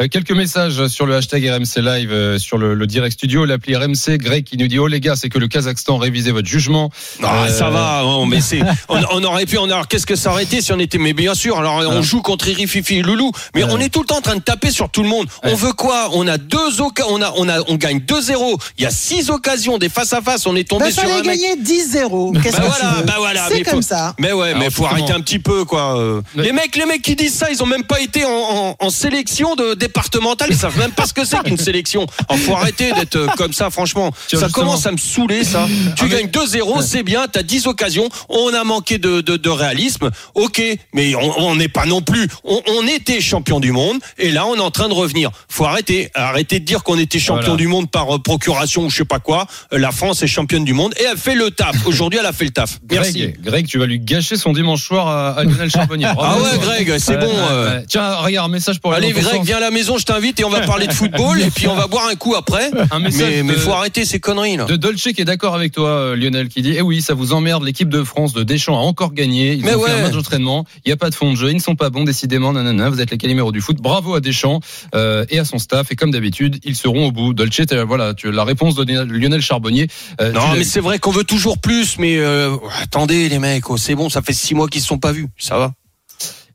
Euh, 0.00 0.08
quelques 0.08 0.32
messages 0.32 0.86
sur 0.88 1.06
le 1.06 1.16
hashtag 1.16 1.44
RMC 1.48 1.80
Live, 1.82 2.10
euh, 2.12 2.38
sur 2.38 2.58
le, 2.58 2.74
le 2.74 2.86
direct 2.86 3.14
studio, 3.14 3.44
l'appli 3.44 3.76
RMC. 3.76 4.18
Greg 4.18 4.44
qui 4.44 4.56
nous 4.56 4.68
dit 4.68 4.78
Oh 4.78 4.86
les 4.86 5.00
gars, 5.00 5.16
c'est 5.16 5.28
que 5.28 5.38
le 5.38 5.48
Kazakhstan 5.48 5.98
révisait 5.98 6.30
votre 6.30 6.48
jugement. 6.48 6.90
Ah, 7.22 7.44
Euh, 7.44 7.48
ça 7.48 7.70
va, 7.70 8.02
non, 8.02 8.26
mais 8.26 8.40
c'est, 8.40 8.60
on, 8.88 9.00
on 9.12 9.24
aurait 9.24 9.46
pu, 9.46 9.58
on 9.58 9.64
alors 9.64 9.88
qu'est-ce 9.88 10.06
que 10.06 10.16
ça 10.16 10.30
aurait 10.30 10.44
été 10.44 10.60
si 10.60 10.72
on 10.72 10.78
était, 10.78 10.98
mais 10.98 11.12
bien 11.12 11.34
sûr, 11.34 11.58
alors 11.58 11.82
on 11.88 12.02
joue 12.02 12.22
contre 12.22 12.48
Iri, 12.48 12.66
Fifi 12.66 12.96
et 12.98 13.02
Loulou, 13.02 13.32
mais 13.54 13.64
on 13.64 13.78
est 13.78 13.88
tout 13.88 14.00
le 14.00 14.06
temps 14.06 14.18
en 14.18 14.22
train 14.22 14.36
de 14.36 14.40
taper 14.42 14.70
sur 14.70 14.90
tout 14.90 15.02
le 15.02 15.08
monde. 15.08 15.26
On 15.42 15.54
veut 15.54 15.72
quoi? 15.72 16.10
On 16.12 16.26
a 16.26 16.38
deux 16.38 16.80
occasions, 16.80 17.12
on 17.14 17.22
a, 17.22 17.32
on 17.36 17.48
a, 17.48 17.60
on 17.68 17.76
gagne 17.76 17.98
2-0. 17.98 18.60
Il 18.78 18.84
y 18.84 18.86
a 18.86 18.90
six 18.90 19.30
occasions, 19.30 19.78
des 19.78 19.88
face 19.88 20.12
à 20.12 20.20
face, 20.22 20.46
on 20.46 20.56
est 20.56 20.68
tombé 20.68 20.84
Bah, 20.86 20.90
sur 20.92 21.02
fallait 21.02 21.14
un 21.14 21.22
mec. 21.22 21.40
gagner 21.40 21.56
10-0. 21.56 22.42
Qu'est-ce 22.42 22.56
Bah 22.56 22.62
que 22.62 22.66
voilà, 22.68 22.90
tu 22.94 23.00
veux 23.00 23.06
bah 23.06 23.14
voilà, 23.18 23.46
C'est 23.48 23.54
mais 23.54 23.62
comme 23.62 23.74
faut- 23.76 23.82
ça. 23.82 24.14
Mais 24.18 24.32
ouais, 24.32 24.54
mais 24.54 24.60
Alors, 24.60 24.72
faut 24.72 24.82
justement. 24.84 24.90
arrêter 24.90 25.12
un 25.12 25.20
petit 25.20 25.38
peu, 25.38 25.64
quoi. 25.64 25.98
euh. 25.98 26.20
Mais- 26.34 26.44
Les 26.44 26.52
mecs, 26.52 26.76
les 26.76 26.86
mecs 26.86 27.02
qui 27.02 27.16
disent 27.16 27.34
ça, 27.34 27.50
ils 27.50 27.62
ont 27.62 27.66
même 27.66 27.84
pas 27.84 28.00
été 28.00 28.24
en, 28.24 28.30
en- 28.30 28.76
en 28.78 28.90
sélection 28.90 29.54
de, 29.54 29.69
euh, 29.70 29.74
départementales, 29.74 30.48
ils 30.50 30.56
savent 30.56 30.78
même 30.78 30.92
pas 30.92 31.06
ce 31.06 31.12
que 31.12 31.24
c'est 31.24 31.40
qu'une 31.42 31.56
sélection. 31.58 32.06
Oh, 32.28 32.36
faut 32.36 32.54
arrêter 32.54 32.92
d'être 32.92 33.16
euh, 33.16 33.26
comme 33.36 33.52
ça, 33.52 33.70
franchement. 33.70 34.12
Tiens, 34.28 34.38
ça 34.40 34.46
justement. 34.46 34.66
commence 34.66 34.86
à 34.86 34.92
me 34.92 34.96
saouler, 34.98 35.44
ça. 35.44 35.66
Tu 35.96 36.08
gagnes 36.08 36.28
2-0, 36.28 36.82
c'est 36.82 37.02
bien, 37.02 37.26
t'as 37.30 37.42
10 37.42 37.66
occasions, 37.66 38.08
on 38.28 38.52
a 38.54 38.64
manqué 38.64 38.98
de, 38.98 39.20
de, 39.20 39.36
de 39.36 39.48
réalisme, 39.48 40.10
ok, 40.34 40.62
mais 40.94 41.14
on 41.14 41.54
n'est 41.56 41.68
pas 41.68 41.86
non 41.86 42.02
plus, 42.02 42.28
on, 42.44 42.60
on 42.68 42.86
était 42.86 43.20
champion 43.20 43.60
du 43.60 43.72
monde, 43.72 43.98
et 44.18 44.30
là 44.30 44.46
on 44.46 44.56
est 44.56 44.60
en 44.60 44.70
train 44.70 44.88
de 44.88 44.94
revenir. 44.94 45.30
Faut 45.48 45.64
arrêter, 45.64 46.10
arrêter 46.14 46.60
de 46.60 46.64
dire 46.64 46.82
qu'on 46.82 46.98
était 46.98 47.18
champion 47.18 47.40
Voilà. 47.42 47.56
du 47.56 47.66
monde 47.66 47.90
par 47.90 48.14
euh, 48.14 48.18
procuration 48.18 48.84
ou 48.86 48.90
je 48.90 48.96
sais 48.96 49.04
pas 49.04 49.18
quoi. 49.18 49.46
Euh, 49.72 49.78
La 49.78 49.92
France 49.92 50.22
est 50.22 50.26
championne 50.26 50.64
du 50.64 50.72
monde 50.74 50.94
et 51.00 51.04
elle 51.04 51.16
fait 51.18 51.34
le 51.34 51.50
taf. 51.50 51.86
Aujourd'hui, 51.86 52.18
elle 52.20 52.26
a 52.26 52.32
fait 52.32 52.44
le 52.44 52.50
taf. 52.50 52.78
Merci. 52.90 53.12
Greg, 53.20 53.40
Greg, 53.42 53.66
tu 53.66 53.78
vas 53.78 53.86
lui 53.86 53.98
gâcher 54.00 54.36
son 54.36 54.52
dimanche 54.52 54.84
soir 54.84 55.06
à, 55.08 55.30
à 55.38 55.44
Lionel 55.44 55.70
Charbonnier. 55.70 56.06
Ah 56.18 56.36
ouais, 56.38 56.58
Greg, 56.60 56.98
c'est 56.98 57.16
bon. 57.16 57.30
euh. 57.32 57.80
Tiens, 57.88 58.14
regarde, 58.16 58.48
un 58.50 58.52
message 58.52 58.80
pour 58.80 58.92
Allez, 58.92 59.12
Greg, 59.12 59.42
viens 59.44 59.59
à 59.60 59.66
la 59.66 59.70
maison, 59.70 59.98
je 59.98 60.04
t'invite 60.04 60.40
et 60.40 60.44
on 60.44 60.50
va 60.50 60.60
parler 60.60 60.86
de 60.86 60.92
football 60.92 61.40
et 61.40 61.50
puis 61.50 61.66
on 61.68 61.74
va 61.74 61.86
boire 61.86 62.06
un 62.10 62.14
coup 62.14 62.34
après. 62.34 62.70
Un 62.90 62.98
Mais, 62.98 63.42
de- 63.42 63.52
faut 63.54 63.72
arrêter 63.72 64.04
ces 64.04 64.20
conneries 64.20 64.56
là. 64.56 64.64
De 64.64 64.76
Dolce 64.76 65.02
qui 65.14 65.20
est 65.20 65.24
d'accord 65.24 65.54
avec 65.54 65.72
toi, 65.72 65.88
euh, 65.90 66.16
Lionel, 66.16 66.48
qui 66.48 66.62
dit 66.62 66.74
Eh 66.76 66.82
oui, 66.82 67.02
ça 67.02 67.14
vous 67.14 67.32
emmerde, 67.32 67.62
l'équipe 67.64 67.88
de 67.88 68.02
France 68.02 68.32
de 68.32 68.42
Deschamps 68.42 68.76
a 68.78 68.82
encore 68.82 69.12
gagné. 69.12 69.52
Ils 69.52 69.64
Mais 69.64 69.74
ont 69.74 69.82
fait 69.84 69.92
ouais. 69.92 69.98
un 69.98 70.02
match 70.02 70.12
d'entraînement, 70.12 70.64
il 70.84 70.88
n'y 70.88 70.92
a 70.92 70.96
pas 70.96 71.10
de 71.10 71.14
fond 71.14 71.30
de 71.32 71.36
jeu, 71.36 71.50
ils 71.50 71.54
ne 71.56 71.60
sont 71.60 71.76
pas 71.76 71.90
bons, 71.90 72.04
décidément, 72.04 72.52
nanana, 72.52 72.88
vous 72.90 73.00
êtes 73.00 73.10
les 73.10 73.18
caliméros 73.18 73.52
du 73.52 73.60
foot. 73.60 73.76
Bravo 73.80 74.14
à 74.14 74.20
Deschamps 74.20 74.60
euh, 74.94 75.24
et 75.28 75.38
à 75.38 75.44
son 75.44 75.58
staff. 75.58 75.92
Et 75.92 75.96
comme 75.96 76.10
d'habitude, 76.10 76.58
ils 76.64 76.76
seront 76.76 77.08
au 77.08 77.12
bout. 77.12 77.34
Dolce, 77.34 77.60
voilà, 77.86 78.14
tu, 78.14 78.30
la 78.32 78.44
réponse 78.44 78.74
de 78.74 78.84
Lionel 79.04 79.40
Charbonnier. 79.42 79.88
euh, 80.20 80.32
Non, 80.32 80.40
mais 80.56 80.64
c'est 80.64 80.80
vrai 80.80 80.98
qu'on 80.98 81.10
veut 81.10 81.24
toujours 81.24 81.58
plus, 81.58 81.98
mais 81.98 82.16
euh, 82.18 82.56
attendez 82.82 83.28
les 83.28 83.38
mecs, 83.38 83.68
oh, 83.70 83.76
c'est 83.76 83.94
bon, 83.94 84.08
ça 84.08 84.22
fait 84.22 84.32
six 84.32 84.54
mois 84.54 84.68
qu'ils 84.68 84.80
se 84.80 84.86
sont 84.86 84.98
pas 84.98 85.12
vus, 85.12 85.26
ça 85.38 85.58
va. 85.58 85.72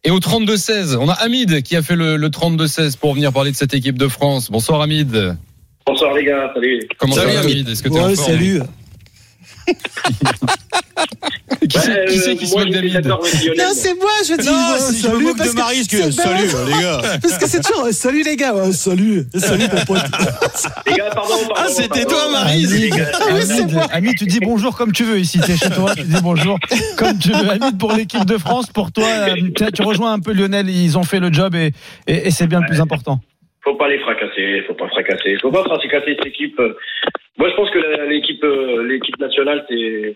Et 0.07 0.11
au 0.11 0.19
32-16, 0.19 0.97
on 0.97 1.09
a 1.09 1.13
Hamid 1.13 1.63
qui 1.63 1.75
a 1.75 1.81
fait 1.81 1.95
le, 1.95 2.15
le 2.15 2.29
32-16 2.29 2.95
pour 2.97 3.15
venir 3.15 3.33
parler 3.33 3.51
de 3.51 3.55
cette 3.55 3.73
équipe 3.73 3.97
de 3.97 4.07
France. 4.07 4.51
Bonsoir 4.51 4.81
Hamid. 4.81 5.35
Bonsoir 5.87 6.13
les 6.13 6.25
gars, 6.25 6.51
salut. 6.53 6.87
Comment 6.99 7.15
Salut, 7.15 7.31
ça 7.31 7.41
va 7.41 7.47
Hamid. 7.47 7.69
Est-ce 7.69 7.81
que 7.81 7.89
tu 7.89 7.95
es 7.95 7.99
en 7.99 8.15
forme? 8.15 8.67
Qui 11.69 11.79
c'est 11.79 12.05
qui, 12.05 12.19
c'est 12.19 12.35
qui 12.35 12.47
se 12.47 12.55
moque. 12.55 12.67
Non, 13.57 13.71
c'est 13.73 13.93
moi, 13.95 14.11
je 14.27 14.35
dis. 14.39 14.47
Non, 14.47 14.77
si 14.79 15.01
je 15.01 15.07
me 15.09 15.19
moque 15.19 15.37
parce 15.37 15.49
de 15.49 15.55
que 15.55 15.59
Maryse, 15.59 15.87
que- 15.87 16.11
salut, 16.11 16.47
les 16.67 16.81
gars. 16.83 17.01
Parce 17.21 17.37
que 17.37 17.47
c'est 17.47 17.61
toujours 17.61 17.85
euh, 17.85 17.91
salut 17.91 18.23
les 18.23 18.35
gars, 18.35 18.53
ouais, 18.53 18.71
salut, 18.71 19.23
salut 19.35 19.65
mon 19.73 19.85
pote. 19.85 20.01
Les 20.87 20.93
gars, 20.93 21.09
pardon, 21.13 21.33
pardon. 21.47 21.53
Ah, 21.55 21.65
c'était 21.69 22.05
toi. 22.05 22.19
Les 22.55 22.89
gars, 22.89 23.09
Ah 23.13 23.23
oui, 23.33 23.41
c'est 23.45 23.61
Hamid, 23.61 23.73
moi. 23.73 23.87
Hamid, 23.91 24.17
tu 24.17 24.25
dis 24.25 24.39
bonjour 24.39 24.75
comme 24.77 24.91
tu 24.91 25.03
veux 25.03 25.19
ici. 25.19 25.39
T'es 25.39 25.57
chez 25.57 25.69
toi, 25.69 25.93
tu 25.95 26.03
dis 26.03 26.21
bonjour 26.21 26.57
comme 26.97 27.17
tu 27.17 27.29
veux. 27.31 27.49
Hamid, 27.49 27.77
pour 27.79 27.93
l'équipe 27.93 28.25
de 28.25 28.37
France, 28.37 28.67
pour 28.67 28.91
toi, 28.91 29.05
euh, 29.05 29.33
tu, 29.55 29.71
tu 29.71 29.81
rejoins 29.81 30.13
un 30.13 30.19
peu 30.19 30.33
Lionel. 30.33 30.69
Ils 30.69 30.97
ont 30.97 31.03
fait 31.03 31.19
le 31.19 31.31
job 31.33 31.55
et, 31.55 31.71
et, 32.07 32.27
et 32.27 32.31
c'est 32.31 32.47
bien 32.47 32.59
le 32.61 32.67
plus 32.67 32.79
important. 32.81 33.19
Faut 33.63 33.75
pas 33.75 33.89
les 33.89 33.99
fracasser, 33.99 34.61
faut 34.67 34.75
pas 34.75 34.87
fracasser. 34.89 35.35
Faut 35.41 35.51
pas 35.51 35.63
fracasser 35.63 36.15
cette 36.17 36.25
équipe. 36.27 36.59
Moi, 37.37 37.49
je 37.49 37.55
pense 37.55 37.69
que 37.71 38.07
l'équipe, 38.09 38.43
euh, 38.43 38.87
l'équipe 38.87 39.19
nationale, 39.19 39.65
c'est 39.69 40.15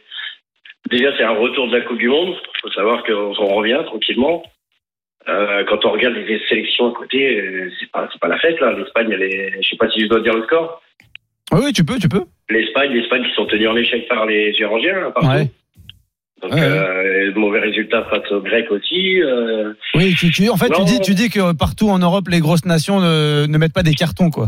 déjà 0.90 1.16
c'est 1.18 1.24
un 1.24 1.36
retour 1.36 1.68
de 1.68 1.76
la 1.78 1.82
Coupe 1.84 1.98
du 1.98 2.08
Monde. 2.08 2.36
Faut 2.62 2.72
savoir 2.72 3.04
qu'on 3.04 3.34
on 3.38 3.56
revient 3.56 3.82
tranquillement. 3.86 4.44
Euh, 5.28 5.64
quand 5.68 5.84
on 5.86 5.92
regarde 5.92 6.16
les 6.16 6.40
sélections 6.48 6.92
à 6.92 6.94
côté, 6.98 7.40
euh, 7.40 7.70
c'est 7.80 7.92
pas, 7.92 8.08
c'est 8.12 8.20
pas 8.22 8.30
la 8.30 8.40
fête 8.40 8.60
là. 8.62 8.72
L'Espagne, 8.74 9.10
elle 9.12 9.22
est, 9.24 9.62
je 9.62 9.70
sais 9.70 9.76
pas 9.76 9.90
si 9.92 10.00
je 10.02 10.08
dois 10.08 10.22
dire 10.22 10.34
le 10.34 10.44
score. 10.44 10.82
Oui, 11.52 11.60
oui, 11.66 11.74
tu 11.74 11.84
peux, 11.84 12.00
tu 12.00 12.08
peux. 12.10 12.24
L'Espagne, 12.50 12.92
l'Espagne 12.94 13.24
qui 13.24 13.34
sont 13.36 13.46
tenus 13.46 13.68
en 13.68 13.76
échec 13.76 14.08
par 14.08 14.26
les 14.26 14.54
Géorgiens 14.54 15.08
hein, 15.08 15.12
partout. 15.12 15.28
Ouais. 15.30 15.48
Donc 16.42 16.54
Ouais, 16.54 16.62
ouais. 16.62 17.32
mauvais 17.36 17.60
résultat 17.60 18.06
face 18.06 18.32
aux 18.32 18.40
Grecs 18.40 18.72
aussi. 18.72 19.22
euh, 19.22 19.74
Oui, 19.94 20.16
tu, 20.18 20.32
tu, 20.32 20.48
en 20.50 20.56
fait, 20.56 20.70
tu 20.70 20.84
dis, 20.86 21.02
tu 21.02 21.14
dis 21.14 21.30
que 21.30 21.54
partout 21.54 21.90
en 21.90 22.00
Europe, 22.00 22.30
les 22.30 22.40
grosses 22.40 22.66
nations 22.66 23.02
ne, 23.02 23.46
ne 23.46 23.58
mettent 23.58 23.74
pas 23.74 23.84
des 23.84 23.94
cartons, 23.94 24.30
quoi. 24.32 24.48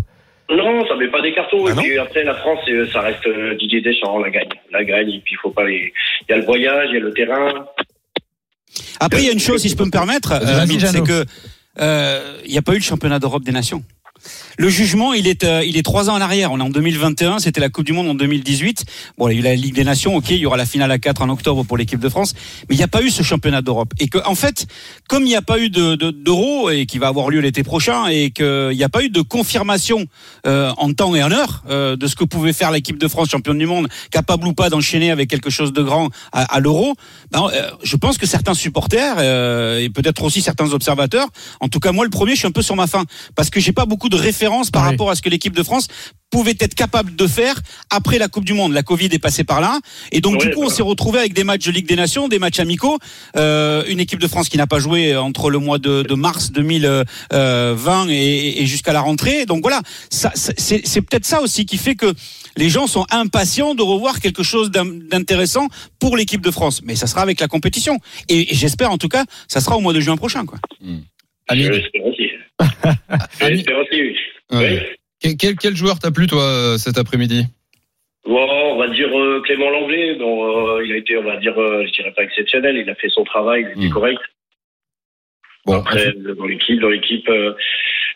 Non, 0.51 0.85
ça 0.85 0.95
met 0.95 1.07
pas 1.07 1.21
des 1.21 1.33
cartons. 1.33 1.65
Ah 1.65 1.71
et 1.71 1.75
puis 1.75 1.97
après, 1.97 2.23
la 2.23 2.35
France, 2.35 2.59
euh, 2.67 2.87
ça 2.91 3.01
reste 3.01 3.25
euh, 3.25 3.55
Didier 3.55 3.81
Deschamps, 3.81 4.19
la 4.19 4.29
gagne. 4.29 4.49
La 4.71 4.83
gagne, 4.83 5.09
et 5.09 5.19
puis 5.19 5.33
il 5.33 5.37
faut 5.41 5.51
pas 5.51 5.63
les. 5.63 5.93
Il 6.27 6.31
y 6.31 6.33
a 6.33 6.37
le 6.37 6.45
voyage, 6.45 6.89
il 6.89 6.95
y 6.95 6.97
a 6.97 6.99
le 6.99 7.13
terrain. 7.13 7.65
Après, 8.99 9.21
il 9.21 9.25
y 9.25 9.29
a 9.29 9.33
une 9.33 9.39
chose, 9.39 9.61
si 9.61 9.69
je 9.69 9.75
peux 9.75 9.85
me 9.85 9.91
permettre, 9.91 10.33
euh, 10.33 10.65
c'est 10.65 11.03
que 11.03 11.25
euh, 11.79 12.37
il 12.45 12.51
n'y 12.51 12.57
a 12.57 12.61
pas 12.61 12.73
eu 12.73 12.77
le 12.77 12.83
championnat 12.83 13.19
d'Europe 13.19 13.43
des 13.43 13.51
nations. 13.51 13.83
Le 14.57 14.69
jugement, 14.69 15.13
il 15.13 15.27
est, 15.27 15.43
euh, 15.43 15.63
il 15.65 15.77
est 15.77 15.83
trois 15.83 16.09
ans 16.09 16.13
en 16.13 16.21
arrière. 16.21 16.51
On 16.51 16.59
est 16.59 16.63
en 16.63 16.69
2021, 16.69 17.39
c'était 17.39 17.61
la 17.61 17.69
Coupe 17.69 17.85
du 17.85 17.93
Monde 17.93 18.07
en 18.09 18.13
2018. 18.13 18.85
Bon, 19.17 19.27
il 19.29 19.33
y 19.33 19.37
a 19.37 19.39
eu 19.39 19.43
la 19.43 19.55
Ligue 19.55 19.73
des 19.73 19.83
Nations, 19.83 20.15
ok, 20.15 20.29
il 20.29 20.37
y 20.37 20.45
aura 20.45 20.57
la 20.57 20.65
finale 20.65 20.91
à 20.91 20.99
4 20.99 21.21
en 21.21 21.29
octobre 21.29 21.63
pour 21.63 21.77
l'équipe 21.77 21.99
de 21.99 22.09
France, 22.09 22.33
mais 22.69 22.75
il 22.75 22.77
n'y 22.77 22.83
a 22.83 22.87
pas 22.87 23.01
eu 23.01 23.09
ce 23.09 23.23
championnat 23.23 23.61
d'Europe. 23.61 23.93
Et 23.99 24.07
que, 24.07 24.17
en 24.25 24.35
fait, 24.35 24.67
comme 25.07 25.23
il 25.23 25.27
n'y 25.29 25.35
a 25.35 25.41
pas 25.41 25.59
eu 25.59 25.69
de, 25.69 25.95
de- 25.95 26.11
d'euro 26.11 26.69
et 26.69 26.85
qui 26.85 26.97
va 26.99 27.07
avoir 27.07 27.29
lieu 27.29 27.39
l'été 27.39 27.63
prochain, 27.63 28.07
et 28.07 28.31
qu'il 28.31 28.71
n'y 28.73 28.83
a 28.83 28.89
pas 28.89 29.03
eu 29.03 29.09
de 29.09 29.21
confirmation 29.21 30.05
euh, 30.45 30.71
en 30.77 30.93
temps 30.93 31.15
et 31.15 31.23
en 31.23 31.31
heure 31.31 31.63
euh, 31.69 31.95
de 31.95 32.07
ce 32.07 32.15
que 32.15 32.23
pouvait 32.23 32.53
faire 32.53 32.71
l'équipe 32.71 32.97
de 32.97 33.07
France 33.07 33.29
championne 33.29 33.57
du 33.57 33.65
monde, 33.65 33.87
capable 34.11 34.47
ou 34.47 34.53
pas 34.53 34.69
d'enchaîner 34.69 35.11
avec 35.11 35.29
quelque 35.29 35.49
chose 35.49 35.73
de 35.73 35.81
grand 35.81 36.09
à, 36.31 36.59
l'euro, 36.59 36.95
ben, 37.31 37.49
je 37.83 37.95
pense 37.95 38.17
que 38.17 38.25
certains 38.25 38.53
supporters 38.53 39.19
et 39.79 39.89
peut-être 39.89 40.23
aussi 40.23 40.41
certains 40.41 40.71
observateurs, 40.73 41.27
en 41.59 41.67
tout 41.67 41.79
cas 41.79 41.91
moi 41.91 42.03
le 42.03 42.09
premier, 42.09 42.33
je 42.33 42.39
suis 42.39 42.47
un 42.47 42.51
peu 42.51 42.61
sur 42.61 42.75
ma 42.75 42.87
faim 42.87 43.05
parce 43.35 43.49
que 43.49 43.59
j'ai 43.59 43.71
pas 43.71 43.85
beaucoup 43.85 44.09
de 44.11 44.15
références 44.17 44.69
par 44.69 44.83
Oui. 44.83 44.89
rapport 44.91 45.09
à 45.09 45.15
ce 45.15 45.21
que 45.23 45.29
l'équipe 45.29 45.55
de 45.55 45.63
France 45.63 45.87
pouvait 46.29 46.55
être 46.59 46.75
capable 46.75 47.15
de 47.17 47.27
faire 47.27 47.59
après 47.89 48.17
la 48.17 48.29
Coupe 48.29 48.45
du 48.45 48.53
Monde. 48.53 48.71
La 48.71 48.83
Covid 48.83 49.09
est 49.11 49.19
passée 49.19 49.43
par 49.43 49.59
là, 49.59 49.79
et 50.13 50.21
donc 50.21 50.39
du 50.39 50.49
coup 50.51 50.63
on 50.63 50.69
s'est 50.69 50.81
retrouvé 50.83 51.19
avec 51.19 51.33
des 51.33 51.43
matchs 51.43 51.65
de 51.65 51.71
Ligue 51.71 51.87
des 51.87 51.97
Nations, 51.97 52.29
des 52.29 52.39
matchs 52.39 52.59
amicaux, 52.59 52.97
euh, 53.35 53.83
une 53.89 53.99
équipe 53.99 54.19
de 54.19 54.27
France 54.27 54.47
qui 54.47 54.55
n'a 54.57 54.65
pas 54.67 54.79
joué 54.79 55.15
entre 55.17 55.49
le 55.49 55.57
mois 55.59 55.77
de, 55.77 56.03
de 56.03 56.13
mars 56.13 56.51
2020 56.53 58.07
et, 58.09 58.61
et 58.61 58.65
jusqu'à 58.65 58.93
la 58.93 59.01
rentrée. 59.01 59.45
Donc 59.45 59.61
voilà, 59.61 59.81
ça, 60.09 60.31
c'est 60.35 60.85
c'est 60.87 61.01
peut-être 61.01 61.25
ça 61.25 61.41
aussi 61.41 61.65
qui 61.65 61.77
fait 61.77 61.95
que 61.95 62.13
les 62.57 62.69
gens 62.69 62.87
sont 62.87 63.05
impatients 63.11 63.75
de 63.75 63.81
revoir 63.81 64.19
quelque 64.19 64.43
chose 64.43 64.71
d'intéressant 64.71 65.67
pour 65.99 66.15
l'équipe 66.17 66.41
de 66.41 66.51
France. 66.51 66.81
Mais 66.85 66.95
ça 66.95 67.07
sera 67.07 67.21
avec 67.21 67.39
la 67.41 67.47
compétition, 67.49 67.97
et, 68.29 68.51
et 68.53 68.55
j'espère 68.55 68.91
en 68.91 68.97
tout 68.97 69.09
cas, 69.09 69.25
ça 69.49 69.59
sera 69.61 69.75
au 69.75 69.81
mois 69.81 69.93
de 69.93 69.99
juin 69.99 70.15
prochain, 70.17 70.45
quoi. 70.45 70.59
Hamid, 71.49 71.73
Je 71.73 72.30
ouais. 74.51 74.97
Quel, 75.19 75.37
quel, 75.37 75.55
quel 75.55 75.75
joueur 75.75 75.99
t'a 75.99 76.11
plu, 76.11 76.27
toi, 76.27 76.43
euh, 76.43 76.77
cet 76.77 76.97
après-midi? 76.97 77.45
Bon, 78.25 78.47
on 78.73 78.77
va 78.77 78.87
dire 78.89 79.09
euh, 79.17 79.41
Clément 79.41 79.69
Langlais. 79.69 80.15
Bon, 80.15 80.77
euh, 80.77 80.85
il 80.85 80.91
a 80.93 80.97
été, 80.97 81.17
on 81.17 81.23
va 81.23 81.37
dire, 81.37 81.59
euh, 81.59 81.85
je 81.85 81.91
dirais 81.93 82.13
pas 82.15 82.23
exceptionnel. 82.23 82.77
Il 82.77 82.89
a 82.89 82.95
fait 82.95 83.09
son 83.09 83.23
travail, 83.23 83.65
il 83.75 83.79
était 83.79 83.89
Mm. 83.89 83.93
correct. 83.93 84.21
Bon, 85.65 85.75
Après, 85.75 86.11
dans 86.13 86.45
l'équipe, 86.45 86.79
dans 86.79 86.89
l'équipe. 86.89 87.29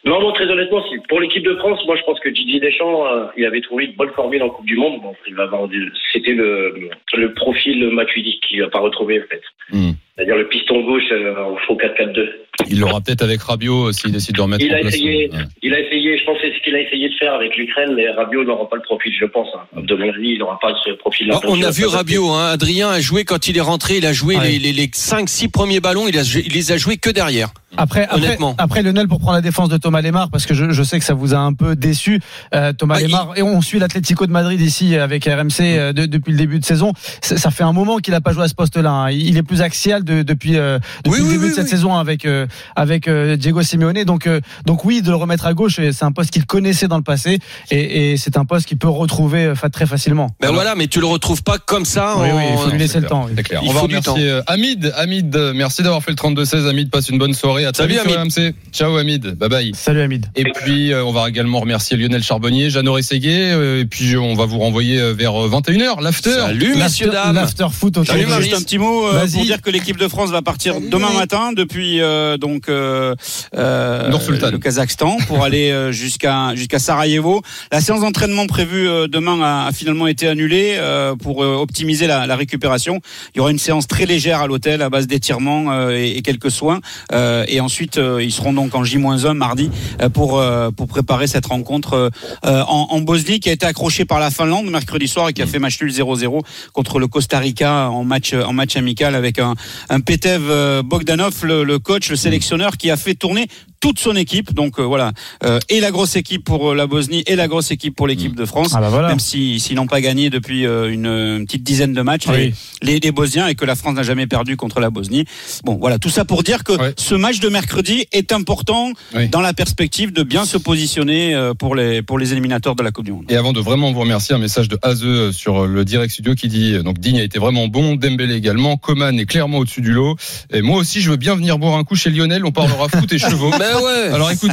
Non, 0.05 0.19
non, 0.21 0.33
très 0.33 0.45
honnêtement, 0.45 0.83
pour 1.09 1.19
l'équipe 1.19 1.43
de 1.43 1.55
France, 1.55 1.79
moi, 1.87 1.95
je 1.95 2.03
pense 2.03 2.19
que 2.19 2.29
Didier 2.29 2.59
Deschamps, 2.59 3.07
euh, 3.07 3.25
il 3.37 3.45
avait 3.45 3.61
trouvé 3.61 3.85
une 3.85 3.93
bonne 3.95 4.11
formule 4.11 4.43
en 4.43 4.49
Coupe 4.51 4.67
du 4.67 4.77
Monde. 4.77 5.01
Bon, 5.01 5.15
il 5.27 5.33
va 5.33 5.43
avoir 5.43 5.67
c'était 6.13 6.33
le, 6.33 6.89
le 7.15 7.33
profil 7.33 7.87
Matuidi 7.89 8.39
qu'il 8.41 8.61
va 8.61 8.69
pas 8.69 8.79
retrouver, 8.79 9.19
en 9.19 9.25
fait. 9.27 9.41
Hmm. 9.71 9.91
C'est-à-dire 10.15 10.37
le 10.37 10.47
piston 10.47 10.81
gauche 10.81 11.11
euh, 11.11 11.35
en 11.35 11.55
faux 11.57 11.75
4-4-2. 11.75 12.29
Il 12.69 12.79
l'aura 12.79 13.01
peut-être 13.01 13.21
avec 13.23 13.41
Rabiot 13.41 13.91
s'il 13.91 14.11
décide 14.11 14.35
de 14.35 14.41
remettre 14.41 14.63
Il 14.65 14.73
en 14.73 14.77
a 14.77 14.79
place. 14.81 14.93
essayé. 14.95 15.29
ouais. 15.31 15.37
Il 15.61 15.73
a 15.73 15.79
essayé, 15.79 16.17
je 16.17 16.25
pense 16.25 16.37
que 16.37 16.47
c'est 16.47 16.57
ce 16.57 16.63
qu'il 16.63 16.75
a 16.75 16.79
essayé 16.81 17.09
de 17.09 17.13
faire 17.15 17.33
avec 17.33 17.55
l'Ukraine, 17.57 17.93
mais 17.95 18.09
Rabiot 18.11 18.43
n'aura 18.43 18.67
pas 18.69 18.75
le 18.77 18.81
profil, 18.81 19.11
je 19.19 19.25
pense. 19.25 19.47
hein. 19.55 19.81
De 19.81 19.95
mon 19.95 20.09
avis, 20.09 20.29
il 20.33 20.39
n'aura 20.39 20.57
pas 20.59 20.73
ce 20.83 20.91
profil-là. 20.91 21.39
Ah, 21.43 21.47
On 21.47 21.61
a 21.61 21.69
vu 21.71 21.85
Rabiot, 21.85 22.29
hein, 22.31 22.47
Adrien 22.51 22.89
a 22.89 22.99
joué 22.99 23.23
quand 23.23 23.47
il 23.47 23.57
est 23.57 23.61
rentré, 23.61 23.97
il 23.97 24.05
a 24.05 24.13
joué 24.13 24.37
Ouais. 24.37 24.51
les, 24.51 24.59
les, 24.59 24.73
les 24.73 24.87
5-6 24.87 25.49
premiers 25.51 25.79
ballons, 25.79 26.07
il, 26.07 26.17
a, 26.17 26.21
il 26.23 26.51
les 26.53 26.71
a 26.71 26.77
joués 26.77 26.97
que 26.97 27.09
derrière. 27.09 27.49
Après, 27.77 28.03
après, 28.03 28.15
Honnêtement. 28.27 28.55
après 28.57 28.83
Lionel 28.83 29.09
pour 29.09 29.19
prendre 29.19 29.35
la 29.35 29.41
défense 29.41 29.67
de 29.67 29.75
Thomas 29.75 30.01
Lemar 30.01 30.29
parce 30.31 30.45
que 30.45 30.53
je, 30.53 30.69
je 30.71 30.81
sais 30.81 30.97
que 30.97 31.03
ça 31.03 31.13
vous 31.13 31.33
a 31.33 31.39
un 31.39 31.51
peu 31.53 31.75
déçu 31.75 32.21
euh, 32.53 32.71
Thomas 32.71 32.95
Ah, 32.99 33.01
il- 33.01 33.07
Lemar 33.07 33.33
et 33.35 33.41
on 33.41 33.59
suit 33.61 33.79
l'Atlético 33.79 34.25
de 34.25 34.31
Madrid 34.31 34.61
ici 34.61 34.95
avec 34.95 35.25
RMC 35.25 35.59
euh, 35.61 35.91
de- 35.91 36.05
depuis 36.05 36.31
le 36.31 36.37
début 36.37 36.57
de 36.59 36.63
saison. 36.63 36.93
Ça 37.21 37.35
ça 37.35 37.51
fait 37.51 37.65
un 37.65 37.73
moment 37.73 37.97
qu'il 37.97 38.13
n'a 38.13 38.21
pas 38.21 38.31
joué 38.31 38.43
à 38.43 38.47
ce 38.47 38.55
poste-là. 38.55 38.89
hein. 38.89 39.11
Il 39.11 39.35
est 39.35 39.43
plus 39.43 39.61
axial 39.61 40.05
de- 40.05 40.23
depuis, 40.23 40.55
euh, 40.55 40.79
depuis 41.03 41.11
Oui, 41.11 41.17
le 41.19 41.23
oui, 41.25 41.31
début 41.33 41.43
oui, 41.43 41.49
de 41.49 41.55
cette 41.55 41.65
oui. 41.65 41.69
saison 41.69 41.95
avec 41.95 42.25
euh, 42.25 42.44
avec 42.75 43.07
euh, 43.07 43.35
Diego 43.35 43.61
Simeone. 43.63 44.03
Donc 44.03 44.27
euh, 44.27 44.39
donc 44.65 44.85
oui, 44.85 45.01
de 45.01 45.09
le 45.09 45.15
remettre 45.15 45.45
à 45.45 45.53
gauche, 45.53 45.79
euh, 45.79 45.91
c'est 45.91 46.05
un 46.05 46.11
poste 46.11 46.31
qu'il 46.31 46.45
connaissait 46.45 46.87
dans 46.87 46.97
le 46.97 47.03
passé 47.03 47.39
et, 47.71 48.11
et 48.11 48.17
c'est 48.17 48.37
un 48.37 48.45
poste 48.45 48.67
qu'il 48.67 48.77
peut 48.77 48.87
retrouver 48.89 49.45
euh, 49.45 49.55
très 49.71 49.85
facilement. 49.85 50.29
Ben 50.41 50.51
voilà, 50.51 50.75
mais 50.75 50.87
tu 50.87 50.99
le 50.99 51.07
retrouves 51.07 51.43
pas 51.43 51.57
comme 51.57 51.85
ça. 51.85 52.15
Oui, 52.17 52.29
en- 52.31 52.37
oui, 52.37 52.43
il 52.51 52.57
faut 52.57 52.69
lui 52.69 52.77
laisser 52.79 52.99
le 52.99 53.07
temps. 53.07 53.27
clair. 53.43 53.61
Il 53.63 53.69
On 53.69 53.73
va 53.73 53.79
faut 53.81 53.85
remercier 53.87 54.29
euh, 54.29 54.41
Hamid. 54.47 54.93
Hamid, 54.97 55.35
euh, 55.35 55.53
merci 55.55 55.81
d'avoir 55.83 56.03
fait 56.03 56.11
le 56.11 56.17
32-16. 56.17 56.67
Hamid, 56.69 56.89
passe 56.89 57.09
une 57.09 57.17
bonne 57.17 57.33
soirée. 57.33 57.65
À 57.65 57.71
très 57.71 57.83
Salut, 57.83 57.97
Hamid. 57.99 58.15
RMC. 58.37 58.53
Ciao 58.71 58.95
Hamid. 58.97 59.31
Bye 59.35 59.49
bye. 59.49 59.71
Salut 59.75 60.01
Hamid. 60.01 60.27
Et 60.35 60.43
puis, 60.43 60.93
euh, 60.93 61.03
on 61.03 61.11
va 61.11 61.27
également 61.29 61.59
remercier 61.59 61.97
Lionel 61.97 62.23
Charbonnier, 62.23 62.69
Jeannot 62.69 62.97
euh, 62.97 63.81
et 63.81 63.85
puis 63.85 64.15
on 64.17 64.33
va 64.35 64.45
vous 64.45 64.59
renvoyer 64.59 64.99
euh, 64.99 65.13
vers 65.13 65.35
euh, 65.45 65.49
21h, 65.49 66.01
l'after. 66.01 66.31
Salut 66.31 66.75
messieurs, 66.75 67.09
dames. 67.09 67.35
L'after 67.35 67.67
foot 67.71 67.97
au 67.97 68.05
Salut. 68.05 68.25
Marie. 68.25 68.43
Juste 68.43 68.55
un 68.55 68.61
petit 68.61 68.77
mot 68.77 69.07
euh, 69.07 69.13
Vas-y. 69.19 69.33
pour 69.33 69.43
dire 69.43 69.61
que 69.61 69.69
l'équipe 69.69 69.97
de 69.97 70.07
France 70.07 70.29
va 70.31 70.41
partir 70.41 70.75
demain 70.81 71.11
matin 71.11 71.51
depuis 71.53 72.01
euh, 72.01 72.05
euh, 72.05 72.34
donc 72.37 72.69
euh, 72.69 73.15
euh, 73.55 74.09
le 74.09 74.57
Kazakhstan 74.57 75.17
pour 75.27 75.43
aller 75.43 75.71
euh, 75.71 75.91
jusqu'à 75.91 76.55
jusqu'à 76.55 76.79
Sarajevo. 76.79 77.41
La 77.71 77.81
séance 77.81 78.01
d'entraînement 78.01 78.47
prévue 78.47 78.87
euh, 78.87 79.07
demain 79.07 79.41
a, 79.41 79.67
a 79.67 79.71
finalement 79.71 80.07
été 80.07 80.27
annulée 80.27 80.75
euh, 80.77 81.15
pour 81.15 81.43
euh, 81.43 81.55
optimiser 81.55 82.07
la, 82.07 82.27
la 82.27 82.35
récupération. 82.35 83.01
Il 83.33 83.37
y 83.37 83.41
aura 83.41 83.51
une 83.51 83.59
séance 83.59 83.87
très 83.87 84.05
légère 84.05 84.41
à 84.41 84.47
l'hôtel 84.47 84.81
à 84.81 84.89
base 84.89 85.07
d'étirements 85.07 85.71
euh, 85.71 85.91
et, 85.91 86.17
et 86.17 86.21
quelques 86.21 86.51
soins. 86.51 86.81
Euh, 87.11 87.45
et 87.47 87.59
ensuite, 87.59 87.97
euh, 87.97 88.23
ils 88.23 88.31
seront 88.31 88.53
donc 88.53 88.75
en 88.75 88.83
J-1 88.83 89.33
mardi 89.33 89.69
euh, 90.01 90.09
pour 90.09 90.39
euh, 90.39 90.71
pour 90.71 90.87
préparer 90.87 91.27
cette 91.27 91.45
rencontre 91.45 91.93
euh, 91.93 92.09
euh, 92.45 92.63
en, 92.67 92.87
en 92.91 93.01
Bosnie 93.01 93.39
qui 93.39 93.49
a 93.49 93.53
été 93.53 93.65
accrochée 93.65 94.05
par 94.05 94.19
la 94.19 94.31
Finlande 94.31 94.69
mercredi 94.69 95.07
soir 95.07 95.29
et 95.29 95.33
qui 95.33 95.41
a 95.41 95.47
fait 95.47 95.59
match 95.59 95.81
nul 95.81 95.91
0-0 95.91 96.41
contre 96.73 96.99
le 96.99 97.07
Costa 97.07 97.39
Rica 97.39 97.89
en 97.89 98.03
match 98.03 98.33
en 98.33 98.53
match 98.53 98.75
amical 98.75 99.15
avec 99.15 99.39
un 99.39 99.55
un 99.89 99.99
Petev 99.99 100.43
euh, 100.49 100.83
Bogdanov 100.83 101.45
le, 101.45 101.63
le 101.63 101.79
coach 101.79 102.09
le 102.09 102.15
sélectionneur 102.25 102.77
qui 102.77 102.89
a 102.89 102.97
fait 102.97 103.13
tourner 103.13 103.47
toute 103.85 103.99
son 103.99 104.15
équipe 104.15 104.49
donc 104.61 104.79
euh, 104.79 104.83
voilà 104.83 105.11
Euh, 105.43 105.59
et 105.69 105.79
la 105.79 105.91
grosse 105.91 106.15
équipe 106.15 106.43
pour 106.43 106.71
euh, 106.71 106.75
la 106.75 106.87
Bosnie 106.87 107.23
et 107.27 107.35
la 107.35 107.47
grosse 107.47 107.69
équipe 107.69 107.95
pour 107.95 108.07
l'équipe 108.07 108.35
de 108.35 108.45
France 108.45 108.71
Ah 108.75 108.81
bah 108.81 108.89
voilà. 108.89 109.09
même 109.09 109.19
si 109.19 109.59
s'ils 109.59 109.75
n'ont 109.75 109.85
pas 109.95 110.01
gagné 110.01 110.31
depuis 110.31 110.65
euh, 110.65 110.91
une, 110.91 111.05
une 111.39 111.45
petite 111.45 111.61
dizaine 111.63 111.93
de 111.93 112.01
matchs 112.01 112.25
les, 112.27 112.47
Oui. 112.47 112.53
les, 112.81 112.99
les 112.99 113.11
Bosniens 113.11 113.47
et 113.47 113.53
que 113.53 113.63
la 113.65 113.75
France 113.75 113.93
n'a 113.95 114.01
jamais 114.11 114.25
perdu 114.25 114.57
contre 114.57 114.79
la 114.79 114.89
Bosnie 114.89 115.25
bon 115.63 115.75
voilà 115.75 115.99
tout 115.99 116.09
ça 116.09 116.25
pour 116.25 116.41
dire 116.41 116.63
que 116.63 116.73
Ouais. 116.81 116.93
ce 116.97 117.13
match 117.15 117.39
de 117.39 117.49
mercredi 117.49 118.05
est 118.11 118.31
important 118.33 118.91
Oui. 119.15 119.27
dans 119.29 119.41
la 119.41 119.53
perspective 119.53 120.11
de 120.11 120.23
bien 120.23 120.45
se 120.45 120.57
positionner 120.57 121.35
euh, 121.35 121.53
pour 121.53 121.75
les 121.75 122.01
pour 122.01 122.17
les 122.17 122.31
éliminateurs 122.33 122.75
de 122.75 122.81
la 122.83 122.91
Coupe 122.91 123.05
du 123.05 123.11
Monde 123.11 123.25
Et 123.29 123.37
avant 123.37 123.53
de 123.53 123.59
vraiment 123.59 123.91
vous 123.93 123.99
remercier, 123.99 124.33
un 124.33 124.39
message 124.47 124.67
de 124.67 124.79
Azeux 124.81 125.31
sur 125.31 125.67
le 125.67 125.85
direct 125.85 126.11
studio 126.11 126.33
qui 126.33 126.47
dit 126.47 126.69
donc 126.83 126.97
Digne 126.99 127.19
a 127.19 127.23
été 127.23 127.37
vraiment 127.39 127.67
bon, 127.67 127.95
Dembélé 127.95 128.33
également, 128.35 128.77
Coman 128.77 129.17
est 129.19 129.25
clairement 129.33 129.59
au-dessus 129.59 129.81
du 129.81 129.91
lot. 129.91 130.15
Et 130.51 130.61
moi 130.63 130.77
aussi, 130.79 131.01
je 131.01 131.09
veux 131.11 131.17
bien 131.17 131.35
venir 131.35 131.57
boire 131.59 131.75
un 131.77 131.83
coup 131.83 131.95
chez 131.95 132.09
Lionel. 132.09 132.43
On 132.45 132.51
parlera 132.51 132.87
foot 132.95 133.11
et 133.13 133.19
chevaux. 133.19 133.51
Ouais. 133.83 134.09
Alors 134.13 134.31
écoute, 134.31 134.51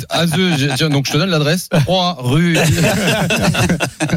j'ai- 0.59 0.69
tiens, 0.77 0.89
donc 0.89 1.07
je 1.07 1.13
te 1.13 1.19
donne 1.19 1.31
l'adresse. 1.31 1.69
3 1.71 2.17
rue. 2.21 2.57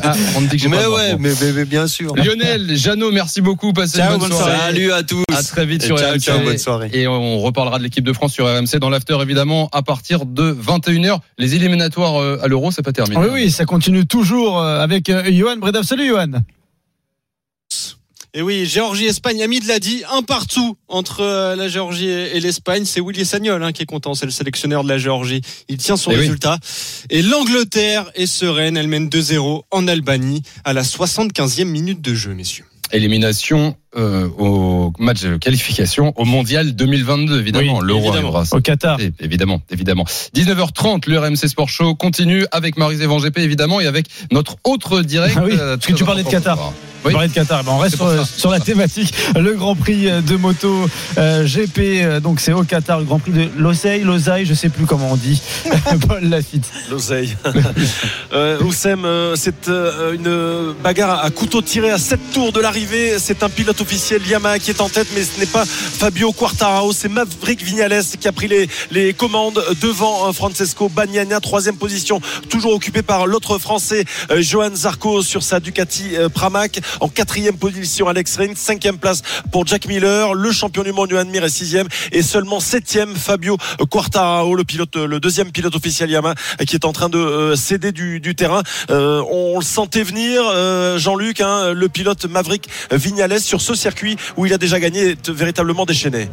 Ah, 0.04 0.14
on 0.36 0.42
me 0.42 0.48
dit 0.48 0.58
que 0.58 0.64
j'ai 0.64 0.70
pas 0.70 0.76
Mais 0.78 0.86
ouais, 0.88 1.16
mais, 1.20 1.30
mais- 1.42 1.52
mais 1.54 1.66
bien 1.66 1.88
sûr. 1.88 2.16
Lionel, 2.16 2.76
Jeannot, 2.76 3.12
merci 3.12 3.40
beaucoup. 3.42 3.72
Passez 3.72 3.98
Ciao, 4.00 4.14
une 4.14 4.20
bonne, 4.20 4.30
bonne 4.30 4.38
soirée. 4.38 4.56
soirée. 4.56 4.72
Salut 4.74 4.92
à 4.92 5.04
tous. 5.04 5.24
À 5.34 5.42
très 5.44 5.66
vite 5.66 5.84
Et 5.84 5.86
sur 5.88 5.98
ciao, 5.98 6.12
RMC. 6.12 6.20
ciao, 6.20 6.40
bonne 6.40 6.58
soirée. 6.58 6.90
Et 6.94 7.08
on 7.08 7.40
reparlera 7.40 7.78
de 7.80 7.84
l'équipe 7.84 8.04
de 8.04 8.14
France 8.14 8.34
sur 8.34 8.46
RMC 8.46 8.78
dans 8.80 8.90
l'after 8.90 9.18
évidemment 9.22 9.70
à 9.72 9.82
partir 9.84 10.26
de 10.26 10.52
21h. 10.52 11.20
Les 11.38 11.56
éliminatoires 11.56 12.22
euh, 12.22 12.40
à 12.44 12.48
l'Euro, 12.48 12.72
c'est 12.72 12.82
pas 12.82 12.92
terminé. 12.92 13.18
Oui, 13.22 13.28
oui, 13.32 13.52
ça 13.52 13.66
continue 13.66 14.06
toujours 14.06 14.60
euh, 14.62 14.80
avec 14.82 15.10
euh, 15.10 15.24
Johan 15.32 15.58
Bredov. 15.58 15.84
Salut 15.84 16.08
Johan. 16.08 16.28
Et 18.38 18.42
oui, 18.42 18.66
Géorgie-Espagne, 18.66 19.42
Hamid 19.42 19.66
l'a 19.66 19.80
dit, 19.80 20.04
un 20.12 20.22
partout 20.22 20.76
entre 20.90 21.22
euh, 21.22 21.56
la 21.56 21.70
Géorgie 21.70 22.10
et 22.10 22.42
l'Espagne. 22.42 22.84
C'est 22.84 23.00
Willy 23.00 23.26
Sagnol 23.26 23.64
hein, 23.64 23.72
qui 23.72 23.82
est 23.84 23.86
content, 23.86 24.14
c'est 24.14 24.26
le 24.26 24.32
sélectionneur 24.32 24.84
de 24.84 24.90
la 24.90 24.98
Géorgie. 24.98 25.40
Il 25.70 25.78
tient 25.78 25.96
son 25.96 26.12
Eh 26.12 26.16
oui. 26.16 26.20
résultat. 26.20 26.60
Et 27.10 27.22
l'Angleterre 27.22 28.12
est 28.14 28.26
sereine, 28.26 28.76
elle 28.76 28.90
mène 28.90 29.08
2-0 29.08 29.62
en 29.72 29.88
Albanie 29.88 30.44
à 30.66 30.74
la 30.74 30.82
75e 30.84 31.64
minute 31.64 32.02
de 32.02 32.14
jeu, 32.14 32.34
messieurs. 32.34 32.66
Élimination 32.92 33.78
euh, 33.96 34.28
au 34.38 34.92
match 35.00 35.22
de 35.22 35.38
qualification 35.38 36.14
au 36.16 36.26
mondial 36.26 36.74
2022 36.74 37.40
évidemment. 37.40 37.80
Oui, 37.80 37.88
L'Euro. 37.88 38.14
Au 38.52 38.60
Qatar. 38.62 39.00
Et- 39.00 39.12
Évidemment, 39.20 39.62
évidemment. 39.72 40.06
19h30, 40.36 41.08
le 41.10 41.20
RMC 41.20 41.48
Sport 41.48 41.70
Show 41.70 41.96
continue 41.96 42.46
avec 42.52 42.78
Marie 42.78 42.98
Zévan 42.98 43.18
GP 43.20 43.40
évidemment 43.40 43.80
et 43.82 43.88
avec 43.88 44.08
notre 44.32 44.58
autre 44.64 45.02
direct. 45.02 45.36
Ah 45.38 45.44
oui, 45.46 45.52
euh, 45.54 45.78
parce 45.78 45.88
que 45.88 45.94
tu 45.94 46.04
parlais 46.04 46.24
de 46.24 46.30
Qatar. 46.30 46.74
Oui. 47.06 47.14
de 47.14 47.34
Qatar. 47.34 47.64
Ben, 47.64 47.72
on 47.72 47.78
reste 47.78 47.98
sur, 48.36 48.50
la 48.50 48.60
thématique. 48.60 49.14
Le 49.36 49.54
Grand 49.54 49.76
Prix 49.76 50.08
de 50.24 50.36
moto 50.38 50.88
euh, 51.20 51.46
GP. 51.46 51.78
euh, 52.02 52.20
donc 52.20 52.40
c'est 52.40 52.52
au 52.52 52.64
Qatar. 52.64 52.98
Le 53.00 53.06
Grand 53.06 53.20
Prix 53.20 53.32
de 53.32 53.48
Loseille, 53.60 54.02
Losaille, 54.04 54.46
je 54.48 54.56
sais 54.56 54.70
plus 54.70 54.86
comment 54.88 55.12
on 55.12 55.16
dit. 55.16 55.40
Paul 56.08 56.24
Lafitte. 56.24 56.66
L'oseille. 56.90 57.36
euh, 58.34 58.60
Oussem, 58.64 59.06
euh, 59.06 59.36
c'est 59.36 59.68
euh, 59.68 60.14
une 60.16 60.74
bagarre 60.84 61.24
à 61.24 61.30
couteau 61.30 61.62
tiré 61.62 61.92
à 61.92 62.00
7 62.00 62.20
tours 62.34 62.52
de 62.52 62.60
l'arrivée. 62.60 63.14
C'est 63.20 63.44
un 63.44 63.50
pilote 63.50 63.80
officiel 63.86 64.26
Yamaha 64.26 64.58
qui 64.58 64.72
est 64.72 64.82
en 64.82 64.90
tête, 64.90 65.08
mais 65.14 65.24
ce 65.24 65.40
n'est 65.40 65.46
pas 65.46 65.64
Fabio 65.64 66.32
Quartararo, 66.32 66.92
c'est 66.92 67.08
Maverick 67.08 67.62
Vignales 67.62 68.04
qui 68.20 68.28
a 68.28 68.32
pris 68.32 68.50
les, 68.90 69.14
commandes 69.14 69.64
devant 69.80 70.28
euh, 70.28 70.32
Francesco 70.32 70.90
Bagnaia, 70.90 71.40
troisième 71.40 71.78
position, 71.78 72.20
toujours 72.50 72.74
occupé 72.74 73.04
par 73.04 73.28
l'autre 73.28 73.60
Français, 73.60 74.04
euh, 74.32 74.42
Johan 74.42 74.74
Zarco 74.74 75.22
sur 75.22 75.44
sa 75.44 75.60
Ducati 75.60 76.16
euh, 76.16 76.30
Pramac. 76.30 76.80
En 77.00 77.10
quatrième 77.10 77.58
position, 77.58 78.08
Alex 78.08 78.38
Rins, 78.38 78.56
cinquième 78.56 78.98
place 78.98 79.22
pour 79.52 79.68
Jack 79.68 79.86
Miller, 79.86 80.34
le 80.34 80.52
champion 80.52 80.82
du 80.82 80.92
monde 80.92 81.12
Johan 81.12 81.26
Mir 81.26 81.44
est 81.44 81.50
sixième 81.50 81.88
et 82.12 82.24
seulement 82.24 82.60
septième 82.60 83.16
Fabio 83.16 83.58
Quartararo, 83.92 84.56
le 84.56 84.64
pilote, 84.64 84.96
le 84.96 85.20
deuxième 85.20 85.52
pilote 85.52 85.76
officiel 85.76 86.10
Yamaha 86.10 86.34
qui 86.66 86.76
est 86.76 86.86
en 86.86 86.94
train 86.94 87.10
de 87.10 87.20
euh, 87.20 87.56
céder 87.56 87.92
du, 87.92 88.36
terrain. 88.36 88.64
Euh, 88.90 89.22
on 89.30 89.60
le 89.60 89.64
sentait 89.64 90.04
venir, 90.04 90.42
euh, 90.46 90.98
Jean-Luc, 90.98 91.42
hein, 91.42 91.74
le 91.74 91.90
pilote 91.90 92.26
Maverick 92.26 92.68
Vignales 92.92 93.40
sur 93.40 93.62
ce 93.62 93.75
circuit 93.76 94.18
où 94.38 94.46
il 94.46 94.54
a 94.54 94.58
déjà 94.58 94.80
gagné 94.80 95.12
est 95.12 95.30
véritablement 95.30 95.86
déchaîné. 95.86 96.30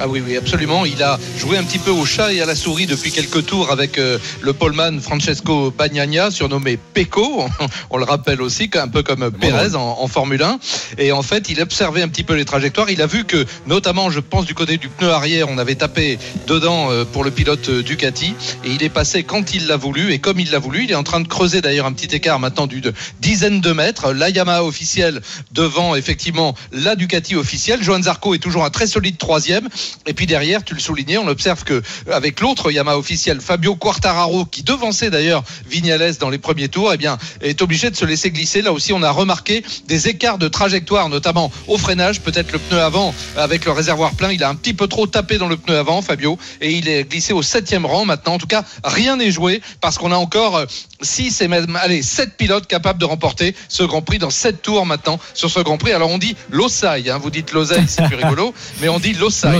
Ah 0.00 0.06
oui, 0.06 0.22
oui, 0.24 0.36
absolument. 0.36 0.84
Il 0.84 1.02
a 1.02 1.18
joué 1.36 1.56
un 1.56 1.64
petit 1.64 1.78
peu 1.78 1.90
au 1.90 2.04
chat 2.04 2.32
et 2.32 2.40
à 2.40 2.46
la 2.46 2.54
souris 2.54 2.86
depuis 2.86 3.10
quelques 3.10 3.44
tours 3.46 3.72
avec 3.72 3.98
euh, 3.98 4.16
le 4.42 4.52
poleman 4.52 5.00
Francesco 5.00 5.72
Bagnaia, 5.72 6.30
surnommé 6.30 6.78
Pecco. 6.94 7.44
On 7.90 7.96
le 7.96 8.04
rappelle 8.04 8.40
aussi, 8.40 8.70
un 8.74 8.86
peu 8.86 9.02
comme 9.02 9.32
Pérez 9.32 9.74
en, 9.74 9.98
en 10.00 10.06
Formule 10.06 10.40
1. 10.40 10.60
Et 10.98 11.10
en 11.10 11.22
fait, 11.22 11.48
il 11.48 11.60
observait 11.60 12.02
un 12.02 12.06
petit 12.06 12.22
peu 12.22 12.34
les 12.34 12.44
trajectoires. 12.44 12.90
Il 12.90 13.02
a 13.02 13.06
vu 13.06 13.24
que, 13.24 13.44
notamment, 13.66 14.08
je 14.08 14.20
pense, 14.20 14.44
du 14.44 14.54
côté 14.54 14.76
du 14.76 14.88
pneu 14.88 15.10
arrière, 15.10 15.48
on 15.50 15.58
avait 15.58 15.74
tapé 15.74 16.16
dedans 16.46 16.92
euh, 16.92 17.04
pour 17.04 17.24
le 17.24 17.32
pilote 17.32 17.68
euh, 17.68 17.82
Ducati. 17.82 18.34
Et 18.64 18.70
il 18.70 18.84
est 18.84 18.90
passé 18.90 19.24
quand 19.24 19.52
il 19.52 19.66
l'a 19.66 19.76
voulu. 19.76 20.12
Et 20.12 20.20
comme 20.20 20.38
il 20.38 20.52
l'a 20.52 20.60
voulu, 20.60 20.84
il 20.84 20.92
est 20.92 20.96
en 20.96 21.02
train 21.02 21.18
de 21.18 21.26
creuser 21.26 21.60
d'ailleurs 21.60 21.86
un 21.86 21.92
petit 21.92 22.14
écart 22.14 22.38
maintenant 22.38 22.68
d'une 22.68 22.92
dizaine 23.20 23.60
de 23.60 23.72
mètres. 23.72 24.12
La 24.12 24.30
Yamaha 24.30 24.62
officielle 24.62 25.22
devant, 25.50 25.96
effectivement, 25.96 26.54
la 26.70 26.94
Ducati 26.94 27.34
officielle. 27.34 27.82
Johan 27.82 28.02
Zarco 28.02 28.32
est 28.34 28.38
toujours 28.38 28.64
un 28.64 28.70
très 28.70 28.86
solide 28.86 29.18
troisième. 29.18 29.68
Et 30.06 30.14
puis 30.14 30.26
derrière, 30.26 30.64
tu 30.64 30.74
le 30.74 30.80
soulignais, 30.80 31.18
on 31.18 31.28
observe 31.28 31.64
que 31.64 31.82
avec 32.12 32.40
l'autre 32.40 32.70
Yamaha 32.70 32.98
officiel, 32.98 33.40
Fabio 33.40 33.76
Quartararo, 33.76 34.44
qui 34.44 34.62
devançait 34.62 35.10
d'ailleurs 35.10 35.44
Vignales 35.68 36.16
dans 36.18 36.30
les 36.30 36.38
premiers 36.38 36.68
tours, 36.68 36.92
eh 36.92 36.96
bien, 36.96 37.18
est 37.40 37.62
obligé 37.62 37.90
de 37.90 37.96
se 37.96 38.04
laisser 38.04 38.30
glisser. 38.30 38.62
Là 38.62 38.72
aussi, 38.72 38.92
on 38.92 39.02
a 39.02 39.10
remarqué 39.10 39.64
des 39.86 40.08
écarts 40.08 40.38
de 40.38 40.48
trajectoire, 40.48 41.08
notamment 41.08 41.50
au 41.66 41.78
freinage. 41.78 42.20
Peut-être 42.20 42.52
le 42.52 42.58
pneu 42.58 42.80
avant, 42.80 43.14
avec 43.36 43.64
le 43.64 43.72
réservoir 43.72 44.12
plein, 44.12 44.32
il 44.32 44.42
a 44.42 44.48
un 44.48 44.54
petit 44.54 44.74
peu 44.74 44.86
trop 44.86 45.06
tapé 45.06 45.38
dans 45.38 45.48
le 45.48 45.56
pneu 45.56 45.76
avant, 45.76 46.02
Fabio, 46.02 46.38
et 46.60 46.72
il 46.72 46.88
est 46.88 47.04
glissé 47.04 47.32
au 47.32 47.42
septième 47.42 47.86
rang 47.86 48.04
maintenant. 48.04 48.34
En 48.34 48.38
tout 48.38 48.46
cas, 48.46 48.64
rien 48.84 49.16
n'est 49.16 49.30
joué 49.30 49.60
parce 49.80 49.98
qu'on 49.98 50.12
a 50.12 50.16
encore 50.16 50.64
6 51.00 51.40
et 51.40 51.48
même, 51.48 51.76
allez, 51.76 52.02
7 52.02 52.36
pilotes 52.36 52.66
capables 52.66 52.98
de 52.98 53.04
remporter 53.04 53.54
ce 53.68 53.82
Grand 53.82 54.02
Prix 54.02 54.18
dans 54.18 54.30
7 54.30 54.62
tours 54.62 54.86
maintenant 54.86 55.18
sur 55.34 55.50
ce 55.50 55.60
Grand 55.60 55.78
Prix. 55.78 55.92
Alors 55.92 56.10
on 56.10 56.18
dit 56.18 56.36
Losail, 56.50 57.10
hein, 57.10 57.18
vous 57.18 57.30
dites 57.30 57.52
Losail, 57.52 57.86
c'est 57.88 58.04
plus 58.04 58.16
rigolo, 58.22 58.54
mais 58.80 58.88
on 58.88 58.98
dit 58.98 59.12
Losail. 59.12 59.52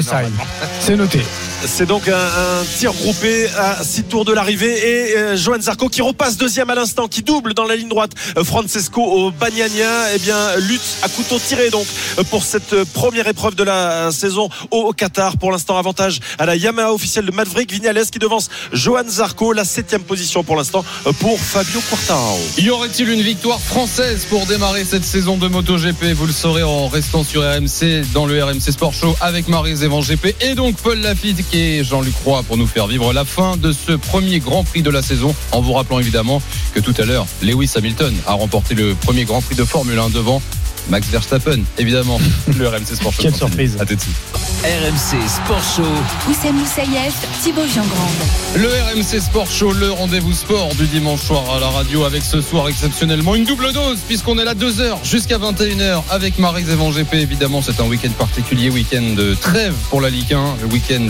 C'est 0.81 0.97
noté. 0.97 1.23
C'est 1.67 1.87
donc 1.87 2.07
un, 2.07 2.15
un 2.15 2.65
tir 2.79 2.93
groupé 2.93 3.49
à 3.59 3.83
6 3.83 4.05
tours 4.05 4.25
de 4.25 4.33
l'arrivée 4.33 4.79
et 4.79 5.17
euh, 5.17 5.37
Johan 5.37 5.61
Zarco 5.61 5.89
qui 5.89 6.03
repasse 6.03 6.37
deuxième 6.37 6.71
à 6.71 6.77
l'instant, 6.77 7.09
qui 7.09 7.23
double 7.23 7.53
dans 7.53 7.65
la 7.65 7.75
ligne 7.75 7.89
droite 7.89 8.13
euh, 8.37 8.45
Francesco 8.45 9.03
au 9.03 9.33
Bagnaia, 9.33 10.15
eh 10.15 10.19
bien 10.21 10.57
lutte 10.57 10.81
à 11.03 11.09
couteau 11.09 11.39
tiré 11.41 11.71
donc 11.71 11.87
euh, 12.19 12.23
pour 12.31 12.45
cette 12.45 12.85
première 12.93 13.27
épreuve 13.27 13.57
de 13.57 13.65
la 13.65 14.13
saison 14.13 14.49
au, 14.71 14.93
Qatar. 14.93 15.37
Pour 15.37 15.51
l'instant, 15.51 15.77
avantage 15.77 16.21
à 16.39 16.47
la 16.47 16.55
Yamaha 16.55 16.93
officielle 16.93 17.27
de 17.27 17.33
Maverick 17.33 17.73
Vignales 17.73 18.07
qui 18.07 18.21
devance 18.21 18.49
Johan 18.73 19.09
Zarco, 19.09 19.53
la 19.53 19.65
septième 19.65 20.03
position 20.03 20.45
pour 20.45 20.55
l'instant 20.55 20.85
pour 21.19 21.41
Fabio 21.41 21.81
Quartararo. 21.91 22.39
Y 22.57 22.71
aurait-il 22.71 23.09
une 23.09 23.23
victoire 23.23 23.61
française 23.61 24.27
pour 24.31 24.47
démarrer 24.47 24.85
cette 24.85 25.05
saison 25.05 25.37
de 25.37 25.49
MotoGP? 25.49 26.13
Vous 26.15 26.27
le 26.27 26.33
saurez 26.33 26.63
en 26.63 26.87
restant 26.87 27.25
sur 27.25 27.43
RMC 27.43 28.05
dans 28.15 28.27
le 28.27 28.43
RMC 28.43 28.71
Sport 28.71 28.95
Show 28.95 29.17
avec 29.21 29.49
Marie 29.49 29.75
Zévan 29.75 30.03
Et 30.41 30.55
donc 30.55 30.77
Paul 30.77 30.99
Lafitte 31.01 31.47
qui 31.51 31.59
est 31.59 31.85
Jean-Luc 31.85 32.15
Roy 32.25 32.43
pour 32.43 32.57
nous 32.57 32.67
faire 32.67 32.87
vivre 32.87 33.13
la 33.13 33.27
fin 33.27 33.59
de 33.59 33.73
ce 33.73 33.93
premier 33.93 34.39
Grand 34.39 34.65
Prix 34.65 34.81
de 34.81 34.89
la 34.89 35.03
saison 35.03 35.35
en 35.53 35.61
vous 35.61 35.75
rappelant 35.75 35.99
évidemment 35.99 36.41
que 36.73 36.81
tout 36.81 36.95
à 36.97 37.05
l'heure 37.05 37.27
Lewis 37.43 37.73
Hamilton 37.77 38.15
a 38.27 38.33
remporté 38.33 38.75
le 38.75 38.95
premier 38.95 39.25
Grand 39.25 39.43
Prix 39.43 39.57
de 39.57 39.65
Formule 39.65 39.99
1 39.99 40.09
devant 40.09 40.41
Max 40.89 41.07
Verstappen 41.09 41.61
évidemment 41.79 42.19
le 42.59 42.69
RMC 42.69 42.95
Sport 42.95 43.13
Show 43.13 43.23
Quelle 43.23 43.33
continue. 43.33 43.49
surprise. 43.49 43.77
à 43.81 43.87
tout 43.87 43.95
de 43.95 44.01
suite. 44.01 44.17
RMC 44.65 45.29
Sport 45.29 45.63
Show. 45.77 45.83
Oussem 46.31 46.57
Moussaïef, 46.57 47.15
Thibaut 47.43 47.67
Giangrande. 47.67 48.09
Le 48.57 48.69
RMC 48.69 49.21
Sport 49.21 49.47
Show, 49.51 49.73
le 49.73 49.93
rendez-vous 49.93 50.33
sport 50.33 50.75
du 50.75 50.87
dimanche 50.87 51.21
soir 51.23 51.45
à 51.55 51.61
la 51.61 51.69
radio 51.69 52.05
avec 52.05 52.23
ce 52.25 52.41
soir 52.41 52.69
exceptionnellement 52.69 53.35
une 53.35 53.45
double 53.45 53.73
dose 53.73 53.99
puisqu'on 54.07 54.39
est 54.39 54.45
là 54.45 54.55
2h 54.55 55.05
jusqu'à 55.05 55.39
21h 55.39 56.03
avec 56.11 56.39
Marie 56.39 56.65
Zévan 56.65 56.91
GP. 56.91 57.15
Évidemment, 57.15 57.63
c'est 57.63 57.81
un 57.81 57.85
week-end 57.87 58.11
particulier, 58.19 58.71
week-end 58.71 59.15
de 59.17 59.35
trêve 59.35 59.75
pour 59.91 60.01
la 60.01 60.11
Ligue 60.11 60.35
1, 60.35 60.57
le 60.63 60.67
week-end 60.73 61.07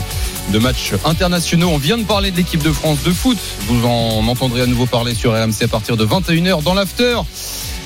de 0.53 0.59
matchs 0.59 0.93
internationaux. 1.05 1.71
On 1.73 1.79
vient 1.79 1.99
de 1.99 2.05
parler 2.05 2.31
de 2.31 2.37
l'équipe 2.37 2.63
de 2.63 2.73
France 2.73 2.99
de 3.05 3.13
foot. 3.13 3.39
Vous 3.69 3.87
en 3.87 4.27
entendrez 4.29 4.63
à 4.63 4.67
nouveau 4.67 4.87
parler 4.87 5.15
sur 5.15 5.33
RMC 5.33 5.63
à 5.65 5.69
partir 5.69 5.97
de 5.97 6.05
21h 6.07 6.63
dans 6.63 6.75
l'after. 6.75 7.19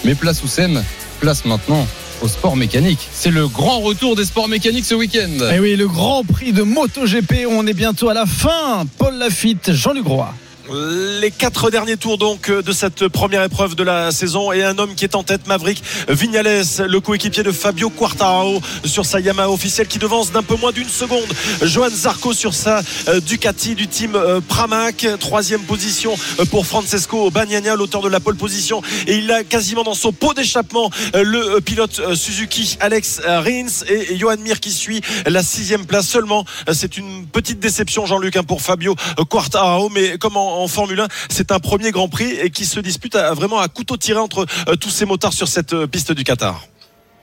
Mais 0.04 0.14
place 0.16 0.42
Oussem, 0.42 0.82
place 1.22 1.44
maintenant 1.44 1.86
au 2.20 2.26
sport 2.26 2.56
mécanique. 2.56 2.98
C'est 3.12 3.30
le 3.30 3.46
grand 3.46 3.78
retour 3.78 4.16
des 4.16 4.24
sports 4.24 4.48
mécaniques 4.48 4.84
ce 4.84 4.96
week-end. 4.96 5.30
Et 5.52 5.54
Eh 5.54 5.60
oui, 5.60 5.76
le 5.76 5.86
Grand 5.86 6.24
Prix 6.24 6.52
de 6.52 6.62
MotoGP, 6.62 7.46
on 7.48 7.64
est 7.68 7.74
bientôt 7.74 8.08
à 8.08 8.14
la 8.14 8.26
fin. 8.26 8.84
Paul 8.98 9.14
Lafitte, 9.18 9.72
Jean-Luc 9.72 10.04
Roy. 10.06 10.34
Les 10.74 11.30
quatre 11.30 11.70
derniers 11.70 11.98
tours 11.98 12.16
donc 12.16 12.50
de 12.50 12.72
cette 12.72 13.06
première 13.08 13.42
épreuve 13.42 13.74
de 13.74 13.82
la 13.82 14.10
saison 14.10 14.52
et 14.52 14.62
un 14.64 14.78
homme 14.78 14.94
qui 14.94 15.04
est 15.04 15.14
en 15.14 15.22
tête, 15.22 15.46
Maverick 15.46 15.82
Vignales, 16.08 16.62
le 16.86 17.00
coéquipier 17.00 17.42
de 17.42 17.52
Fabio 17.52 17.90
Quartararo 17.90 18.58
sur 18.86 19.04
sa 19.04 19.20
Yamaha 19.20 19.50
officielle 19.50 19.86
qui 19.86 19.98
devance 19.98 20.32
d'un 20.32 20.42
peu 20.42 20.56
moins 20.56 20.72
d'une 20.72 20.88
seconde. 20.88 21.26
Johan 21.62 21.90
Zarco 21.90 22.32
sur 22.32 22.54
sa 22.54 22.80
euh, 23.08 23.20
Ducati 23.20 23.74
du 23.74 23.86
team 23.86 24.14
euh, 24.14 24.40
Pramac, 24.40 25.06
troisième 25.20 25.60
position 25.60 26.14
euh, 26.40 26.46
pour 26.46 26.66
Francesco 26.66 27.30
Bagnaia, 27.30 27.76
l'auteur 27.76 28.00
de 28.00 28.08
la 28.08 28.20
pole 28.20 28.36
position 28.36 28.80
et 29.06 29.16
il 29.16 29.30
a 29.30 29.44
quasiment 29.44 29.82
dans 29.82 29.94
son 29.94 30.12
pot 30.12 30.32
d'échappement 30.32 30.90
euh, 31.14 31.22
le 31.22 31.56
euh, 31.56 31.60
pilote 31.60 31.98
euh, 31.98 32.14
Suzuki 32.14 32.78
Alex 32.80 33.20
euh, 33.26 33.40
Rins 33.40 33.84
et 33.90 34.16
Johan 34.16 34.38
Mir 34.38 34.58
qui 34.58 34.72
suit 34.72 35.02
la 35.26 35.42
sixième 35.42 35.84
place 35.84 36.08
seulement. 36.08 36.46
Euh, 36.68 36.72
C'est 36.72 36.96
une 36.96 37.26
petite 37.26 37.60
déception 37.60 38.06
Jean-Luc 38.06 38.36
hein, 38.36 38.42
pour 38.42 38.62
Fabio 38.62 38.96
Quartararo, 39.28 39.90
mais 39.90 40.16
comme 40.16 40.38
en, 40.62 40.68
Formule 40.68 41.00
1, 41.00 41.08
c'est 41.28 41.52
un 41.52 41.58
premier 41.58 41.90
Grand 41.90 42.08
Prix 42.08 42.30
et 42.30 42.50
qui 42.50 42.64
se 42.64 42.80
dispute 42.80 43.16
vraiment 43.16 43.58
à 43.58 43.68
couteau 43.68 43.96
tiré 43.96 44.18
entre 44.18 44.46
euh, 44.68 44.76
tous 44.76 44.90
ces 44.90 45.04
motards 45.04 45.32
sur 45.32 45.48
cette 45.48 45.72
euh, 45.72 45.86
piste 45.86 46.12
du 46.12 46.24
Qatar. 46.24 46.66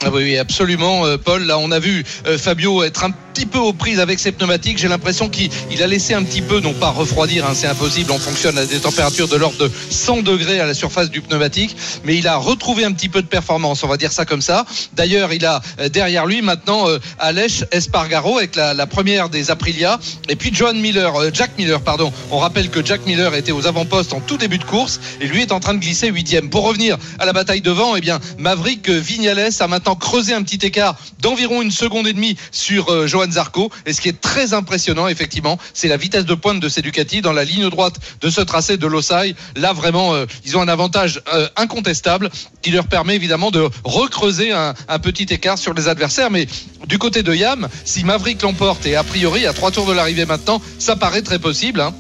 Ah 0.02 0.12
oui, 0.14 0.38
absolument, 0.38 1.06
euh, 1.06 1.18
Paul. 1.18 1.44
Là, 1.44 1.60
on 1.60 1.72
a 1.72 1.80
vu 1.80 2.06
euh, 2.26 2.38
Fabio 2.38 2.84
être 2.84 3.04
un 3.04 3.12
petit 3.12 3.46
peu 3.46 3.58
aux 3.58 3.74
prises 3.74 4.00
avec 4.00 4.18
ses 4.18 4.32
pneumatiques. 4.32 4.78
J'ai 4.78 4.88
l'impression 4.88 5.28
qu'il 5.28 5.50
il 5.70 5.84
a 5.84 5.88
laissé 5.88 6.14
un 6.14 6.24
petit 6.24 6.42
peu, 6.42 6.62
non 6.62 6.74
pas 6.74 6.90
refroidir, 6.90 7.46
hein, 7.46 7.52
c'est 7.54 7.68
impossible. 7.68 8.10
On 8.14 8.18
fonctionne 8.18 8.58
à 8.58 8.66
des 8.66 8.80
températures 8.80 9.28
de 9.28 9.36
l'ordre 9.36 9.58
de 9.58 9.70
100 9.90 10.22
degrés 10.22 10.62
à 10.62 10.66
la 10.66 10.74
surface 10.74 11.10
du 11.10 11.20
pneumatique, 11.20 11.76
mais 12.06 12.16
il 12.16 12.30
a 12.30 12.38
retrouvé 12.38 12.86
un 12.86 12.94
petit 12.94 13.10
peu 13.10 13.22
de 13.22 13.28
performance. 13.28 13.84
On 13.84 13.90
va 13.90 13.98
dire 13.98 14.14
ça 14.14 14.24
comme 14.24 14.42
ça. 14.42 14.66
D'ailleurs, 14.94 15.34
il 15.34 15.46
a 15.46 15.62
euh, 15.82 15.90
derrière 15.90 16.26
lui 16.26 16.42
maintenant 16.42 16.86
Aleix 17.20 17.66
Espargaro 17.72 18.38
avec 18.38 18.56
la, 18.56 18.88
première 18.88 19.28
des 19.28 19.52
Aprilia, 19.52 20.00
et 20.30 20.38
puis 20.38 20.52
John 20.54 20.80
Miller, 20.80 21.14
Jack 21.34 21.52
Miller, 21.58 21.82
pardon. 21.82 22.14
On 22.32 22.38
rappelle 22.38 22.70
que 22.70 22.86
Jack 22.86 23.06
Miller 23.06 23.36
était 23.36 23.52
aux 23.52 23.68
avant-postes 23.68 24.14
en 24.14 24.22
tout 24.22 24.38
début 24.38 24.60
de 24.60 24.64
course, 24.64 25.02
et 25.20 25.28
lui 25.28 25.42
est 25.42 25.52
en 25.52 25.60
train 25.60 25.74
de 25.74 25.80
glisser 25.80 26.08
huitième. 26.08 26.50
Pour 26.50 26.64
revenir 26.64 26.98
à 27.20 27.26
la 27.26 27.34
bataille 27.34 27.62
devant, 27.62 27.98
eh 27.98 28.02
bien, 28.02 28.20
Maverick 28.38 28.90
Vignales 28.90 29.50
a 29.60 29.68
maintenant 29.68 29.89
creusé 29.96 30.34
un 30.34 30.44
petit 30.44 30.66
écart 30.66 30.96
d'environ 31.22 31.62
une 31.62 31.72
seconde 31.72 32.08
et 32.08 32.14
demie 32.14 32.36
sur 32.52 32.90
euh, 32.90 33.08
Johan 33.08 33.32
Zarco. 33.32 33.70
Et 33.86 33.94
ce 33.94 34.02
qui 34.02 34.10
est 34.10 34.20
très 34.20 34.54
impressionnant, 34.54 35.08
effectivement, 35.08 35.58
c'est 35.74 35.88
la 35.88 35.98
vitesse 35.98 36.26
de 36.26 36.34
pointe 36.34 36.60
de 36.60 36.70
ces 36.70 36.82
Ducati 36.82 37.22
dans 37.22 37.34
la 37.34 37.44
ligne 37.44 37.70
droite 37.70 37.96
de 38.22 38.30
ce 38.30 38.42
tracé 38.42 38.78
de 38.78 38.88
Losail. 38.88 39.36
Là, 39.56 39.74
vraiment, 39.74 40.14
euh, 40.14 40.26
ils 40.46 40.58
ont 40.58 40.62
un 40.62 40.68
avantage 40.68 41.22
euh, 41.34 41.48
incontestable 41.56 42.30
qui 42.62 42.72
leur 42.72 42.88
permet 42.88 43.16
évidemment 43.16 43.52
de 43.52 43.68
recreuser 43.84 44.52
un, 44.52 44.74
un 44.88 45.00
petit 45.00 45.28
écart 45.34 45.58
sur 45.58 45.74
les 45.74 45.88
adversaires. 45.88 46.32
Mais 46.32 46.48
du 46.88 46.98
côté 46.98 47.24
de 47.24 47.34
Yam, 47.34 47.68
si 47.86 48.04
Maverick 48.04 48.42
l'emporte 48.42 48.86
et 48.86 48.96
a 48.96 49.04
priori 49.04 49.46
à 49.46 49.54
trois 49.54 49.72
tours 49.72 49.86
de 49.86 49.94
l'arrivée 49.94 50.26
maintenant, 50.26 50.62
ça 50.80 50.96
paraît 50.96 51.22
très 51.22 51.40
possible. 51.40 51.82
Hein. 51.82 51.94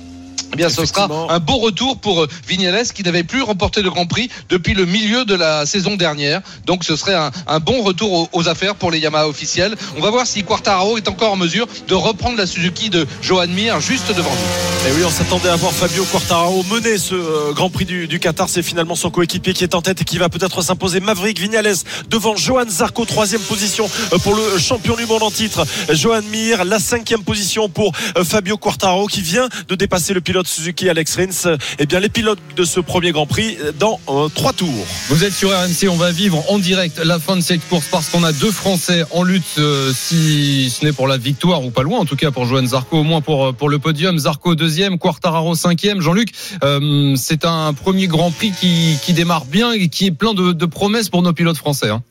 Eh 0.53 0.55
bien, 0.55 0.69
ce 0.69 0.85
sera 0.85 1.09
un 1.29 1.39
beau 1.39 1.57
retour 1.57 1.97
pour 1.97 2.23
euh, 2.23 2.27
Vignales 2.47 2.87
qui 2.93 3.03
n'avait 3.03 3.23
plus 3.23 3.41
remporté 3.41 3.81
de 3.81 3.89
Grand 3.89 4.05
Prix 4.05 4.29
depuis 4.49 4.73
le 4.73 4.85
milieu 4.85 5.25
de 5.25 5.35
la 5.35 5.65
saison 5.65 5.95
dernière. 5.95 6.41
Donc, 6.65 6.83
ce 6.83 6.95
serait 6.95 7.15
un, 7.15 7.31
un 7.47 7.59
bon 7.59 7.81
retour 7.83 8.11
aux, 8.11 8.29
aux 8.33 8.47
affaires 8.47 8.75
pour 8.75 8.91
les 8.91 8.99
Yamaha 8.99 9.27
officiels. 9.27 9.75
On 9.97 10.01
va 10.01 10.09
voir 10.09 10.25
si 10.27 10.43
Quartararo 10.43 10.97
est 10.97 11.07
encore 11.07 11.33
en 11.33 11.35
mesure 11.35 11.67
de 11.87 11.93
reprendre 11.93 12.37
la 12.37 12.47
Suzuki 12.47 12.89
de 12.89 13.05
Johan 13.21 13.47
Mir 13.47 13.79
juste 13.79 14.07
devant 14.15 14.31
lui. 14.31 14.89
Et 14.89 14.93
oui, 14.93 15.03
on 15.05 15.09
s'attendait 15.09 15.49
à 15.49 15.55
voir 15.55 15.73
Fabio 15.73 16.05
Quartararo 16.05 16.63
mener 16.63 16.97
ce 16.97 17.15
euh, 17.15 17.53
Grand 17.53 17.69
Prix 17.69 17.85
du, 17.85 18.07
du 18.07 18.19
Qatar. 18.19 18.47
C'est 18.49 18.63
finalement 18.63 18.95
son 18.95 19.11
coéquipier 19.11 19.53
qui 19.53 19.63
est 19.63 19.75
en 19.75 19.81
tête 19.81 20.01
et 20.01 20.05
qui 20.05 20.17
va 20.17 20.29
peut-être 20.29 20.61
s'imposer. 20.61 20.99
Maverick 20.99 21.39
Vignales 21.39 21.75
devant 22.09 22.35
Johan 22.35 22.69
Zarco, 22.69 23.05
troisième 23.05 23.41
position 23.41 23.89
euh, 24.13 24.17
pour 24.19 24.35
le 24.35 24.57
champion 24.57 24.95
du 24.95 25.05
monde 25.05 25.23
en 25.23 25.31
titre. 25.31 25.65
Johan 25.91 26.21
Mir, 26.31 26.63
la 26.65 26.79
cinquième 26.79 27.23
position 27.23 27.69
pour 27.69 27.91
Fabio 28.23 28.57
Quartararo 28.57 29.07
qui 29.07 29.21
vient 29.21 29.49
de 29.67 29.75
dépasser 29.75 30.13
le 30.13 30.21
pilote 30.29 30.47
Suzuki 30.47 30.87
Alex 30.89 31.15
Rins. 31.15 31.57
Eh 31.79 31.87
bien, 31.87 31.99
les 31.99 32.07
pilotes 32.07 32.37
de 32.55 32.63
ce 32.63 32.79
premier 32.79 33.11
Grand 33.11 33.25
Prix 33.25 33.57
euh, 33.63 33.71
dans 33.71 33.99
euh, 34.09 34.29
trois 34.29 34.53
tours. 34.53 34.85
Vous 35.07 35.23
êtes 35.23 35.33
sur 35.33 35.49
RMC, 35.49 35.89
on 35.89 35.95
va 35.95 36.11
vivre 36.11 36.43
en 36.51 36.59
direct 36.59 36.99
la 37.03 37.17
fin 37.17 37.35
de 37.35 37.41
cette 37.41 37.67
course 37.67 37.87
parce 37.89 38.09
qu'on 38.09 38.23
a 38.23 38.31
deux 38.31 38.51
Français 38.51 39.05
en 39.09 39.23
lutte, 39.23 39.43
euh, 39.57 39.91
si 39.91 40.69
ce 40.69 40.85
n'est 40.85 40.93
pour 40.93 41.07
la 41.07 41.17
victoire 41.17 41.65
ou 41.65 41.71
pas 41.71 41.81
loin, 41.81 41.97
en 41.97 42.05
tout 42.05 42.15
cas 42.15 42.29
pour 42.29 42.45
Johan 42.45 42.63
Zarco, 42.63 42.99
au 42.99 43.03
moins 43.03 43.21
pour, 43.21 43.55
pour 43.55 43.69
le 43.69 43.79
podium. 43.79 44.19
Zarco 44.19 44.53
deuxième, 44.53 44.99
Quartararo 44.99 45.55
cinquième. 45.55 45.99
Jean-Luc, 45.99 46.29
c'est 47.15 47.45
un 47.45 47.73
premier 47.73 48.05
Grand 48.05 48.29
Prix 48.29 48.51
qui, 48.51 49.13
démarre 49.13 49.45
bien 49.45 49.71
et 49.71 49.89
qui 49.89 50.05
est 50.05 50.11
plein 50.11 50.35
de, 50.35 50.51
de 50.51 50.65
promesses 50.67 51.09
pour 51.09 51.23
nos 51.23 51.33
pilotes 51.33 51.57
français. 51.57 51.89
hein. 51.89 52.03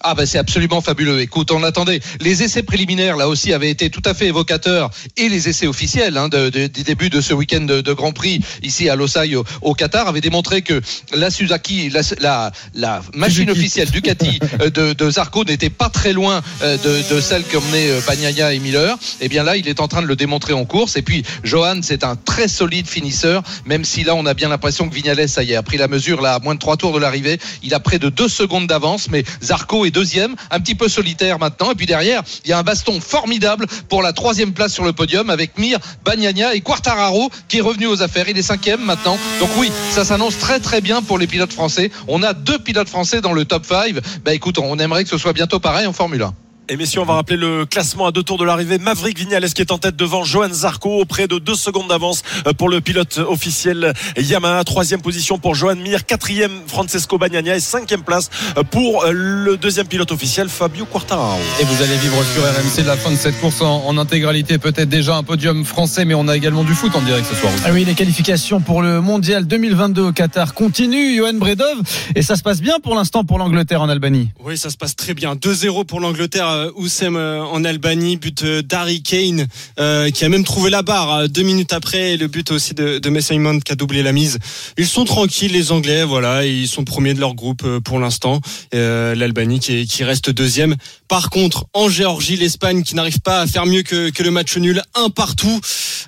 Ah 0.00 0.14
ben 0.14 0.26
c'est 0.26 0.38
absolument 0.38 0.80
fabuleux. 0.82 1.20
Écoute, 1.20 1.50
on 1.50 1.62
attendait. 1.62 2.00
Les 2.20 2.42
essais 2.42 2.62
préliminaires 2.62 3.16
là 3.16 3.28
aussi 3.28 3.52
avaient 3.54 3.70
été 3.70 3.88
tout 3.88 4.02
à 4.04 4.12
fait 4.12 4.26
évocateurs 4.26 4.90
et 5.16 5.28
les 5.30 5.48
essais 5.48 5.66
officiels 5.66 6.18
hein, 6.18 6.28
de, 6.28 6.50
de- 6.50 6.66
des 6.66 6.82
débuts 6.82 7.08
de 7.08 7.20
ce 7.22 7.32
week-end 7.32 7.62
de, 7.62 7.80
de 7.80 7.92
Grand 7.92 8.12
Prix 8.12 8.40
ici 8.62 8.88
à 8.90 8.96
Losail 8.96 9.36
au, 9.36 9.44
au 9.62 9.72
Qatar 9.72 10.06
avaient 10.08 10.20
démontré 10.20 10.60
que 10.62 10.82
la 11.14 11.30
Suzuki, 11.30 11.88
la, 11.90 12.00
la, 12.20 12.52
la 12.74 13.02
machine 13.14 13.50
officielle 13.50 13.90
Ducati 13.90 14.40
euh, 14.60 14.94
de, 14.94 15.10
Zarco 15.10 15.44
n'était 15.44 15.70
pas 15.70 15.88
très 15.88 16.12
loin 16.12 16.42
euh, 16.62 16.76
de, 16.76 17.20
celle 17.20 17.44
qu'emmenaient 17.44 17.90
euh, 17.90 18.00
Bagnaia 18.06 18.52
et 18.52 18.58
Miller. 18.58 18.98
Et 19.20 19.28
bien 19.28 19.42
là, 19.44 19.56
il 19.56 19.68
est 19.68 19.80
en 19.80 19.88
train 19.88 20.02
de 20.02 20.06
le 20.06 20.16
démontrer 20.16 20.52
en 20.52 20.64
course. 20.66 20.96
Et 20.96 21.02
puis 21.02 21.22
Johan, 21.44 21.80
c'est 21.82 22.04
un 22.04 22.16
très 22.16 22.48
solide 22.48 22.88
finisseur, 22.88 23.42
même 23.64 23.84
si 23.84 24.02
là 24.04 24.14
on 24.16 24.26
a 24.26 24.34
bien 24.34 24.48
l'impression 24.48 24.88
que 24.88 24.94
Vignales, 24.94 25.28
ça 25.28 25.42
y 25.44 25.52
est, 25.52 25.56
a 25.56 25.62
pris 25.62 25.78
la 25.78 25.88
mesure 25.88 26.20
là 26.20 26.34
à 26.34 26.38
moins 26.40 26.54
de 26.56 26.60
trois 26.60 26.76
tours 26.76 26.92
de 26.92 26.98
l'arrivée. 26.98 27.38
Il 27.62 27.72
a 27.74 27.80
près 27.80 27.98
de 27.98 28.08
deux 28.10 28.28
secondes 28.28 28.66
d'avance, 28.66 29.08
mais 29.10 29.24
Zarco 29.42 29.83
est 29.84 29.90
deuxième, 29.90 30.34
un 30.50 30.60
petit 30.60 30.74
peu 30.74 30.88
solitaire 30.88 31.38
maintenant. 31.38 31.72
Et 31.72 31.74
puis 31.74 31.86
derrière, 31.86 32.22
il 32.44 32.50
y 32.50 32.52
a 32.52 32.58
un 32.58 32.62
baston 32.62 33.00
formidable 33.00 33.66
pour 33.88 34.02
la 34.02 34.12
troisième 34.12 34.52
place 34.52 34.72
sur 34.72 34.84
le 34.84 34.92
podium 34.92 35.30
avec 35.30 35.58
Mir, 35.58 35.78
Bagnaia 36.04 36.54
et 36.54 36.60
Quartararo 36.60 37.30
qui 37.48 37.58
est 37.58 37.62
revenu 37.62 37.86
aux 37.86 38.02
affaires. 38.02 38.28
Il 38.28 38.38
est 38.38 38.42
cinquième 38.42 38.82
maintenant. 38.82 39.18
Donc 39.40 39.50
oui, 39.56 39.70
ça 39.90 40.04
s'annonce 40.04 40.38
très 40.38 40.60
très 40.60 40.80
bien 40.80 41.02
pour 41.02 41.18
les 41.18 41.26
pilotes 41.26 41.52
français. 41.52 41.90
On 42.08 42.22
a 42.22 42.32
deux 42.32 42.58
pilotes 42.58 42.88
français 42.88 43.20
dans 43.20 43.32
le 43.32 43.44
top 43.44 43.66
5. 43.66 43.94
Bah 44.24 44.34
écoute, 44.34 44.58
on 44.58 44.78
aimerait 44.78 45.04
que 45.04 45.10
ce 45.10 45.18
soit 45.18 45.32
bientôt 45.32 45.60
pareil 45.60 45.86
en 45.86 45.92
Formule 45.92 46.22
1. 46.22 46.34
Et 46.70 46.78
messieurs, 46.78 47.02
on 47.02 47.04
va 47.04 47.14
rappeler 47.16 47.36
le 47.36 47.66
classement 47.66 48.06
à 48.06 48.10
deux 48.10 48.22
tours 48.22 48.38
de 48.38 48.44
l'arrivée. 48.44 48.78
Maverick 48.78 49.18
Vignales 49.18 49.52
qui 49.52 49.60
est 49.60 49.70
en 49.70 49.76
tête 49.76 49.96
devant 49.96 50.24
Johan 50.24 50.50
Zarco, 50.50 50.98
auprès 50.98 51.28
de 51.28 51.38
deux 51.38 51.56
secondes 51.56 51.88
d'avance 51.88 52.22
euh, 52.46 52.54
pour 52.54 52.70
le 52.70 52.80
pilote 52.80 53.18
officiel 53.18 53.92
Yamaha. 54.16 54.64
Troisième 54.64 55.02
position 55.02 55.38
pour 55.38 55.54
Johan 55.54 55.76
Mir, 55.76 56.06
quatrième 56.06 56.52
Francesco 56.66 57.18
Bagnaia 57.18 57.56
et 57.56 57.60
cinquième 57.60 58.02
place 58.02 58.30
euh, 58.56 58.62
pour 58.62 59.04
euh, 59.04 59.10
le 59.12 59.58
deuxième 59.58 59.86
pilote 59.86 60.10
officiel 60.10 60.48
Fabio 60.48 60.86
Quartararo. 60.86 61.38
Et 61.60 61.64
vous 61.64 61.82
allez 61.82 61.98
vivre 61.98 62.16
sur 62.32 62.42
RMC 62.42 62.86
la 62.86 62.96
fin 62.96 63.10
de 63.10 63.16
cette 63.16 63.38
course 63.40 63.60
en, 63.60 63.84
en 63.84 63.98
intégralité. 63.98 64.56
Peut-être 64.56 64.88
déjà 64.88 65.16
un 65.16 65.22
podium 65.22 65.66
français, 65.66 66.06
mais 66.06 66.14
on 66.14 66.28
a 66.28 66.36
également 66.36 66.64
du 66.64 66.72
foot 66.72 66.96
en 66.96 67.02
direct 67.02 67.26
ce 67.28 67.34
soir. 67.34 67.52
aussi. 67.52 67.62
Ah 67.66 67.72
oui, 67.74 67.84
les 67.84 67.94
qualifications 67.94 68.62
pour 68.62 68.80
le 68.80 69.02
mondial 69.02 69.46
2022 69.46 70.00
au 70.00 70.12
Qatar 70.12 70.54
continuent. 70.54 71.14
Johan 71.18 71.34
Bredov. 71.34 71.82
Et 72.14 72.22
ça 72.22 72.36
se 72.36 72.42
passe 72.42 72.62
bien 72.62 72.80
pour 72.82 72.94
l'instant 72.94 73.22
pour 73.24 73.36
l'Angleterre 73.38 73.82
en 73.82 73.90
Albanie. 73.90 74.30
Oui, 74.42 74.56
ça 74.56 74.70
se 74.70 74.78
passe 74.78 74.96
très 74.96 75.12
bien. 75.12 75.34
2-0 75.34 75.84
pour 75.84 76.00
l'Angleterre, 76.00 76.53
euh, 76.54 76.70
Oussem 76.76 77.16
euh, 77.16 77.42
en 77.42 77.64
Albanie, 77.64 78.16
but 78.16 78.42
euh, 78.42 78.62
d'Harry 78.62 79.02
Kane, 79.02 79.46
euh, 79.78 80.10
qui 80.10 80.24
a 80.24 80.28
même 80.28 80.44
trouvé 80.44 80.70
la 80.70 80.82
barre 80.82 81.28
deux 81.28 81.42
minutes 81.42 81.72
après, 81.72 82.14
et 82.14 82.16
le 82.16 82.26
but 82.28 82.50
aussi 82.50 82.74
de, 82.74 82.98
de 82.98 83.08
Mason 83.10 83.38
Mount 83.38 83.60
qui 83.60 83.72
a 83.72 83.74
doublé 83.74 84.02
la 84.02 84.12
mise. 84.12 84.38
Ils 84.78 84.86
sont 84.86 85.04
tranquilles, 85.04 85.52
les 85.52 85.72
Anglais, 85.72 86.04
voilà, 86.04 86.44
ils 86.46 86.68
sont 86.68 86.84
premiers 86.84 87.14
de 87.14 87.20
leur 87.20 87.34
groupe 87.34 87.66
pour 87.80 87.98
l'instant. 87.98 88.40
Euh, 88.74 89.14
L'Albanie 89.14 89.60
qui, 89.60 89.80
est- 89.80 89.84
qui 89.86 90.04
reste 90.04 90.30
deuxième. 90.30 90.76
Par 91.08 91.30
contre, 91.30 91.66
en 91.74 91.88
Géorgie, 91.88 92.36
l'Espagne 92.36 92.82
qui 92.82 92.94
n'arrive 92.94 93.20
pas 93.20 93.40
à 93.40 93.46
faire 93.46 93.66
mieux 93.66 93.82
que, 93.82 94.10
que 94.10 94.22
le 94.22 94.30
match 94.30 94.56
nul, 94.56 94.82
un 94.94 95.10
partout. 95.10 95.60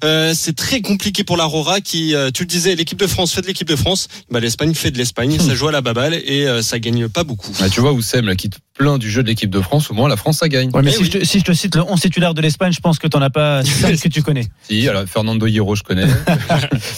Euh, 0.05 0.35
c'est 0.37 0.55
très 0.57 0.81
compliqué 0.81 1.25
pour 1.25 1.37
l'Aurora 1.37 1.81
qui, 1.81 2.15
tu 2.35 2.43
le 2.43 2.47
disais, 2.49 2.75
l'équipe 2.75 2.99
de 2.99 3.07
France 3.07 3.33
fait 3.33 3.41
de 3.43 3.47
l'équipe 3.47 3.69
de 3.69 3.77
France. 3.77 4.09
Bah, 4.31 4.41
L'Espagne 4.41 4.75
fait 4.75 4.91
de 4.91 4.99
l'Espagne, 4.99 5.39
ça 5.39 5.55
joue 5.55 5.69
à 5.69 5.73
la 5.73 5.81
baballe 5.81 6.15
et 6.15 6.47
ça 6.63 6.79
gagne 6.79 7.09
pas 7.09 7.25
beaucoup. 7.25 7.53
Ah, 7.61 7.69
tu 7.69 7.81
vois, 7.81 7.93
Oussem, 7.93 8.27
là, 8.27 8.35
qui 8.37 8.51
te 8.77 8.83
plaint 8.83 8.99
du 8.99 9.11
jeu 9.11 9.23
de 9.23 9.29
l'équipe 9.29 9.51
de 9.51 9.61
France, 9.61 9.91
au 9.91 9.95
moins 9.95 10.09
la 10.09 10.17
France, 10.17 10.39
ça 10.39 10.49
gagne. 10.49 10.71
Ouais, 10.73 10.83
mais 10.83 10.91
Eh 10.91 10.95
si, 10.95 11.01
oui. 11.03 11.11
je 11.13 11.19
te, 11.19 11.25
si 11.25 11.39
je 11.41 11.45
te 11.45 11.53
cite 11.53 11.77
le 11.77 11.83
11 11.83 12.01
titulaire 12.01 12.35
de 12.35 12.41
l'Espagne, 12.43 12.73
je 12.73 12.81
pense 12.81 12.99
que 12.99 13.07
t'en 13.07 13.21
as 13.23 13.31
pas 13.31 13.63
5 13.65 13.99
que 14.01 14.09
tu 14.09 14.23
connais. 14.23 14.47
Si, 14.69 14.89
alors, 14.89 15.05
Fernando 15.07 15.47
Hierro, 15.47 15.75
je 15.75 15.83
connais. 15.83 16.07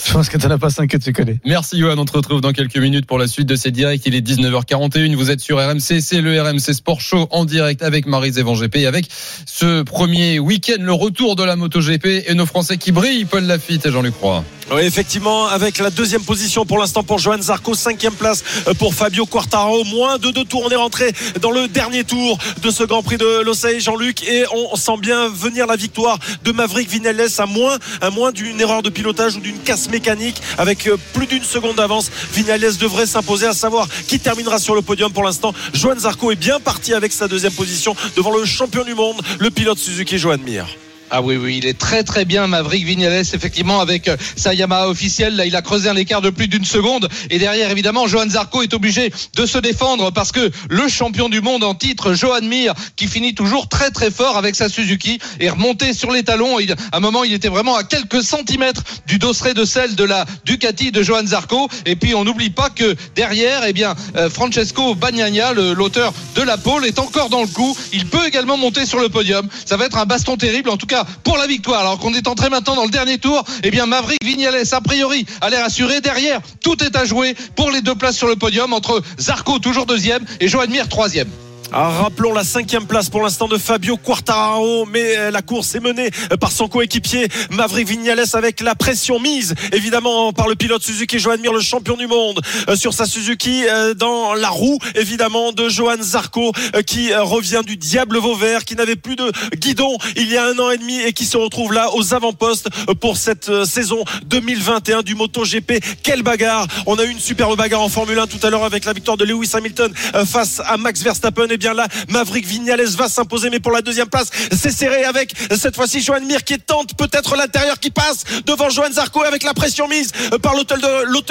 Je 0.05 0.11
pense 0.13 0.29
que 0.29 0.37
t'en 0.37 0.49
as 0.49 0.57
pas 0.57 0.69
5 0.69 0.87
que 0.89 0.97
tu 0.97 1.13
connais. 1.13 1.37
Merci 1.45 1.77
Johan, 1.79 1.97
on 1.97 2.05
te 2.05 2.13
retrouve 2.13 2.41
dans 2.41 2.51
quelques 2.51 2.77
minutes 2.77 3.05
pour 3.05 3.17
la 3.19 3.27
suite 3.27 3.47
de 3.47 3.55
ces 3.55 3.71
directs. 3.71 4.01
Il 4.05 4.15
est 4.15 4.25
19h41, 4.25 5.15
vous 5.15 5.29
êtes 5.31 5.39
sur 5.39 5.57
RMC, 5.57 6.01
c'est 6.01 6.21
le 6.21 6.41
RMC 6.41 6.73
Sport 6.73 7.01
Show 7.01 7.27
en 7.31 7.45
direct 7.45 7.81
avec 7.83 8.05
Marie 8.07 8.31
Zévan 8.33 8.53
GP 8.55 8.77
et 8.77 8.87
avec 8.87 9.05
ce 9.45 9.83
premier 9.83 10.39
week-end, 10.39 10.77
le 10.81 10.93
retour 10.93 11.35
de 11.35 11.43
la 11.43 11.55
MotoGP 11.55 12.23
et 12.27 12.33
nos 12.33 12.45
Français 12.45 12.77
qui 12.77 12.91
brillent, 12.91 13.25
Paul 13.25 13.43
Lafitte 13.43 13.85
et 13.85 13.91
Jean-Luc 13.91 14.15
Roy. 14.21 14.43
Oui, 14.71 14.81
effectivement, 14.83 15.47
avec 15.47 15.79
la 15.79 15.89
deuxième 15.89 16.21
position 16.23 16.63
pour 16.63 16.77
l'instant 16.77 17.01
pour 17.03 17.17
Johan 17.17 17.41
Zarco, 17.41 17.73
cinquième 17.73 18.13
place 18.13 18.43
pour 18.77 18.93
Fabio 18.93 19.25
Quartararo, 19.25 19.83
moins 19.85 20.19
de 20.19 20.29
deux 20.29 20.43
tours. 20.45 20.63
On 20.65 20.69
est 20.69 20.75
rentré 20.75 21.11
dans 21.41 21.49
le 21.49 21.67
dernier 21.69 22.03
tour 22.03 22.37
de 22.61 22.69
ce 22.71 22.83
Grand 22.83 23.03
Prix 23.03 23.17
de 23.17 23.41
Losail, 23.41 23.79
Jean-Luc, 23.79 24.27
et 24.27 24.45
on 24.51 24.75
sent 24.75 24.97
bien 24.99 25.29
venir 25.29 25.67
la 25.67 25.75
victoire 25.75 26.17
de 26.43 26.51
Maverick 26.51 26.89
Vinales 26.89 27.27
à 27.37 27.45
moins, 27.45 28.31
d'une 28.31 28.59
erreur 28.59 28.81
de 28.81 28.89
pilotage 28.89 29.35
ou 29.35 29.39
d'une 29.39 29.59
casse 29.59 29.89
mécanique 29.89 30.41
avec 30.57 30.87
euh, 30.87 30.97
plus 31.13 31.27
d'une 31.27 31.43
seconde 31.43 31.77
d'avance. 31.77 32.11
Vinales 32.33 32.77
devrait 32.77 33.05
s'imposer 33.05 33.47
à 33.47 33.53
savoir 33.53 33.87
qui 34.07 34.19
terminera 34.19 34.59
sur 34.59 34.75
le 34.75 34.81
podium 34.81 35.11
pour 35.11 35.23
l'instant. 35.23 35.53
Johan 35.73 35.99
Zarco 35.99 36.31
est 36.31 36.35
bien 36.35 36.59
parti 36.59 36.93
avec 36.93 37.11
sa 37.11 37.27
deuxième 37.27 37.53
position 37.53 37.95
devant 38.15 38.35
le 38.35 38.45
champion 38.45 38.83
du 38.83 38.93
monde, 38.93 39.21
le 39.39 39.49
pilote 39.49 39.77
Suzuki 39.77 40.17
Johan 40.17 40.37
Mir. 40.37 40.65
Ah 41.11 41.23
oui, 41.23 41.37
oui, 41.37 41.57
il 41.57 41.65
est 41.65 41.77
très 41.77 42.03
très 42.03 42.23
bien, 42.23 42.45
Maverick 42.45 42.85
Vignales, 42.85 43.25
effectivement, 43.33 43.79
avec 43.81 44.07
euh, 44.07 44.15
sa 44.35 44.53
Yamaha 44.53 44.89
officielle. 44.89 45.35
Là, 45.35 45.45
il 45.47 45.55
a 45.55 45.63
creusé 45.63 45.89
un 45.89 45.95
écart 45.95 46.21
de 46.21 46.29
plus 46.29 46.47
d'une 46.47 46.65
seconde. 46.65 47.09
Et 47.31 47.39
derrière, 47.39 47.71
évidemment, 47.71 48.05
Johan 48.07 48.29
Zarco 48.29 48.61
est 48.61 48.75
obligé 48.75 49.11
de 49.35 49.45
se 49.47 49.57
défendre 49.57 50.11
parce 50.11 50.31
que 50.31 50.51
le 50.69 50.87
champion 50.87 51.27
du 51.27 51.41
monde 51.41 51.63
en 51.63 51.73
titre, 51.73 52.13
Johan 52.13 52.43
Mir, 52.43 52.75
qui 52.95 53.07
finit 53.07 53.33
toujours 53.33 53.67
très 53.69 53.89
très 53.89 54.11
fort 54.11 54.37
avec 54.37 54.55
sa 54.55 54.69
Suzuki, 54.69 55.17
est 55.39 55.49
remonté 55.49 55.93
sur 55.93 56.11
les 56.11 56.21
talons. 56.21 56.59
À 56.91 56.97
un 56.97 56.99
moment, 56.99 57.23
il 57.23 57.33
était 57.33 57.47
vraiment 57.49 57.75
à 57.75 57.83
quelques 57.83 58.21
centimètres 58.21 58.83
du 59.07 59.17
dosseret 59.17 59.55
de 59.55 59.65
celle 59.65 59.95
de 59.95 60.03
la 60.03 60.27
Ducati 60.45 60.91
de 60.91 61.01
Johan 61.01 61.25
Zarco. 61.25 61.69
Et 61.87 61.95
puis, 61.95 62.13
on 62.13 62.23
n'oublie 62.23 62.51
pas 62.51 62.69
que 62.69 62.95
derrière, 63.15 63.63
eh 63.65 63.73
bien, 63.73 63.95
euh, 64.15 64.29
Francesco 64.29 64.93
Bagnaia, 64.93 65.53
le- 65.53 65.73
l'auteur 65.73 66.13
de 66.35 66.43
la 66.43 66.57
pole, 66.57 66.85
est 66.85 66.99
encore 66.99 67.29
dans 67.29 67.41
le 67.41 67.47
coup. 67.47 67.75
Il 67.93 68.05
peut 68.05 68.27
également 68.27 68.57
monter 68.57 68.85
sur 68.85 68.99
le 68.99 69.09
podium. 69.09 69.47
Ça 69.65 69.75
va 69.75 69.85
être 69.85 69.97
un 69.97 70.05
baston 70.05 70.37
terrible, 70.37 70.69
en 70.69 70.77
tout 70.77 70.85
cas 70.85 70.98
pour 71.23 71.37
la 71.37 71.47
victoire. 71.47 71.81
Alors 71.81 71.99
qu'on 71.99 72.13
est 72.13 72.27
entré 72.27 72.49
maintenant 72.49 72.75
dans 72.75 72.85
le 72.85 72.91
dernier 72.91 73.17
tour, 73.17 73.43
eh 73.63 73.71
bien, 73.71 73.85
Maverick 73.85 74.23
Vignales, 74.23 74.63
a 74.71 74.81
priori, 74.81 75.25
a 75.41 75.49
l'air 75.49 75.65
assuré. 75.65 76.01
Derrière, 76.01 76.41
tout 76.61 76.83
est 76.83 76.95
à 76.95 77.05
jouer 77.05 77.35
pour 77.55 77.71
les 77.71 77.81
deux 77.81 77.95
places 77.95 78.17
sur 78.17 78.27
le 78.27 78.35
podium 78.35 78.73
entre 78.73 79.01
Zarco, 79.19 79.59
toujours 79.59 79.85
deuxième, 79.85 80.23
et 80.39 80.47
Johan 80.47 80.67
Mir, 80.67 80.87
troisième. 80.87 81.29
Ah, 81.71 81.89
rappelons 81.89 82.33
la 82.33 82.43
cinquième 82.43 82.87
place 82.87 83.11
pour 83.11 83.21
l'instant 83.21 83.47
de 83.47 83.59
Fabio 83.59 83.95
Quartararo, 83.95 84.87
mais 84.87 85.15
euh, 85.17 85.29
la 85.29 85.43
course 85.43 85.75
est 85.75 85.79
menée 85.79 86.09
euh, 86.31 86.37
par 86.37 86.51
son 86.51 86.67
coéquipier 86.67 87.27
Maverick 87.51 87.87
Vignales 87.87 88.23
avec 88.33 88.61
la 88.61 88.73
pression 88.73 89.19
mise 89.19 89.53
évidemment 89.71 90.33
par 90.33 90.47
le 90.47 90.55
pilote 90.55 90.81
Suzuki 90.81 91.19
Johan 91.19 91.37
Mir, 91.37 91.53
le 91.53 91.59
champion 91.59 91.95
du 91.95 92.07
monde 92.07 92.41
euh, 92.69 92.75
sur 92.75 92.95
sa 92.95 93.05
Suzuki 93.05 93.65
dans 93.97 94.33
la 94.33 94.49
roue 94.49 94.79
évidemment 94.95 95.51
de 95.51 95.69
Johan 95.69 96.01
Zarco 96.01 96.51
qui 96.87 97.13
revient 97.13 97.61
du 97.63 97.77
diable 97.77 98.17
Vauvert, 98.17 98.65
qui 98.65 98.75
n'avait 98.75 98.95
plus 98.95 99.15
de 99.15 99.31
guidon 99.55 99.95
il 100.15 100.27
y 100.27 100.37
a 100.37 100.45
un 100.45 100.57
an 100.57 100.71
et 100.71 100.77
demi 100.77 100.99
et 100.99 101.13
qui 101.13 101.25
se 101.25 101.37
retrouve 101.37 101.73
là 101.73 101.93
aux 101.93 102.15
avant-postes 102.15 102.69
pour 102.99 103.17
cette 103.17 103.65
saison 103.65 104.03
2021 104.25 105.03
du 105.03 105.13
MotoGP. 105.13 105.73
Quelle 106.01 106.23
bagarre 106.23 106.65
On 106.87 106.97
a 106.97 107.03
eu 107.03 107.09
une 107.09 107.19
superbe 107.19 107.55
bagarre 107.57 107.81
en 107.81 107.89
Formule 107.89 108.17
1 108.17 108.27
tout 108.27 108.39
à 108.45 108.49
l'heure 108.49 108.63
avec 108.63 108.85
la 108.85 108.93
victoire 108.93 109.17
de 109.17 109.25
Lewis 109.25 109.51
Hamilton 109.53 109.93
face 110.25 110.61
à 110.65 110.77
Max 110.77 111.03
Verstappen. 111.03 111.47
Bien 111.59 111.73
là, 111.73 111.87
Maverick 112.07 112.45
Vignales 112.45 112.83
va 112.95 113.09
s'imposer, 113.09 113.49
mais 113.49 113.59
pour 113.59 113.71
la 113.71 113.81
deuxième 113.81 114.07
place, 114.07 114.29
c'est 114.51 114.71
serré 114.71 115.03
avec 115.03 115.33
cette 115.55 115.75
fois-ci 115.75 116.01
Johan 116.01 116.21
Mir 116.21 116.43
qui 116.43 116.57
tente 116.57 116.95
peut-être 116.95 117.35
l'intérieur 117.35 117.79
qui 117.79 117.91
passe 117.91 118.23
devant 118.45 118.69
Johan 118.69 118.91
Zarco 118.91 119.21
avec 119.23 119.43
la 119.43 119.53
pression 119.53 119.87
mise 119.87 120.11
par 120.41 120.55
l'auteur 120.55 120.77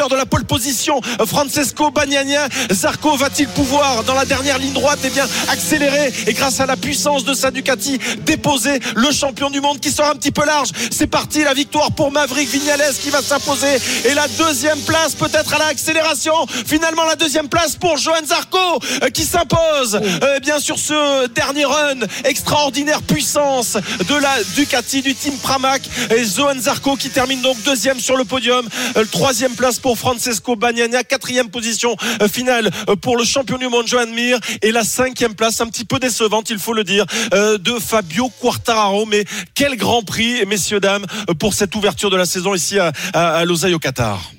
de, 0.09 0.17
la 0.17 0.27
pole 0.27 0.45
position, 0.45 1.01
Francesco 1.27 1.91
Bagnaia. 1.91 2.49
Zarco 2.71 3.17
va-t-il 3.17 3.49
pouvoir, 3.49 4.05
dans 4.05 4.15
la 4.15 4.25
dernière 4.25 4.59
ligne 4.59 4.75
droite, 4.75 5.01
et 5.05 5.11
bien 5.11 5.27
accélérer 5.49 6.13
et 6.27 6.33
grâce 6.35 6.61
à 6.61 6.67
la 6.67 6.77
puissance 6.77 7.25
de 7.25 7.35
sa 7.35 7.51
Ducati, 7.51 7.99
déposer 8.27 8.81
le 8.95 9.11
champion 9.11 9.51
du 9.51 9.61
monde 9.61 9.81
qui 9.81 9.91
sort 9.91 10.11
un 10.11 10.15
petit 10.15 10.31
peu 10.31 10.45
large? 10.45 10.69
C'est 10.91 11.07
parti, 11.07 11.43
la 11.43 11.55
victoire 11.55 11.93
pour 11.93 12.13
Maverick 12.13 12.49
Vignales 12.49 12.95
qui 13.03 13.11
va 13.11 13.23
s'imposer 13.23 13.79
et 14.05 14.15
la 14.15 14.29
deuxième 14.29 14.79
place 14.81 15.15
peut-être 15.15 15.55
à 15.55 15.59
l'accélération. 15.59 16.35
Finalement, 16.67 17.05
la 17.05 17.17
deuxième 17.17 17.49
place 17.49 17.77
pour 17.77 17.97
Johan 17.97 18.25
Zarco 18.27 18.59
euh, 19.03 19.11
qui 19.11 19.25
s'impose 19.25 20.01
euh, 20.23 20.39
bien 20.41 20.59
sur 20.61 20.79
ce 20.79 21.27
dernier 21.29 21.65
run 21.65 22.01
extraordinaire 22.25 23.03
puissance 23.03 23.75
de 23.75 24.15
la 24.15 24.43
Ducati 24.55 25.03
du 25.03 25.15
team 25.15 25.35
Pramac 25.39 25.83
et 26.15 26.25
Johan 26.25 26.59
Zarco 26.59 26.97
qui 26.97 27.11
termine 27.11 27.41
donc 27.41 27.61
deuxième 27.65 28.01
sur 28.01 28.17
le 28.17 28.25
podium. 28.25 28.69
Euh, 28.97 29.05
troisième 29.11 29.55
place 29.55 29.79
pour 29.79 29.99
Francesco 29.99 30.57
Bagnaia, 30.57 31.05
quatrième 31.05 31.51
position 31.51 31.97
euh, 32.23 32.29
finale 32.29 32.71
euh, 32.89 32.97
pour 32.97 33.17
le 33.17 33.25
champion 33.25 33.59
du 33.59 33.69
monde 33.69 33.87
Johan 33.87 34.07
Mir 34.07 34.39
et 34.63 34.73
la 34.73 34.85
cinquième 34.85 35.35
place 35.35 35.61
un 35.61 35.67
petit 35.67 35.85
peu 35.85 35.99
décevante 35.99 36.51
il 36.51 36.59
faut 36.59 36.73
le 36.73 36.85
dire 36.85 37.05
euh, 37.35 37.59
de 37.59 37.79
Fabio 37.79 38.31
Quartararo 38.41 39.07
mais 39.07 39.25
quel 39.55 39.77
grand 39.77 40.03
prix 40.03 40.45
messieurs 40.47 40.81
dames 40.81 41.07
euh, 41.29 41.35
pour 41.35 41.55
cette 41.55 41.75
ouverture 41.75 42.11
de 42.11 42.17
la 42.17 42.27
saison 42.27 42.55
ici 42.55 42.79
à, 42.79 42.93
à, 43.13 43.39
à 43.39 43.45
au 43.45 43.79
Qatar. 43.79 44.38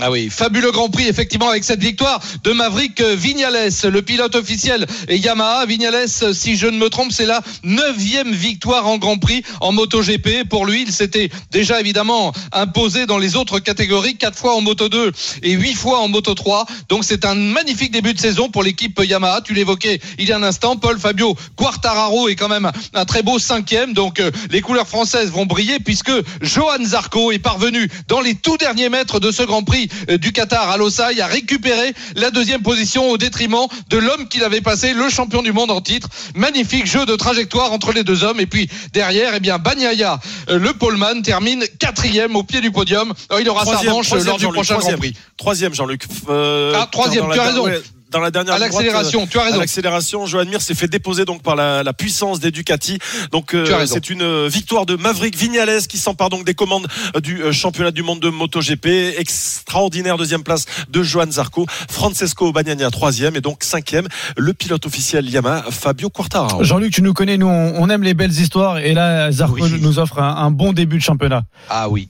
Ah 0.00 0.12
oui, 0.12 0.30
fabuleux 0.30 0.70
Grand 0.70 0.88
Prix 0.88 1.08
effectivement 1.08 1.48
avec 1.48 1.64
cette 1.64 1.80
victoire 1.80 2.20
de 2.44 2.52
Maverick 2.52 3.02
Vignales, 3.02 3.68
le 3.82 4.00
pilote 4.00 4.36
officiel 4.36 4.86
Yamaha. 5.08 5.66
Vignales, 5.66 6.08
si 6.08 6.56
je 6.56 6.68
ne 6.68 6.78
me 6.78 6.88
trompe, 6.88 7.10
c'est 7.10 7.26
la 7.26 7.42
neuvième 7.64 8.30
victoire 8.30 8.86
en 8.86 8.98
Grand 8.98 9.18
Prix 9.18 9.42
en 9.60 9.72
MotoGP. 9.72 10.48
Pour 10.48 10.66
lui, 10.66 10.82
il 10.82 10.92
s'était 10.92 11.30
déjà 11.50 11.80
évidemment 11.80 12.32
imposé 12.52 13.06
dans 13.06 13.18
les 13.18 13.34
autres 13.34 13.58
catégories, 13.58 14.16
quatre 14.16 14.38
fois 14.38 14.54
en 14.54 14.60
Moto 14.60 14.88
2 14.88 15.10
et 15.42 15.50
huit 15.52 15.74
fois 15.74 15.98
en 15.98 16.06
Moto 16.06 16.32
3. 16.32 16.66
Donc 16.88 17.02
c'est 17.02 17.24
un 17.24 17.34
magnifique 17.34 17.90
début 17.90 18.14
de 18.14 18.20
saison 18.20 18.50
pour 18.50 18.62
l'équipe 18.62 19.00
Yamaha. 19.02 19.40
Tu 19.40 19.52
l'évoquais 19.52 19.98
il 20.18 20.28
y 20.28 20.32
a 20.32 20.36
un 20.36 20.44
instant, 20.44 20.76
Paul 20.76 21.00
Fabio 21.00 21.36
Quartararo 21.56 22.28
est 22.28 22.36
quand 22.36 22.48
même 22.48 22.70
un 22.94 23.04
très 23.04 23.24
beau 23.24 23.40
cinquième. 23.40 23.94
Donc 23.94 24.20
euh, 24.20 24.30
les 24.50 24.60
couleurs 24.60 24.86
françaises 24.86 25.32
vont 25.32 25.44
briller 25.44 25.80
puisque 25.80 26.12
Johan 26.40 26.84
Zarco 26.84 27.32
est 27.32 27.40
parvenu 27.40 27.90
dans 28.06 28.20
les 28.20 28.36
tout 28.36 28.58
derniers 28.58 28.90
mètres 28.90 29.18
de 29.18 29.32
ce 29.32 29.42
Grand 29.42 29.64
Prix 29.64 29.87
euh, 30.10 30.18
du 30.18 30.32
Qatar 30.32 30.70
à 30.70 30.76
Losail 30.76 31.20
à 31.20 31.26
récupérer 31.26 31.92
la 32.16 32.30
deuxième 32.30 32.62
position 32.62 33.10
au 33.10 33.18
détriment 33.18 33.66
de 33.90 33.96
l'homme 33.98 34.28
qu'il 34.28 34.44
avait 34.44 34.60
passé, 34.60 34.92
le 34.94 35.08
champion 35.08 35.42
du 35.42 35.52
monde 35.52 35.70
en 35.70 35.80
titre. 35.80 36.08
Magnifique 36.34 36.86
jeu 36.86 37.06
de 37.06 37.16
trajectoire 37.16 37.72
entre 37.72 37.92
les 37.92 38.04
deux 38.04 38.24
hommes. 38.24 38.40
Et 38.40 38.46
puis 38.46 38.68
derrière, 38.92 39.32
eh 39.34 39.40
bien, 39.40 39.58
Bagnaia, 39.58 40.20
euh, 40.50 40.58
le 40.58 40.72
poleman, 40.72 41.22
termine 41.22 41.64
quatrième 41.78 42.36
au 42.36 42.42
pied 42.42 42.60
du 42.60 42.70
podium. 42.70 43.12
Il 43.40 43.48
aura 43.48 43.64
sa 43.64 43.78
revanche 43.78 44.10
lors 44.12 44.38
du 44.38 44.46
prochain 44.48 44.74
Grand 44.74 44.80
troisième. 44.80 44.98
Prix. 44.98 45.14
Troisième, 45.36 45.74
Jean-Luc. 45.74 46.02
Euh, 46.28 46.72
Ah, 46.76 46.88
troisième, 46.90 47.26
tu 47.32 47.38
as 47.38 47.42
raison. 47.44 47.64
ouais, 47.64 47.80
dans 48.10 48.20
la 48.20 48.30
dernière 48.30 48.54
À 48.54 48.58
l'accélération, 48.58 49.26
tu 49.26 49.38
as 49.38 49.42
raison. 49.42 49.56
À 49.56 49.60
l'accélération, 49.60 50.26
Johan 50.26 50.44
Mir 50.46 50.60
s'est 50.62 50.74
fait 50.74 50.88
déposer 50.88 51.24
donc 51.24 51.42
par 51.42 51.56
la, 51.56 51.82
la 51.82 51.92
puissance 51.92 52.40
des 52.40 52.50
Ducati. 52.50 52.98
Donc 53.32 53.54
euh, 53.54 53.86
c'est 53.86 54.10
une 54.10 54.22
euh, 54.22 54.48
victoire 54.50 54.86
de 54.86 54.96
Maverick 54.96 55.36
Vignales 55.36 55.86
qui 55.86 55.98
s'empare 55.98 56.30
donc 56.30 56.44
des 56.44 56.54
commandes 56.54 56.86
euh, 57.16 57.20
du 57.20 57.42
euh, 57.42 57.52
championnat 57.52 57.90
du 57.90 58.02
monde 58.02 58.20
de 58.20 58.28
MotoGP. 58.28 58.86
Extraordinaire 59.18 60.16
deuxième 60.16 60.42
place 60.42 60.64
de 60.88 61.02
Johan 61.02 61.30
Zarco, 61.30 61.66
Francesco 61.90 62.52
Bagnaia 62.52 62.90
troisième 62.90 63.36
et 63.36 63.40
donc 63.40 63.62
cinquième 63.62 64.08
le 64.36 64.52
pilote 64.54 64.86
officiel 64.86 65.28
Yamaha 65.28 65.70
Fabio 65.70 66.10
Quartararo. 66.10 66.62
Jean-Luc, 66.64 66.92
tu 66.92 67.02
nous 67.02 67.14
connais, 67.14 67.36
nous, 67.36 67.46
on 67.46 67.74
on 67.80 67.88
aime 67.90 68.02
les 68.02 68.14
belles 68.14 68.32
histoires. 68.32 68.78
Et 68.78 68.92
là, 68.92 69.30
Zarco 69.30 69.62
Oui. 69.62 69.78
nous 69.80 69.98
offre 69.98 70.18
un, 70.20 70.36
un 70.36 70.50
bon 70.50 70.72
début 70.72 70.96
de 70.98 71.02
championnat. 71.02 71.42
Ah 71.70 71.88
oui. 71.88 72.08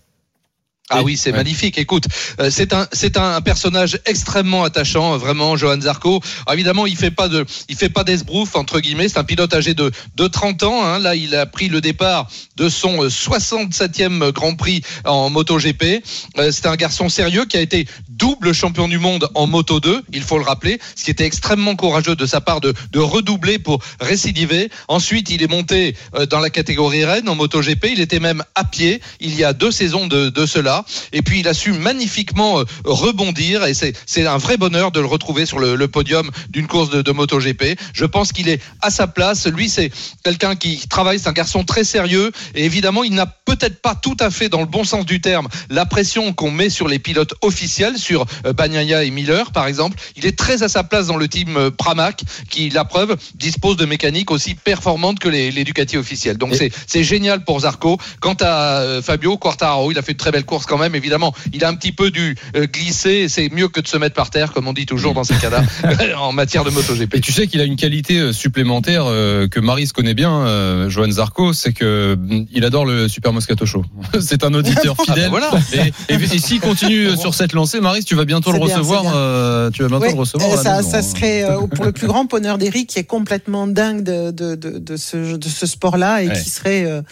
Ah 0.91 1.03
oui, 1.03 1.17
c'est 1.17 1.31
Ouais. 1.31 1.37
magnifique. 1.37 1.77
Écoute, 1.79 2.05
euh, 2.41 2.51
c'est 2.51 2.73
un 2.73 2.87
c'est 2.93 3.17
un 3.17 3.41
personnage 3.43 3.99
extrêmement 4.07 4.65
attachant, 4.65 5.15
euh, 5.15 5.17
vraiment, 5.19 5.57
Johan 5.57 5.81
Zarco. 5.81 6.21
Alors, 6.47 6.55
évidemment, 6.55 6.87
il 6.87 6.97
fait 6.97 7.11
pas 7.11 7.29
de 7.29 7.45
il 7.69 7.77
fait 7.77 7.89
pas 7.91 8.05
d'esbrouf 8.05 8.57
entre 8.57 8.81
guillemets. 8.81 9.09
C'est 9.09 9.19
un 9.19 9.25
pilote 9.25 9.53
âgé 9.55 9.75
de 9.75 9.91
de 10.17 10.27
30 10.27 10.63
ans. 10.63 10.83
hein. 10.85 10.99
Là, 10.99 11.15
il 11.15 11.35
a 11.35 11.47
pris 11.47 11.69
le 11.69 11.81
départ 11.81 12.29
de 12.57 12.69
son 12.69 13.05
euh, 13.05 13.09
67e 13.11 14.33
Grand 14.33 14.55
Prix 14.55 14.83
en 15.05 15.31
MotoGP. 15.31 16.03
Euh, 16.39 16.51
c'est 16.51 16.67
un 16.67 16.77
garçon 16.77 17.09
sérieux 17.09 17.45
qui 17.45 17.57
a 17.57 17.61
été 17.61 17.87
double 18.19 18.53
champion 18.53 18.89
du 18.89 18.99
monde 18.99 19.29
en 19.35 19.47
Moto 19.47 19.81
2. 19.81 20.03
Il 20.13 20.23
faut 20.23 20.39
le 20.39 20.45
rappeler, 20.45 20.79
ce 20.95 21.05
qui 21.05 21.11
était 21.11 21.25
extrêmement 21.25 21.77
courageux 21.77 22.17
de 22.17 22.27
sa 22.27 22.41
part 22.41 22.61
de 22.61 22.75
de 22.93 22.99
redoubler 22.99 23.59
pour 23.59 23.81
récidiver. 24.01 24.71
Ensuite, 24.89 25.31
il 25.31 25.43
est 25.43 25.51
monté 25.51 25.95
euh, 26.15 26.27
dans 26.27 26.41
la 26.41 26.51
catégorie 26.51 27.05
Rennes 27.05 27.29
en 27.29 27.35
MotoGP. 27.35 27.87
Il 27.93 28.01
était 28.01 28.21
même 28.21 28.43
à 28.55 28.65
pied 28.65 29.01
il 29.21 29.35
y 29.35 29.45
a 29.45 29.53
deux 29.53 29.71
saisons 29.71 30.07
de, 30.07 30.29
de 30.29 30.47
cela. 30.47 30.85
Et 31.13 31.23
puis, 31.23 31.41
il 31.41 31.49
a 31.49 31.55
su 31.55 31.73
magnifiquement 31.73 32.61
euh, 32.61 32.65
rebondir. 32.85 33.65
Et 33.65 33.75
c'est 33.75 34.27
un 34.27 34.39
vrai 34.39 34.57
bonheur 34.57 34.91
de 34.93 35.01
le 35.01 35.07
retrouver 35.07 35.47
sur 35.47 35.59
le, 35.59 35.75
le 35.77 35.89
podium 35.89 36.31
d'une 36.51 36.67
course 36.67 36.91
de, 36.91 37.03
de 37.03 37.13
MotoGP. 37.13 37.79
Je 37.93 38.05
pense 38.05 38.33
qu'il 38.33 38.49
est 38.49 38.61
à 38.81 38.91
sa 38.91 39.07
place. 39.07 39.47
Lui, 39.47 39.69
c'est 39.69 39.91
quelqu'un 40.25 40.57
qui 40.57 40.87
travaille. 40.89 41.19
C'est 41.19 41.29
un 41.29 41.33
garçon 41.33 41.65
très 41.65 41.85
sérieux. 41.85 42.33
Et 42.55 42.65
évidemment, 42.65 43.05
il 43.05 43.15
n'a 43.15 43.27
peut-être 43.27 43.81
pas 43.81 43.95
tout 43.95 44.17
à 44.21 44.31
fait, 44.31 44.49
dans 44.49 44.61
le 44.61 44.67
bon 44.67 44.85
sens 44.85 45.07
du 45.07 45.21
terme, 45.21 45.49
la 45.71 45.87
pression 45.87 46.33
qu'on 46.33 46.51
met 46.51 46.71
sur 46.71 46.89
les 46.89 46.99
pilotes 46.99 47.35
officiels, 47.43 47.99
sur 48.09 48.25
euh, 48.47 48.53
Bagnaia 48.55 49.05
et 49.05 49.11
Miller, 49.11 49.53
par 49.53 49.67
exemple. 49.67 49.99
Il 50.17 50.25
est 50.25 50.37
très 50.37 50.63
à 50.63 50.69
sa 50.69 50.83
place 50.83 51.07
dans 51.09 51.17
le 51.19 51.29
team 51.29 51.57
euh, 51.57 51.71
Pramac, 51.71 52.23
qui, 52.49 52.71
la 52.71 52.85
preuve, 52.87 53.17
dispose 53.35 53.77
de 53.77 53.85
mécaniques 53.85 54.31
aussi 54.31 54.55
performantes 54.55 55.19
que 55.19 55.29
les, 55.29 55.51
les 55.51 55.65
Ducati 55.65 55.97
officiels. 55.99 56.39
Donc, 56.39 56.55
c'est 56.55 56.71
c'est 56.87 57.05
génial 57.05 57.45
pour 57.45 57.61
Zarco. 57.61 57.99
Quant 58.21 58.37
à 58.41 58.81
euh, 58.81 59.03
Fabio 59.03 59.37
Quartararo, 59.37 59.93
il 59.93 59.99
a 59.99 60.03
fait 60.03 60.15
de 60.15 60.19
très 60.19 60.31
belles 60.31 60.47
courses 60.47 60.65
quand 60.67 60.79
même. 60.79 60.95
Évidemment, 60.95 61.35
il 61.53 61.65
a 61.65 61.69
un 61.69 61.75
petit 61.75 61.93
peu 61.93 62.11
dû 62.11 62.35
glisser. 62.73 63.29
C'est 63.29 63.51
mieux 63.51 63.69
que 63.69 63.81
de 63.81 63.89
se 63.89 63.97
mettre 63.99 64.15
par 64.15 64.31
terre, 64.31 64.53
comme 64.53 64.67
on 64.69 64.73
dit 64.73 64.87
toujours 64.87 65.13
dans 65.13 65.25
ces 65.25 65.35
cas-là, 65.43 65.63
en 66.19 66.33
matière 66.33 66.65
de 66.65 66.71
MotoGP. 66.71 67.15
Et 67.17 67.21
tu 67.21 67.33
sais 67.33 67.47
qu'il 67.47 67.61
a 67.61 67.65
une 67.65 67.77
qualité 67.77 68.33
supplémentaire 68.33 69.05
que 69.05 69.61
Maris 69.61 69.89
connaît 69.95 70.15
bien, 70.15 70.89
Johan 70.89 71.11
Zarco, 71.11 71.53
c'est 71.53 71.73
que 71.73 72.17
mm, 72.19 72.47
il 72.53 72.65
adore 72.65 72.87
le 72.87 73.09
Super 73.09 73.33
Moscato 73.33 73.67
Show. 73.67 73.85
c'est 74.21 74.45
un 74.45 74.55
auditeur 74.55 74.97
fidèle. 75.05 75.29
voilà. 75.31 75.51
Et, 75.75 76.15
et- 76.15 76.19
et 76.39 76.39
s'il 76.39 76.61
continue 76.61 77.17
sur 77.17 77.35
cette 77.35 77.53
lancée, 77.53 77.81
Maris, 77.81 77.98
Tu 78.05 78.15
vas 78.15 78.25
bientôt 78.25 78.53
le 78.53 78.59
bien, 78.59 78.67
recevoir. 78.77 79.05
euh, 79.15 79.71
tu 79.71 79.83
vas 79.83 79.89
bientôt 79.89 80.05
Ouais, 80.07 80.13
le 80.13 80.19
recevoir. 80.19 80.51
euh, 80.53 80.63
ça, 80.63 80.77
hein. 80.79 81.03
serait 81.03 81.45
euh, 81.45 81.67
pour 81.67 81.85
le 81.85 81.93
plus 81.93 82.07
grand 82.07 82.25
bonheur 82.25 82.59
d'Eric 82.59 82.89
qui 82.91 82.99
est 82.99 83.05
complètement 83.05 83.67
dingue 83.67 84.03
de, 84.03 84.31
de, 84.31 84.55
de, 84.55 84.79
de 84.79 84.97
ce, 84.97 85.37
de 85.37 85.49
ce 85.49 85.67
sport-là 85.67 86.23
et 86.23 86.29
Ouais. 86.29 86.43
qui 86.43 86.51
serait 86.51 86.85
euh, 86.85 87.03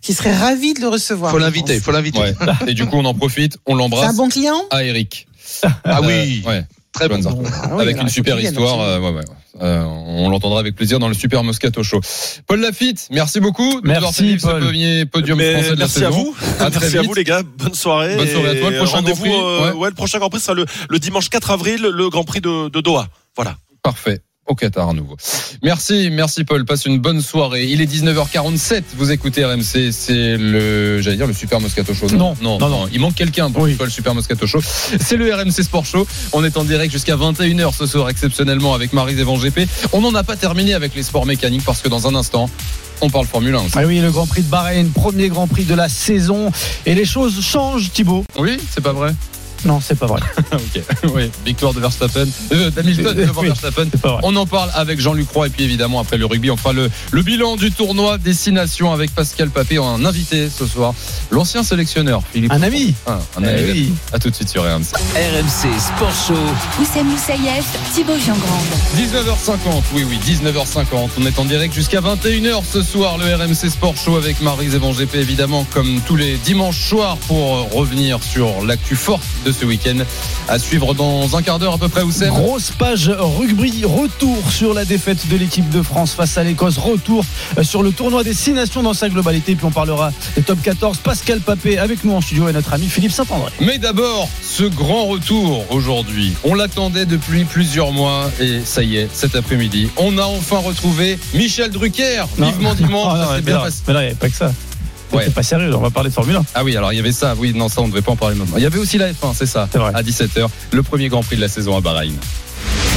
qui 0.00 0.14
serait 0.14 0.36
ravi 0.36 0.74
de 0.74 0.80
le 0.80 0.88
recevoir. 0.88 1.30
Faut 1.30 1.38
l'inviter, 1.38 1.78
faut 1.80 1.92
l'inviter. 1.92 2.18
Ouais. 2.20 2.34
Et 2.66 2.74
du 2.74 2.86
coup, 2.86 2.96
on 2.96 3.04
en 3.04 3.14
profite, 3.14 3.58
on 3.66 3.72
C'est 3.72 3.78
l'embrasse. 3.78 4.10
un 4.10 4.14
bon 4.14 4.28
client? 4.28 4.62
À 4.70 4.84
Eric. 4.84 5.26
Ah 5.62 6.00
Euh, 6.02 6.06
oui, 6.06 6.42
ouais. 6.46 6.64
très 6.92 7.08
bon. 7.08 7.20
Johan 7.20 7.22
Zarco. 7.22 7.42
Ah 7.62 7.68
oui, 7.76 7.82
avec 7.82 7.94
alors, 7.94 8.06
une 8.06 8.10
super 8.12 8.38
histoire. 8.40 8.78
Euh, 9.62 9.82
on 9.84 10.28
l'entendra 10.28 10.60
avec 10.60 10.74
plaisir 10.74 10.98
dans 10.98 11.08
le 11.08 11.14
Super 11.14 11.42
Moscato 11.44 11.82
Show. 11.82 12.00
Paul 12.46 12.60
Lafitte, 12.60 13.08
merci 13.10 13.40
beaucoup. 13.40 13.80
de 13.80 13.86
nous 13.86 13.94
avoir 13.94 14.12
Merci, 14.18 14.38
ce 14.40 14.46
premier 14.46 15.06
podium 15.06 15.38
Mais 15.38 15.52
français 15.52 15.70
de 15.70 15.74
la 15.74 15.76
merci 15.78 15.94
saison. 16.00 16.06
à 16.06 16.10
vous. 16.10 16.36
À 16.60 16.70
très 16.70 16.80
merci 16.80 16.98
à 16.98 17.02
vous 17.02 17.14
les 17.14 17.24
gars. 17.24 17.42
Bonne 17.58 17.74
soirée. 17.74 18.16
Bonne 18.16 18.28
soirée 18.28 18.48
à 18.48 18.60
toi. 18.60 18.70
Le 18.70 18.76
prochain. 18.78 19.02
Grand 19.02 19.14
Prix, 19.14 19.30
euh, 19.32 19.70
ouais. 19.72 19.76
ouais, 19.78 19.88
le 19.90 19.94
prochain 19.94 20.18
Grand 20.18 20.28
Prix 20.30 20.40
sera 20.40 20.54
le, 20.54 20.66
le 20.88 20.98
dimanche 20.98 21.28
4 21.28 21.50
avril, 21.52 21.82
le 21.82 22.08
Grand 22.10 22.24
Prix 22.24 22.40
de, 22.40 22.68
de 22.68 22.80
Doha. 22.80 23.08
Voilà. 23.36 23.56
Parfait. 23.82 24.20
Au 24.46 24.54
Qatar 24.54 24.90
à 24.90 24.92
nouveau. 24.92 25.16
Merci, 25.62 26.10
merci 26.12 26.44
Paul. 26.44 26.66
Passe 26.66 26.84
une 26.84 26.98
bonne 26.98 27.22
soirée. 27.22 27.64
Il 27.64 27.80
est 27.80 27.86
19h47. 27.90 28.82
Vous 28.96 29.10
écoutez 29.10 29.42
RMC. 29.44 29.90
C'est 29.90 30.36
le, 30.36 31.00
j'allais 31.00 31.16
dire 31.16 31.26
le 31.26 31.32
Super 31.32 31.60
Moscato 31.62 31.94
Show. 31.94 32.08
Non, 32.10 32.36
non, 32.42 32.58
non, 32.58 32.58
non. 32.58 32.68
non. 32.68 32.88
Il 32.92 33.00
manque 33.00 33.14
quelqu'un 33.14 33.50
pour 33.50 33.62
Oui. 33.62 33.76
le 33.80 33.88
Super 33.88 34.14
Moscato 34.14 34.46
Show. 34.46 34.60
C'est 34.62 35.16
le 35.16 35.34
RMC 35.34 35.62
Sport 35.62 35.86
Show. 35.86 36.06
On 36.34 36.44
est 36.44 36.58
en 36.58 36.64
direct 36.64 36.92
jusqu'à 36.92 37.16
21h 37.16 37.74
ce 37.74 37.86
soir 37.86 38.10
exceptionnellement 38.10 38.74
avec 38.74 38.92
Marie 38.92 39.18
Evan 39.18 39.38
GP. 39.38 39.60
On 39.94 40.02
n'en 40.02 40.14
a 40.14 40.22
pas 40.24 40.36
terminé 40.36 40.74
avec 40.74 40.94
les 40.94 41.02
sports 41.02 41.24
mécaniques 41.24 41.64
parce 41.64 41.80
que 41.80 41.88
dans 41.88 42.06
un 42.06 42.14
instant, 42.14 42.50
on 43.00 43.08
parle 43.08 43.26
Formule 43.26 43.54
1. 43.54 43.58
aussi. 43.60 43.70
Ah 43.76 43.86
oui, 43.86 43.98
le 44.00 44.10
Grand 44.10 44.26
Prix 44.26 44.42
de 44.42 44.48
Bahreïn, 44.50 44.90
premier 44.90 45.28
Grand 45.30 45.46
Prix 45.46 45.64
de 45.64 45.74
la 45.74 45.88
saison. 45.88 46.52
Et 46.84 46.94
les 46.94 47.06
choses 47.06 47.40
changent, 47.42 47.90
Thibaut. 47.92 48.26
Oui, 48.38 48.58
c'est 48.70 48.82
pas 48.82 48.92
vrai. 48.92 49.14
Non, 49.64 49.80
c'est 49.80 49.98
pas 49.98 50.06
vrai. 50.06 50.20
ok. 50.52 50.82
Oui, 51.14 51.30
victoire 51.44 51.72
de 51.74 51.80
Verstappen, 51.80 52.26
euh, 52.52 52.70
d'Hamilton 52.70 53.14
devant 53.14 53.40
Oui. 53.42 53.46
Verstappen. 53.48 53.86
C'est 53.90 54.00
pas 54.00 54.12
vrai. 54.12 54.20
On 54.24 54.36
en 54.36 54.46
parle 54.46 54.70
avec 54.74 55.00
Jean-Luc 55.00 55.28
Roy 55.30 55.46
et 55.46 55.50
puis 55.50 55.64
évidemment 55.64 56.00
après 56.00 56.18
le 56.18 56.26
rugby, 56.26 56.50
on 56.50 56.56
fera 56.56 56.72
le, 56.72 56.90
le 57.12 57.22
bilan 57.22 57.56
du 57.56 57.70
tournoi 57.72 58.18
Destination 58.18 58.92
avec 58.92 59.14
Pascal 59.14 59.50
Papé, 59.50 59.78
un 59.78 60.04
invité 60.04 60.48
ce 60.50 60.66
soir, 60.66 60.94
l'ancien 61.30 61.62
sélectionneur 61.62 62.22
Philippe. 62.32 62.52
Un 62.52 62.62
ami. 62.62 62.94
Ah, 63.06 63.18
un 63.38 63.42
Eh 63.44 63.48
ami. 63.48 63.62
oui. 63.72 63.92
À 64.12 64.18
tout 64.18 64.30
de 64.30 64.34
suite 64.34 64.48
sur 64.48 64.62
RMC. 64.62 64.92
RMC 65.14 65.80
Sport 65.80 66.12
Show. 66.28 66.82
Oussem 66.82 67.06
Moussaïef, 67.06 67.64
Thibaut 67.94 68.18
Giangrande. 68.18 68.64
19h50, 68.96 69.82
oui 69.94 70.04
oui, 70.08 70.18
19h50. 70.26 71.08
On 71.20 71.26
est 71.26 71.38
en 71.38 71.44
direct 71.44 71.74
jusqu'à 71.74 72.00
21h 72.00 72.62
ce 72.70 72.82
soir, 72.82 73.18
le 73.18 73.34
RMC 73.34 73.70
Sport 73.70 73.96
Show 73.96 74.16
avec 74.16 74.40
Marie 74.40 74.66
Evan 74.66 74.92
GP 74.92 75.14
évidemment 75.16 75.66
comme 75.72 76.00
tous 76.06 76.16
les 76.16 76.36
dimanches 76.36 76.80
soirs 76.88 77.16
pour 77.28 77.70
revenir 77.72 78.22
sur 78.22 78.64
l'actu 78.64 78.96
forte 78.96 79.22
de 79.46 79.52
ce 79.54 79.64
week-end. 79.64 79.96
À 80.48 80.58
suivre 80.58 80.94
dans 80.94 81.36
un 81.36 81.42
quart 81.42 81.58
d'heure 81.58 81.74
à 81.74 81.78
peu 81.78 81.88
près, 81.88 82.02
Oussem. 82.02 82.28
Grosse 82.28 82.72
page 82.72 83.10
rugby, 83.18 83.84
retour 83.84 84.50
sur 84.50 84.74
la 84.74 84.84
défaite 84.84 85.28
de 85.28 85.36
l'équipe 85.36 85.68
de 85.70 85.82
France 85.82 86.12
face 86.12 86.36
à 86.36 86.44
l'Écosse, 86.44 86.78
retour 86.78 87.24
euh, 87.58 87.62
sur 87.62 87.82
le 87.82 87.92
tournoi 87.92 88.24
des 88.24 88.34
six 88.34 88.52
nations 88.52 88.82
dans 88.82 88.94
sa 88.94 89.08
globalité, 89.08 89.54
puis 89.54 89.64
on 89.64 89.70
parlera 89.70 90.12
des 90.36 90.42
top 90.42 90.60
14. 90.62 90.98
Pascal 90.98 91.40
Papé 91.40 91.78
avec 91.78 92.04
nous 92.04 92.12
en 92.12 92.20
studio 92.20 92.48
et 92.48 92.52
notre 92.52 92.72
ami 92.72 92.88
Philippe 92.88 93.12
Saint-André. 93.12 93.50
Mais 93.60 93.78
d'abord, 93.78 94.28
ce 94.42 94.64
grand 94.64 95.06
retour 95.06 95.64
aujourd'hui. 95.70 96.34
On 96.44 96.54
l'attendait 96.54 97.06
depuis 97.06 97.44
plusieurs 97.44 97.92
mois 97.92 98.30
et 98.40 98.60
ça 98.64 98.82
y 98.82 98.96
est, 98.96 99.08
cet 99.12 99.34
après-midi, 99.36 99.88
on 99.96 100.18
a 100.18 100.24
enfin 100.24 100.58
retrouvé 100.58 101.18
Michel 101.34 101.70
Drucker. 101.70 102.24
Non. 102.38 102.46
Vivement 102.46 102.74
dimanche, 102.74 103.12
Ah, 103.14 103.18
non, 103.18 103.28
ça 103.28 103.34
mais 103.36 103.42
bien 103.42 103.62
mais 103.86 103.94
non, 103.94 104.00
il 104.00 104.02
n'y 104.02 104.06
avait 104.08 104.14
pas 104.14 104.28
que 104.28 104.36
ça. 104.36 104.52
Ouais. 105.14 105.24
C'est 105.26 105.34
pas 105.34 105.42
sérieux, 105.42 105.74
on 105.74 105.80
va 105.80 105.90
parler 105.90 106.10
de 106.10 106.14
Formule 106.14 106.36
1. 106.36 106.44
Ah 106.54 106.64
oui, 106.64 106.76
alors 106.76 106.92
il 106.92 106.96
y 106.96 107.00
avait 107.00 107.12
ça. 107.12 107.34
Oui, 107.38 107.52
non, 107.54 107.68
ça, 107.68 107.80
on 107.80 107.86
ne 107.86 107.90
devait 107.90 108.02
pas 108.02 108.12
en 108.12 108.16
parler 108.16 108.36
maintenant. 108.36 108.56
Il 108.56 108.62
y 108.62 108.66
avait 108.66 108.78
aussi 108.78 108.98
la 108.98 109.12
F1, 109.12 109.34
c'est 109.34 109.46
ça. 109.46 109.68
C'est 109.70 109.78
vrai. 109.78 109.92
À 109.94 110.02
17h, 110.02 110.48
le 110.72 110.82
premier 110.82 111.08
Grand 111.08 111.22
Prix 111.22 111.36
de 111.36 111.40
la 111.40 111.48
saison 111.48 111.76
à 111.76 111.80
Bahreïn. 111.80 112.14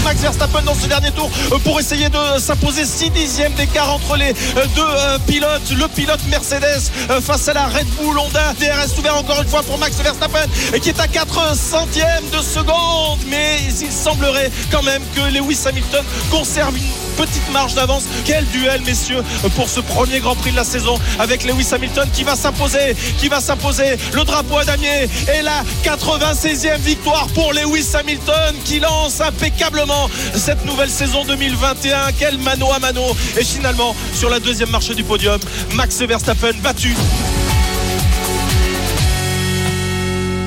Max 0.04 0.22
Verstappen 0.22 0.62
dans 0.62 0.74
ce 0.74 0.88
dernier 0.88 1.12
tour 1.12 1.30
euh, 1.52 1.58
pour 1.60 1.80
essayer 1.82 2.08
de 2.08 2.40
s'imposer 2.40 2.86
6 2.86 3.10
dixièmes 3.10 3.54
d'écart 3.54 3.94
entre 3.94 4.16
les 4.16 4.30
euh, 4.30 4.66
deux 4.74 4.82
euh, 4.82 5.18
pilotes. 5.28 5.70
Le 5.78 5.88
pilote 5.90 6.22
Mercedes 6.30 6.92
face 7.22 7.48
à 7.50 7.54
la 7.54 7.66
Red 7.68 7.88
Bull 8.00 8.18
Honda. 8.18 8.54
DRS 8.54 8.98
ouvert 8.98 9.18
encore 9.18 9.42
une 9.42 9.50
fois 9.50 9.64
pour 9.64 9.78
Max 9.78 9.98
Verstappen 9.98 10.48
qui 10.82 10.90
est 10.90 11.00
à 11.00 11.08
4 11.08 11.58
centièmes 11.58 12.24
de 12.32 12.42
seconde. 12.42 13.20
Mais 13.30 13.58
il 13.82 13.92
semblerait 13.92 14.50
quand 14.72 14.84
même 14.84 15.02
que 15.14 15.22
Lewis 15.34 15.60
Hamilton 15.68 16.06
conserve 16.32 16.78
une 16.78 17.07
petite 17.18 17.52
marge 17.52 17.74
d'avance. 17.74 18.06
Quel 18.26 18.46
duel, 18.48 18.82
messieurs, 18.86 19.24
pour 19.56 19.70
ce 19.70 19.80
premier 19.80 20.20
Grand 20.20 20.36
Prix 20.36 20.52
de 20.52 20.56
la 20.56 20.64
saison 20.64 20.98
avec 21.20 21.44
Lewis 21.44 21.68
Hamilton 21.72 22.08
qui 22.14 22.24
va 22.24 22.36
s'imposer, 22.36 22.96
qui 23.20 23.28
va 23.28 23.42
s'imposer. 23.42 23.98
Le 24.14 24.24
drapeau 24.24 24.60
à 24.60 24.66
damier 24.66 25.10
et 25.38 25.42
la 25.42 25.64
96e 25.84 26.78
victoire 26.80 27.28
pour 27.34 27.52
Lewis 27.54 27.88
Hamilton 27.94 28.56
qui 28.64 28.80
lance 28.80 29.20
impeccablement 29.20 30.10
cette 30.36 30.64
nouvelle 30.66 30.90
saison 30.90 31.26
2021. 31.26 32.12
Quel 32.18 32.38
mano 32.38 32.72
à 32.72 32.80
mano. 32.80 33.04
Et 33.38 33.44
finalement, 33.44 33.96
sur 34.14 34.30
la 34.30 34.40
deuxième 34.40 34.70
marche 34.70 34.92
du 34.92 35.04
podium, 35.04 35.40
Max 35.74 36.00
Verstappen 36.02 36.54
battu 36.62 36.96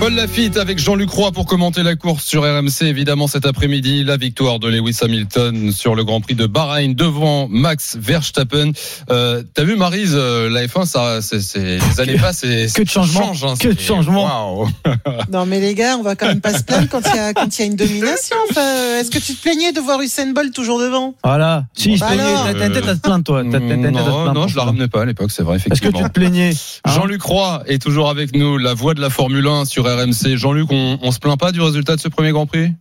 Paul 0.01 0.15
Lafitte 0.15 0.57
avec 0.57 0.79
Jean-Luc 0.79 1.11
Roy 1.11 1.31
pour 1.31 1.45
commenter 1.45 1.83
la 1.83 1.95
course 1.95 2.25
sur 2.25 2.43
RMC. 2.43 2.85
Évidemment, 2.87 3.27
cet 3.27 3.45
après-midi, 3.45 4.03
la 4.03 4.17
victoire 4.17 4.59
de 4.59 4.67
Lewis 4.67 4.97
Hamilton 5.03 5.73
sur 5.73 5.95
le 5.95 6.05
Grand 6.05 6.23
Prix 6.23 6.35
de 6.35 6.47
Bahreïn 6.47 6.95
devant 6.95 7.49
Max 7.51 7.99
Verstappen. 8.01 8.73
Euh, 9.11 9.43
T'as 9.53 9.63
vu, 9.65 9.77
Marise, 9.77 10.15
euh, 10.17 10.49
la 10.49 10.65
F1, 10.67 10.87
ça, 10.87 11.21
c'est, 11.21 11.37
les 11.79 12.01
années 12.01 12.17
passent 12.17 12.45
et 12.45 12.69
Que 12.75 12.83
de 12.83 12.89
changements. 12.89 13.35
change, 13.35 13.45
hein, 13.45 13.55
Que 13.61 13.69
de 13.69 13.79
changements. 13.81 14.25
Waouh. 14.63 14.69
Non 15.31 15.45
mais 15.47 15.61
les 15.61 15.75
gars, 15.75 15.97
on 15.99 16.03
va 16.03 16.17
quand 16.17 16.27
même 16.27 16.41
pas 16.41 16.55
se 16.55 16.65
plaindre 16.65 16.89
quand 16.91 17.03
il 17.13 17.17
y 17.17 17.19
a 17.19 17.33
quand 17.35 17.59
il 17.59 17.61
y 17.61 17.65
a 17.65 17.67
une 17.67 17.77
domination. 17.77 18.37
Enfin, 18.51 18.99
est-ce 19.01 19.11
que 19.11 19.19
tu 19.19 19.35
te 19.35 19.43
plaignais 19.43 19.73
de 19.73 19.81
voir 19.81 20.01
Usain 20.01 20.33
Bolt 20.33 20.53
toujours 20.55 20.81
devant? 20.81 21.15
Voilà. 21.23 21.65
Si, 21.75 21.95
je 21.97 22.01
Bah 22.01 22.07
plaignais, 22.09 22.23
alors. 22.23 22.47
t'as 22.47 22.55
t'as 22.55 22.67
une 22.67 22.73
tête 22.73 22.89
à 22.89 22.95
te 22.97 23.01
plaindre, 23.01 23.25
toi. 23.25 23.43
Une 23.43 23.51
tête 23.53 23.63
à 23.63 23.67
te 23.69 23.75
Non, 23.75 23.91
plaindre. 24.03 24.33
non, 24.35 24.49
je 24.49 24.57
la 24.57 24.65
ramenais 24.65 24.89
pas 24.89 25.03
à 25.03 25.05
l'époque, 25.05 25.31
c'est 25.31 25.43
vrai, 25.43 25.57
Est-ce 25.57 25.65
que 25.69 25.73
effectivement. 25.75 25.99
tu 26.01 26.05
te 26.07 26.13
plaignais 26.19 26.53
hein? 26.85 26.91
Jean-Luc 26.91 27.23
Roy 27.23 27.63
est 27.67 27.81
toujours 27.81 28.09
avec 28.09 28.35
nous, 28.35 28.57
la 28.59 28.73
voix 28.75 28.95
de 28.95 29.01
la 29.03 29.11
Formule 29.11 29.47
1 29.47 29.67
sur 29.67 29.87
RMC. 29.97 30.37
Jean-Luc, 30.37 30.71
on, 30.71 30.99
on 31.03 31.11
se 31.11 31.19
plaint 31.19 31.39
pas 31.39 31.53
du 31.53 31.61
résultat 31.61 31.97
de 31.97 32.01
ce 32.01 32.09
premier 32.09 32.33
Grand 32.33 32.47
Prix? 32.47 32.73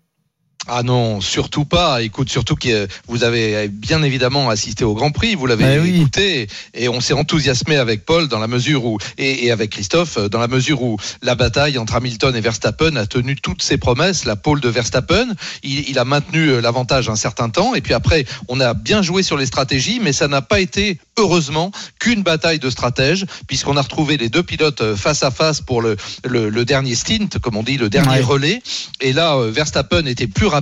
Ah 0.71 0.83
non, 0.83 1.19
surtout 1.19 1.65
pas. 1.65 2.01
Écoute, 2.03 2.29
surtout 2.29 2.55
que 2.55 2.87
vous 3.07 3.23
avez 3.23 3.67
bien 3.69 4.03
évidemment 4.03 4.49
assisté 4.49 4.83
au 4.85 4.93
Grand 4.93 5.09
Prix, 5.11 5.33
vous 5.35 5.47
l'avez 5.47 5.79
oui. 5.79 5.95
écouté, 6.01 6.47
et 6.75 6.89
on 6.89 7.01
s'est 7.01 7.13
enthousiasmé 7.13 7.75
avec 7.77 8.05
Paul 8.05 8.27
dans 8.27 8.37
la 8.39 8.47
mesure 8.47 8.85
où, 8.85 8.99
et, 9.17 9.45
et 9.45 9.51
avec 9.51 9.71
Christophe, 9.71 10.17
euh, 10.17 10.29
dans 10.29 10.39
la 10.39 10.47
mesure 10.47 10.83
où 10.83 10.97
la 11.23 11.33
bataille 11.33 11.77
entre 11.79 11.95
Hamilton 11.95 12.35
et 12.35 12.41
Verstappen 12.41 12.95
a 12.97 13.07
tenu 13.07 13.35
toutes 13.35 13.63
ses 13.63 13.77
promesses. 13.77 14.25
La 14.25 14.35
pole 14.35 14.59
de 14.61 14.69
Verstappen, 14.69 15.27
il, 15.63 15.89
il 15.89 15.97
a 15.97 16.05
maintenu 16.05 16.49
euh, 16.49 16.61
l'avantage 16.61 17.09
un 17.09 17.15
certain 17.15 17.49
temps, 17.49 17.73
et 17.73 17.81
puis 17.81 17.93
après, 17.95 18.25
on 18.47 18.59
a 18.59 18.75
bien 18.75 19.01
joué 19.01 19.23
sur 19.23 19.37
les 19.37 19.47
stratégies, 19.47 19.99
mais 20.01 20.13
ça 20.13 20.27
n'a 20.27 20.41
pas 20.43 20.59
été 20.59 20.99
heureusement 21.17 21.71
qu'une 21.99 22.21
bataille 22.21 22.59
de 22.59 22.69
stratèges, 22.69 23.25
puisqu'on 23.47 23.75
a 23.75 23.81
retrouvé 23.81 24.17
les 24.17 24.29
deux 24.29 24.43
pilotes 24.43 24.81
euh, 24.81 24.95
face 24.95 25.23
à 25.23 25.31
face 25.31 25.61
pour 25.61 25.81
le, 25.81 25.97
le, 26.23 26.49
le 26.49 26.65
dernier 26.65 26.93
stint, 26.95 27.27
comme 27.41 27.57
on 27.57 27.63
dit, 27.63 27.77
le 27.77 27.89
dernier 27.89 28.09
Ouais. 28.09 28.21
relais. 28.21 28.61
Et 29.01 29.13
là, 29.13 29.35
euh, 29.35 29.51
Verstappen 29.51 30.05
était 30.05 30.27
plus 30.27 30.45
rapide. 30.47 30.58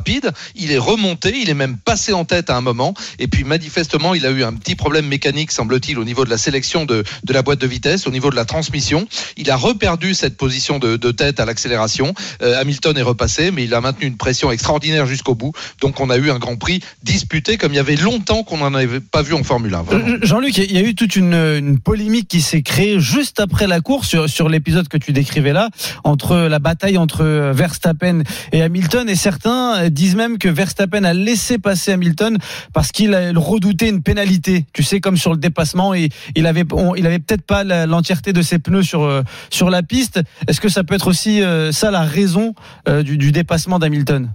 Il 0.56 0.72
est 0.72 0.78
remonté. 0.78 1.34
Il 1.42 1.50
est 1.50 1.56
même 1.56 1.78
passé 1.78 2.14
en 2.14 2.26
tête 2.26 2.50
à 2.50 2.58
un 2.58 2.62
moment. 2.62 2.94
Et 3.20 3.28
puis, 3.28 3.44
manifestement, 3.44 4.14
il 4.14 4.26
a 4.26 4.32
eu 4.32 4.44
un 4.44 4.54
petit 4.54 4.76
problème 4.76 5.08
mécanique, 5.08 5.52
semble-t-il, 5.52 5.98
au 6.00 6.04
niveau 6.04 6.26
de 6.26 6.30
la 6.30 6.38
sélection 6.38 6.86
de, 6.86 7.04
de 7.24 7.34
la 7.34 7.42
boîte 7.42 7.60
de 7.60 7.68
vitesse, 7.68 8.08
au 8.08 8.12
niveau 8.12 8.30
de 8.30 8.36
la 8.36 8.46
transmission. 8.46 9.08
Il 9.38 9.50
a 9.52 9.56
reperdu 9.56 10.14
cette 10.14 10.38
position 10.38 10.80
de, 10.80 10.98
de 10.98 11.12
tête 11.12 11.40
à 11.40 11.46
l'accélération. 11.46 12.14
Euh, 12.42 12.60
Hamilton 12.60 12.98
est 12.98 13.04
repassé, 13.04 13.52
mais 13.52 13.64
il 13.64 13.74
a 13.74 13.82
maintenu 13.82 14.08
une 14.08 14.18
pression 14.18 14.52
extraordinaire 14.52 15.06
jusqu'au 15.06 15.36
bout. 15.36 15.54
Donc, 15.82 16.00
on 16.00 16.10
a 16.10 16.18
eu 16.18 16.30
un 16.32 16.40
Grand 16.40 16.58
Prix 16.58 16.82
disputé 17.04 17.58
comme 17.58 17.74
il 17.74 17.78
y 17.78 17.80
avait 17.80 17.96
longtemps 17.96 18.44
qu'on 18.44 18.58
n'en 18.58 18.74
avait 18.74 19.00
pas 19.00 19.22
vu 19.22 19.34
en 19.34 19.44
Formule 19.44 19.74
1. 19.74 19.82
vraiment. 19.84 20.08
Euh, 20.08 20.20
Jean-Luc, 20.22 20.58
il 20.58 20.72
y 20.72 20.78
a 20.78 20.82
eu 20.82 20.96
toute 20.96 21.16
une, 21.16 21.34
une 21.34 21.80
polémique 21.80 22.28
qui 22.28 22.42
s'est 22.42 22.62
créée 22.62 23.00
juste 23.00 23.40
après 23.40 23.68
la 23.68 23.82
course 23.82 24.08
sur, 24.08 24.30
sur 24.30 24.50
l'épisode 24.50 24.88
que 24.88 24.98
tu 24.98 25.14
décrivais 25.14 25.54
là, 25.54 25.70
entre 26.04 26.36
la 26.36 26.60
bataille 26.60 26.98
entre 26.98 27.52
Verstappen 27.54 28.24
et 28.52 28.62
Hamilton. 28.62 29.10
Et 29.10 29.16
certains 29.16 29.77
euh, 29.78 29.90
disent 29.90 30.16
même 30.16 30.38
que 30.38 30.48
Verstappen 30.48 31.04
a 31.04 31.14
laissé 31.14 31.58
passer 31.58 31.92
Hamilton 31.92 32.38
parce 32.74 32.92
qu'il 32.92 33.16
redoutait 33.36 33.90
une 33.90 34.02
pénalité. 34.02 34.66
Tu 34.74 34.84
sais, 34.84 35.00
comme 35.00 35.18
sur 35.18 35.32
le 35.32 35.38
dépassement, 35.38 35.94
et 35.94 36.10
il 36.36 36.46
avait, 36.46 36.66
il 36.98 37.06
avait 37.06 37.20
peut-être 37.20 37.44
pas 37.44 37.64
l'entièreté 37.64 38.34
de 38.34 38.42
ses 38.42 38.60
pneus 38.60 38.84
sur 38.84 39.04
euh, 39.04 39.22
sur 39.50 39.70
la 39.70 39.84
piste. 39.84 40.20
Est-ce 40.48 40.62
que 40.62 40.70
ça 40.70 40.84
peut 40.84 40.96
être 40.96 41.08
aussi 41.08 41.42
euh, 41.42 41.72
ça 41.72 41.92
la 41.92 42.04
raison 42.04 42.54
du 43.04 43.32
dépassement 43.32 43.80
d'Hamilton? 43.80 44.30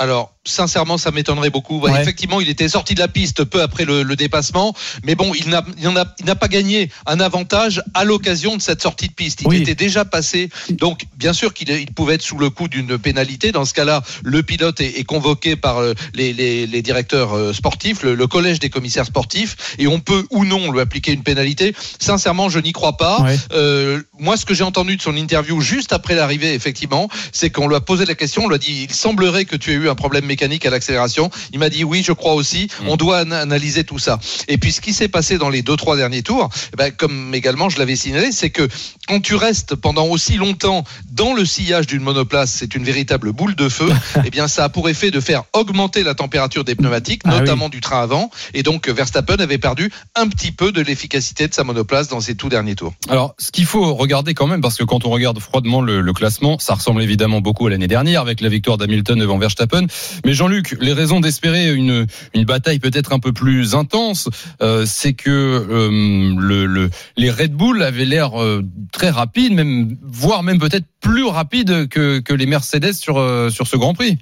Alors, 0.00 0.32
sincèrement, 0.44 0.96
ça 0.96 1.10
m'étonnerait 1.10 1.50
beaucoup. 1.50 1.80
Ouais. 1.80 2.00
Effectivement, 2.00 2.40
il 2.40 2.48
était 2.48 2.68
sorti 2.68 2.94
de 2.94 3.00
la 3.00 3.08
piste 3.08 3.42
peu 3.44 3.60
après 3.62 3.84
le, 3.84 4.04
le 4.04 4.16
dépassement, 4.16 4.72
mais 5.02 5.14
bon, 5.16 5.32
il 5.34 5.48
n'a 5.48 5.64
il 5.76 5.88
n'a- 5.90 6.14
il 6.20 6.24
n'a 6.24 6.36
pas 6.36 6.46
gagné 6.48 6.90
un 7.06 7.18
avantage 7.20 7.82
à 7.94 8.04
l'occasion 8.04 8.56
de 8.56 8.62
cette 8.62 8.80
sortie 8.80 9.08
de 9.08 9.12
piste. 9.12 9.40
Il 9.42 9.48
Oui. 9.48 9.56
était 9.62 9.74
déjà 9.74 10.04
passé, 10.04 10.50
donc 10.70 11.02
bien 11.16 11.32
sûr 11.32 11.52
qu'il 11.52 11.68
il 11.70 11.92
pouvait 11.92 12.14
être 12.14 12.22
sous 12.22 12.38
le 12.38 12.48
coup 12.48 12.68
d'une 12.68 12.96
pénalité. 12.96 13.50
Dans 13.52 13.64
ce 13.64 13.74
cas-là, 13.74 14.02
le 14.22 14.42
pilote 14.44 14.80
est, 14.80 14.98
est 15.00 15.04
convoqué 15.04 15.56
par 15.56 15.78
euh, 15.78 15.94
les, 16.14 16.32
les- 16.32 16.66
les 16.68 16.82
directeurs 16.82 17.36
euh, 17.36 17.52
sportifs, 17.52 18.02
le, 18.04 18.14
le 18.14 18.26
collège 18.28 18.60
des 18.60 18.70
commissaires 18.70 19.06
sportifs, 19.06 19.56
et 19.78 19.88
on 19.88 19.98
peut 20.00 20.24
ou 20.30 20.44
non 20.44 20.70
lui 20.70 20.80
appliquer 20.80 21.12
une 21.12 21.24
pénalité. 21.24 21.74
Sincèrement, 21.98 22.48
je 22.48 22.60
n'y 22.60 22.72
crois 22.72 22.96
pas. 22.96 23.20
Ouais. 23.22 23.36
Euh, 23.52 24.00
moi, 24.18 24.36
ce 24.36 24.46
que 24.46 24.54
j'ai 24.54 24.64
entendu 24.64 24.96
de 24.96 25.02
son 25.02 25.16
interview 25.16 25.60
juste 25.60 25.92
après 25.92 26.14
l'arrivée, 26.14 26.54
effectivement, 26.54 27.08
c'est 27.32 27.50
qu'on 27.50 27.66
lui 27.68 27.74
a 27.74 27.80
posé 27.80 28.04
la 28.06 28.14
question, 28.14 28.44
on 28.44 28.48
lui 28.48 28.54
a 28.54 28.58
dit, 28.58 28.86
il 28.88 28.94
semblerait 28.94 29.44
que 29.44 29.56
tu 29.56 29.72
aies 29.72 29.74
eu 29.74 29.87
un 29.88 29.94
problème 29.94 30.24
mécanique 30.26 30.64
à 30.66 30.70
l'accélération. 30.70 31.30
Il 31.52 31.58
m'a 31.58 31.68
dit, 31.68 31.84
oui, 31.84 32.02
je 32.04 32.12
crois 32.12 32.34
aussi. 32.34 32.68
On 32.86 32.96
doit 32.96 33.22
an- 33.22 33.30
analyser 33.32 33.84
tout 33.84 33.98
ça. 33.98 34.18
Et 34.48 34.58
puis, 34.58 34.72
ce 34.72 34.80
qui 34.80 34.92
s'est 34.92 35.08
passé 35.08 35.38
dans 35.38 35.48
les 35.48 35.62
deux, 35.62 35.76
trois 35.76 35.96
derniers 35.96 36.22
tours, 36.22 36.48
eh 36.72 36.76
ben, 36.76 36.90
comme 36.90 37.34
également 37.34 37.68
je 37.68 37.78
l'avais 37.78 37.96
signalé, 37.96 38.32
c'est 38.32 38.50
que 38.50 38.68
quand 39.06 39.20
tu 39.20 39.34
restes 39.34 39.74
pendant 39.74 40.06
aussi 40.06 40.34
longtemps 40.36 40.84
dans 41.10 41.34
le 41.34 41.44
sillage 41.44 41.86
d'une 41.86 42.02
monoplace, 42.02 42.50
c'est 42.52 42.74
une 42.74 42.84
véritable 42.84 43.32
boule 43.32 43.54
de 43.56 43.68
feu. 43.68 43.88
eh 44.24 44.30
bien, 44.30 44.48
ça 44.48 44.64
a 44.64 44.68
pour 44.68 44.88
effet 44.88 45.10
de 45.10 45.20
faire 45.20 45.44
augmenter 45.52 46.02
la 46.02 46.14
température 46.14 46.64
des 46.64 46.74
pneumatiques, 46.74 47.22
Ah 47.24 47.30
oui. 47.34 47.40
notamment 47.40 47.68
du 47.68 47.80
train 47.80 48.02
avant. 48.02 48.30
Et 48.54 48.62
donc, 48.62 48.88
Verstappen 48.88 49.36
avait 49.38 49.58
perdu 49.58 49.90
un 50.14 50.28
petit 50.28 50.52
peu 50.52 50.72
de 50.72 50.80
l'efficacité 50.80 51.48
de 51.48 51.54
sa 51.54 51.64
monoplace 51.64 52.08
dans 52.08 52.20
ses 52.20 52.34
tout 52.34 52.48
derniers 52.48 52.74
tours. 52.74 52.94
Alors, 53.08 53.34
ce 53.38 53.50
qu'il 53.50 53.66
faut 53.66 53.94
regarder 53.94 54.34
quand 54.34 54.46
même, 54.46 54.60
parce 54.60 54.76
que 54.76 54.84
quand 54.84 55.04
on 55.04 55.10
regarde 55.10 55.38
froidement 55.38 55.80
le, 55.80 56.00
le 56.00 56.12
classement, 56.12 56.58
ça 56.58 56.74
ressemble 56.74 57.02
évidemment 57.02 57.40
beaucoup 57.40 57.66
à 57.66 57.70
l'année 57.70 57.88
dernière 57.88 58.20
avec 58.22 58.40
la 58.40 58.48
victoire 58.48 58.76
d'Hamilton 58.78 59.18
devant 59.18 59.38
Verstappen. 59.38 59.77
Mais 60.24 60.34
Jean-Luc, 60.34 60.76
les 60.80 60.92
raisons 60.92 61.20
d'espérer 61.20 61.72
une, 61.72 62.06
bataille 62.44 62.78
peut-être 62.78 63.12
un 63.12 63.18
peu 63.18 63.32
plus 63.32 63.74
intense, 63.74 64.28
euh, 64.62 64.84
c'est 64.86 65.12
que 65.12 65.30
euh, 65.30 66.34
le, 66.38 66.66
le- 66.66 66.90
les 67.16 67.30
Red 67.30 67.52
Bull 67.52 67.82
avaient 67.82 68.04
l'air 68.04 68.40
euh, 68.40 68.62
très 68.92 69.10
rapides, 69.10 69.52
même 69.52 69.96
voire 70.02 70.42
même 70.42 70.58
peut-être 70.58 70.86
plus 71.00 71.24
rapides 71.24 71.88
que, 71.88 72.22
les 72.32 72.46
Mercedes 72.46 72.92
sur 72.94 73.16
ce 73.16 73.76
Grand 73.76 73.94
Prix. 73.94 74.18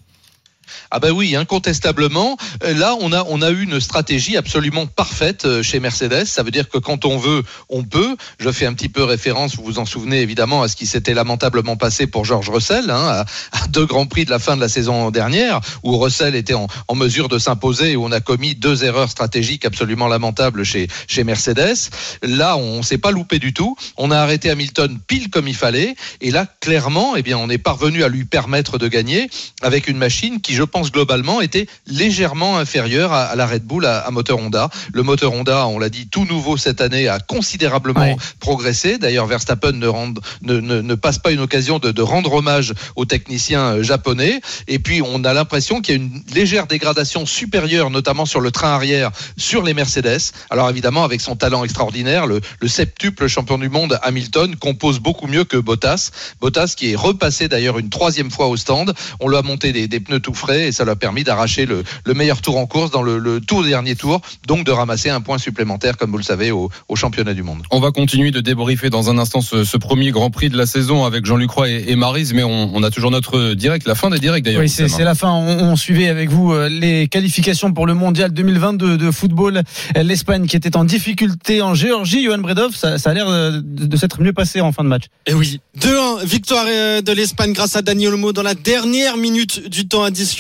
Ah 0.91 0.99
ben 0.99 1.11
oui, 1.11 1.37
incontestablement. 1.37 2.37
Euh, 2.63 2.75
Là, 2.75 2.95
on 3.01 3.13
a 3.13 3.25
on 3.29 3.41
a 3.41 3.51
eu 3.51 3.63
une 3.63 3.81
stratégie 3.81 4.37
absolument 4.37 4.87
parfaite 4.87 5.47
euh, 5.47 5.63
chez 5.63 5.81
Mercedes. 5.81 6.27
Ça 6.27 6.43
veut 6.43 6.51
dire 6.51 6.69
que 6.69 6.79
quand 6.79 7.05
on 7.05 7.17
veut, 7.17 7.43
on 7.69 7.85
peut. 7.85 8.17
Je 8.39 8.51
fais 8.53 8.67
un 8.67 8.75
petit 8.75 8.89
peu 8.89 9.03
référence, 9.03 9.57
vous 9.57 9.65
vous 9.65 9.79
en 9.79 9.87
souvenez 9.87 10.21
évidemment, 10.21 10.63
à 10.63 10.69
ce 10.69 10.77
qui 10.77 10.87
s'était 10.87 11.15
lamentablement 11.15 11.77
passé 11.77 12.07
pour 12.07 12.25
George 12.25 12.51
Russell, 12.51 12.91
hein, 12.91 13.25
à, 13.53 13.67
deux 13.69 13.87
grands 13.87 14.07
prix 14.07 14.25
de 14.25 14.31
la 14.31 14.39
fin 14.39 14.57
de 14.57 14.61
la 14.61 14.69
saison 14.69 15.11
dernière, 15.11 15.61
où 15.83 15.97
Russell 15.99 16.35
était 16.35 16.55
en, 16.55 16.69
mesure 16.95 17.29
de 17.29 17.39
s'imposer, 17.39 17.93
et 17.93 17.97
où 17.97 18.05
on 18.05 18.13
a 18.13 18.21
commis 18.21 18.55
deux 18.55 18.85
erreurs 18.85 19.11
stratégiques 19.11 19.65
absolument 19.65 20.09
lamentables 20.09 20.65
chez 20.65 20.89
chez 21.07 21.25
Mercedes. 21.25 21.91
Là, 22.23 22.57
on 22.57 22.83
s'est 22.83 22.99
pas 22.99 23.11
loupé 23.11 23.39
du 23.39 23.53
tout. 23.53 23.77
On 23.97 24.11
a 24.11 24.19
arrêté 24.19 24.51
Hamilton 24.51 24.99
pile 25.07 25.31
comme 25.31 25.49
il 25.49 25.55
fallait, 25.55 25.95
et 26.21 26.31
là, 26.31 26.47
clairement, 26.61 27.17
eh 27.17 27.23
bien, 27.23 27.39
on 27.39 27.49
est 27.49 27.59
parvenu 27.59 28.03
à 28.03 28.09
lui 28.09 28.25
permettre 28.25 28.79
de 28.79 28.89
gagner 28.89 29.31
avec 29.63 29.89
une 29.89 29.99
machine 29.99 30.41
qui, 30.41 30.55
je 30.57 30.63
pense 30.65 30.91
globalement, 30.91 31.41
était 31.41 31.67
légèrement 31.87 32.59
inférieure 32.59 33.13
à, 33.13 33.25
à 33.25 33.37
la 33.37 33.47
Red 33.47 33.65
Bull 33.65 33.87
à, 33.87 33.99
à 34.01 34.11
moteur 34.11 34.39
Honda. 34.39 34.69
Le 34.93 35.03
moteur 35.03 35.33
Honda, 35.33 35.67
on 35.69 35.79
l'a 35.79 35.89
dit, 35.89 36.09
tout 36.09 36.25
nouveau 36.25 36.57
cette 36.57 36.81
année, 36.81 37.09
a 37.09 37.19
considérablement 37.21 38.01
Ouais. 38.01 38.17
progressé. 38.41 38.99
D'ailleurs, 38.99 39.27
Verstappen 39.27 39.73
ne, 39.73 39.87
rend- 39.87 40.15
ne, 40.43 40.61
ne, 40.61 40.81
ne 40.81 40.95
passe 40.95 41.19
pas 41.19 41.31
une 41.31 41.41
occasion 41.41 41.79
de, 41.79 41.91
de 41.93 42.03
rendre 42.03 42.33
hommage 42.33 42.73
aux 42.97 43.05
techniciens 43.05 43.77
euh, 43.77 43.83
japonais. 43.83 44.41
Et 44.69 44.79
puis, 44.79 45.03
on 45.03 45.25
a 45.25 45.33
l'impression 45.33 45.81
qu'il 45.81 45.95
y 45.95 45.99
a 45.99 46.03
une 46.03 46.23
légère 46.35 46.67
dégradation 46.67 47.27
supérieure, 47.27 47.91
notamment 47.91 48.25
sur 48.27 48.41
le 48.41 48.51
train 48.51 48.71
arrière, 48.73 49.11
sur 49.37 49.63
les 49.63 49.75
Mercedes. 49.75 50.33
Alors 50.51 50.71
évidemment, 50.71 51.05
avec 51.05 51.21
son 51.21 51.37
talent 51.37 51.65
extraordinaire, 51.65 52.27
le, 52.27 52.41
le 52.61 52.69
septuple 52.69 53.27
champion 53.29 53.59
du 53.59 53.69
monde 53.69 53.99
Hamilton 54.03 54.57
compose 54.57 55.01
beaucoup 55.01 55.27
mieux 55.27 55.45
que 55.45 55.57
Bottas. 55.57 56.11
Bottas 56.41 56.75
qui 56.77 56.93
est 56.93 56.97
repassé 56.97 57.49
d'ailleurs 57.49 57.79
une 57.79 57.91
troisième 57.91 58.31
fois 58.31 58.47
au 58.47 58.57
stand. 58.57 58.95
On 59.21 59.29
lui 59.29 59.37
a 59.37 59.43
monté 59.43 59.73
des, 59.73 59.89
des 59.89 60.01
pneus 60.01 60.21
tout 60.21 60.35
frais 60.35 60.46
et 60.51 60.73
ça 60.73 60.85
lui 60.85 60.91
a 60.91 60.97
permis 60.97 61.25
d'arracher 61.25 61.67
le, 61.67 61.83
le 62.05 62.15
meilleur 62.15 62.41
tour 62.41 62.57
en 62.57 62.67
course 62.67 62.91
dans 62.91 63.03
le, 63.03 63.19
le 63.19 63.41
tout 63.41 63.63
dernier 63.63 63.97
tour, 63.97 64.21
donc 64.47 64.65
de 64.65 64.71
ramasser 64.71 65.11
un 65.11 65.21
point 65.21 65.39
supplémentaire, 65.39 65.97
comme 65.97 66.11
vous 66.11 66.19
le 66.19 66.23
savez, 66.23 66.51
au, 66.51 66.71
au 66.89 66.97
championnat 66.97 67.35
du 67.35 67.43
monde. 67.43 67.63
On 67.71 67.81
va 67.81 67.91
continuer 67.91 68.31
de 68.31 68.41
débriefer 68.41 68.91
dans 68.91 69.11
un 69.11 69.19
instant 69.19 69.41
ce, 69.41 69.65
ce 69.65 69.77
premier 69.77 70.11
Grand 70.11 70.31
Prix 70.31 70.49
de 70.49 70.57
la 70.57 70.67
saison 70.67 71.05
avec 71.05 71.27
Jean-Luc 71.27 71.51
Roy 71.51 71.69
et, 71.71 71.85
et 71.89 71.97
Marise, 71.97 72.33
mais 72.33 72.45
on, 72.45 72.75
on 72.75 72.83
a 72.83 72.91
toujours 72.91 73.11
notre 73.11 73.55
direct, 73.55 73.87
la 73.87 73.95
fin 73.95 74.11
des 74.11 74.19
directs 74.19 74.45
d'ailleurs. 74.45 74.63
Oui, 74.63 74.69
c'est 74.69 75.05
la 75.05 75.15
fin. 75.15 75.31
On, 75.31 75.73
on 75.73 75.77
suivait 75.77 76.09
avec 76.09 76.31
vous 76.31 76.53
euh, 76.53 76.69
les 76.69 77.09
qualifications 77.09 77.73
pour 77.73 77.87
le 77.87 77.95
mondial 77.95 78.33
2022 78.33 78.97
de 78.97 79.11
football. 79.11 79.63
L'Espagne 79.95 80.47
qui 80.47 80.57
était 80.57 80.77
en 80.77 80.85
difficulté 80.85 81.63
en 81.63 81.75
Géorgie. 81.75 82.25
Johan 82.25 82.39
Bredov, 82.39 82.75
ça, 82.75 82.99
ça 82.99 83.11
a 83.11 83.15
l'air 83.15 83.31
de, 83.31 83.61
de 83.61 83.97
s'être 83.97 84.21
mieux 84.21 84.33
passé 84.33 84.61
en 84.61 84.73
fin 84.73 84.85
de 84.85 84.89
match. 84.89 85.05
Et 85.27 85.35
oui, 85.35 85.61
2-1, 85.81 86.25
victoire 86.25 86.65
euh, 86.69 87.01
de 87.03 87.13
l'Espagne 87.13 87.53
grâce 87.53 87.77
à 87.77 87.83
Daniel 87.83 88.15
Olmo 88.15 88.33
dans 88.33 88.43
la 88.43 88.55
dernière 88.55 89.17
minute 89.17 89.69
du 89.69 89.89
temps 89.89 90.05
additionnel. 90.05 90.36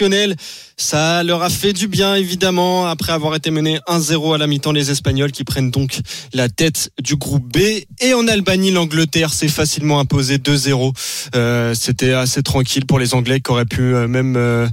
Ça 0.79 1.23
leur 1.23 1.43
a 1.43 1.49
fait 1.49 1.73
du 1.73 1.89
bien, 1.89 2.17
évidemment, 2.17 2.87
après 2.87 3.13
avoir 3.13 3.35
été 3.35 3.51
mené 3.51 3.79
1-0 3.89 4.35
à 4.35 4.39
la 4.39 4.47
mi-temps, 4.47 4.73
les 4.73 4.91
Espagnols 4.91 5.33
qui 5.33 5.43
prennent 5.43 5.71
donc 5.71 6.01
la 6.35 6.51
tête 6.51 6.91
du 7.03 7.17
groupe 7.17 7.51
B. 7.51 7.59
Et 8.01 8.13
en 8.13 8.29
Albanie, 8.29 8.73
l'Angleterre 8.73 9.33
s'est 9.33 9.49
facilement 9.49 10.01
imposé 10.01 10.37
2-0. 10.37 10.93
Euh, 11.35 11.73
C'était 11.75 12.13
assez 12.13 12.43
tranquille 12.43 12.85
pour 12.85 12.99
les 12.99 13.15
Anglais 13.15 13.41
qui 13.41 13.51
auraient 13.51 13.65
pu 13.65 13.95
euh, 13.95 14.07
même 14.07 14.37
euh, 14.37 14.69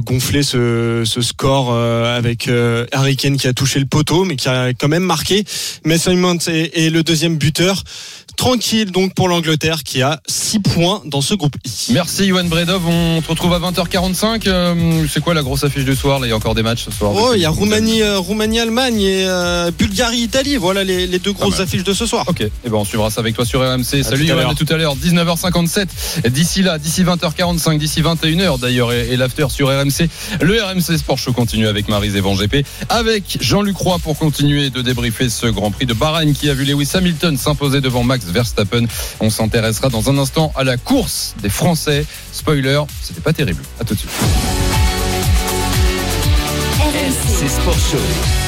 gonfler 0.00 0.42
ce, 0.42 1.04
score 1.20 1.72
avec 1.72 2.48
Harry 2.92 3.16
Kane 3.16 3.36
qui 3.36 3.46
a 3.46 3.52
touché 3.52 3.78
le 3.78 3.86
poteau, 3.86 4.24
mais 4.24 4.34
qui 4.34 4.48
a 4.48 4.74
quand 4.74 4.88
même 4.88 5.04
marqué. 5.04 5.44
Mason 5.84 6.14
Mount 6.16 6.38
est 6.48 6.90
le 6.90 7.02
deuxième 7.02 7.36
buteur. 7.36 7.84
Tranquille 8.36 8.90
donc 8.92 9.14
pour 9.14 9.28
l'Angleterre 9.28 9.82
qui 9.82 10.02
a 10.02 10.20
6 10.26 10.60
points 10.60 11.02
dans 11.06 11.20
ce 11.20 11.34
groupe 11.34 11.54
I. 11.88 11.92
Merci 11.94 12.26
Yohan 12.26 12.44
Bredov, 12.44 12.86
on 12.86 13.20
te 13.22 13.28
retrouve 13.28 13.54
à 13.54 13.58
20h45. 13.58 14.42
Euh, 14.46 15.04
c'est 15.10 15.20
quoi 15.20 15.34
la 15.34 15.42
grosse 15.42 15.64
affiche 15.64 15.84
du 15.84 15.96
soir? 15.96 16.20
Là, 16.20 16.26
il 16.26 16.30
y 16.30 16.32
a 16.32 16.36
encore 16.36 16.54
des 16.54 16.62
matchs 16.62 16.84
ce 16.84 16.90
soir. 16.90 17.12
Oh, 17.14 17.32
il 17.34 17.40
y 17.40 17.44
a 17.44 17.50
Roumanie, 17.50 18.02
euh, 18.02 18.18
Roumanie, 18.18 18.60
Allemagne 18.60 19.00
et 19.00 19.24
euh, 19.26 19.70
Bulgarie, 19.76 20.18
Italie. 20.18 20.56
Voilà 20.56 20.84
les, 20.84 21.06
les 21.06 21.18
deux 21.18 21.32
grosses 21.32 21.54
mal. 21.54 21.62
affiches 21.62 21.82
de 21.84 21.92
ce 21.94 22.06
soir. 22.06 22.24
Ok, 22.28 22.42
et 22.42 22.50
ben 22.64 22.74
on 22.74 22.84
suivra 22.84 23.10
ça 23.10 23.20
avec 23.20 23.34
toi 23.34 23.44
sur 23.46 23.60
RMC. 23.60 24.02
Salut 24.02 24.04
tout 24.04 24.12
à 24.12 24.34
Yohan, 24.34 24.36
l'heure. 24.36 24.50
à 24.50 24.54
tout 24.54 24.66
à 24.68 24.76
l'heure, 24.76 24.96
19h57. 24.96 26.28
D'ici 26.30 26.62
là, 26.62 26.78
d'ici 26.78 27.02
20h45, 27.04 27.78
d'ici 27.78 28.02
21h 28.02 28.60
d'ailleurs, 28.60 28.92
et, 28.92 29.08
et 29.12 29.16
l'after 29.16 29.46
sur 29.50 29.68
RMC. 29.68 30.08
Le 30.40 30.62
RMC 30.62 30.98
Sport 30.98 31.18
Show 31.18 31.32
continue 31.32 31.66
avec 31.66 31.88
Marise 31.88 32.14
et 32.16 32.20
Van 32.20 32.34
GP, 32.34 32.64
avec 32.90 33.38
Jean-Luc 33.40 33.76
Roy 33.76 33.98
pour 33.98 34.18
continuer 34.18 34.70
de 34.70 34.82
débriefer 34.82 35.28
ce 35.30 35.46
Grand 35.46 35.70
Prix 35.70 35.86
de 35.86 35.94
Bahreïn 35.94 36.34
qui 36.34 36.50
a 36.50 36.54
vu 36.54 36.64
Lewis 36.64 36.90
Hamilton 36.94 37.36
s'imposer 37.36 37.80
devant 37.80 38.02
Max 38.04 38.25
Verstappen. 38.30 38.86
On 39.20 39.30
s'intéressera 39.30 39.88
dans 39.88 40.10
un 40.10 40.18
instant 40.18 40.52
à 40.56 40.64
la 40.64 40.76
course 40.76 41.34
des 41.42 41.48
Français. 41.48 42.04
Spoiler, 42.32 42.82
c'était 43.02 43.20
pas 43.20 43.32
terrible. 43.32 43.62
À 43.80 43.84
tout 43.84 43.94
de 43.94 43.98
suite. 43.98 44.10
RMC 46.80 47.48
Sport 47.48 47.78
Show. 47.90 48.45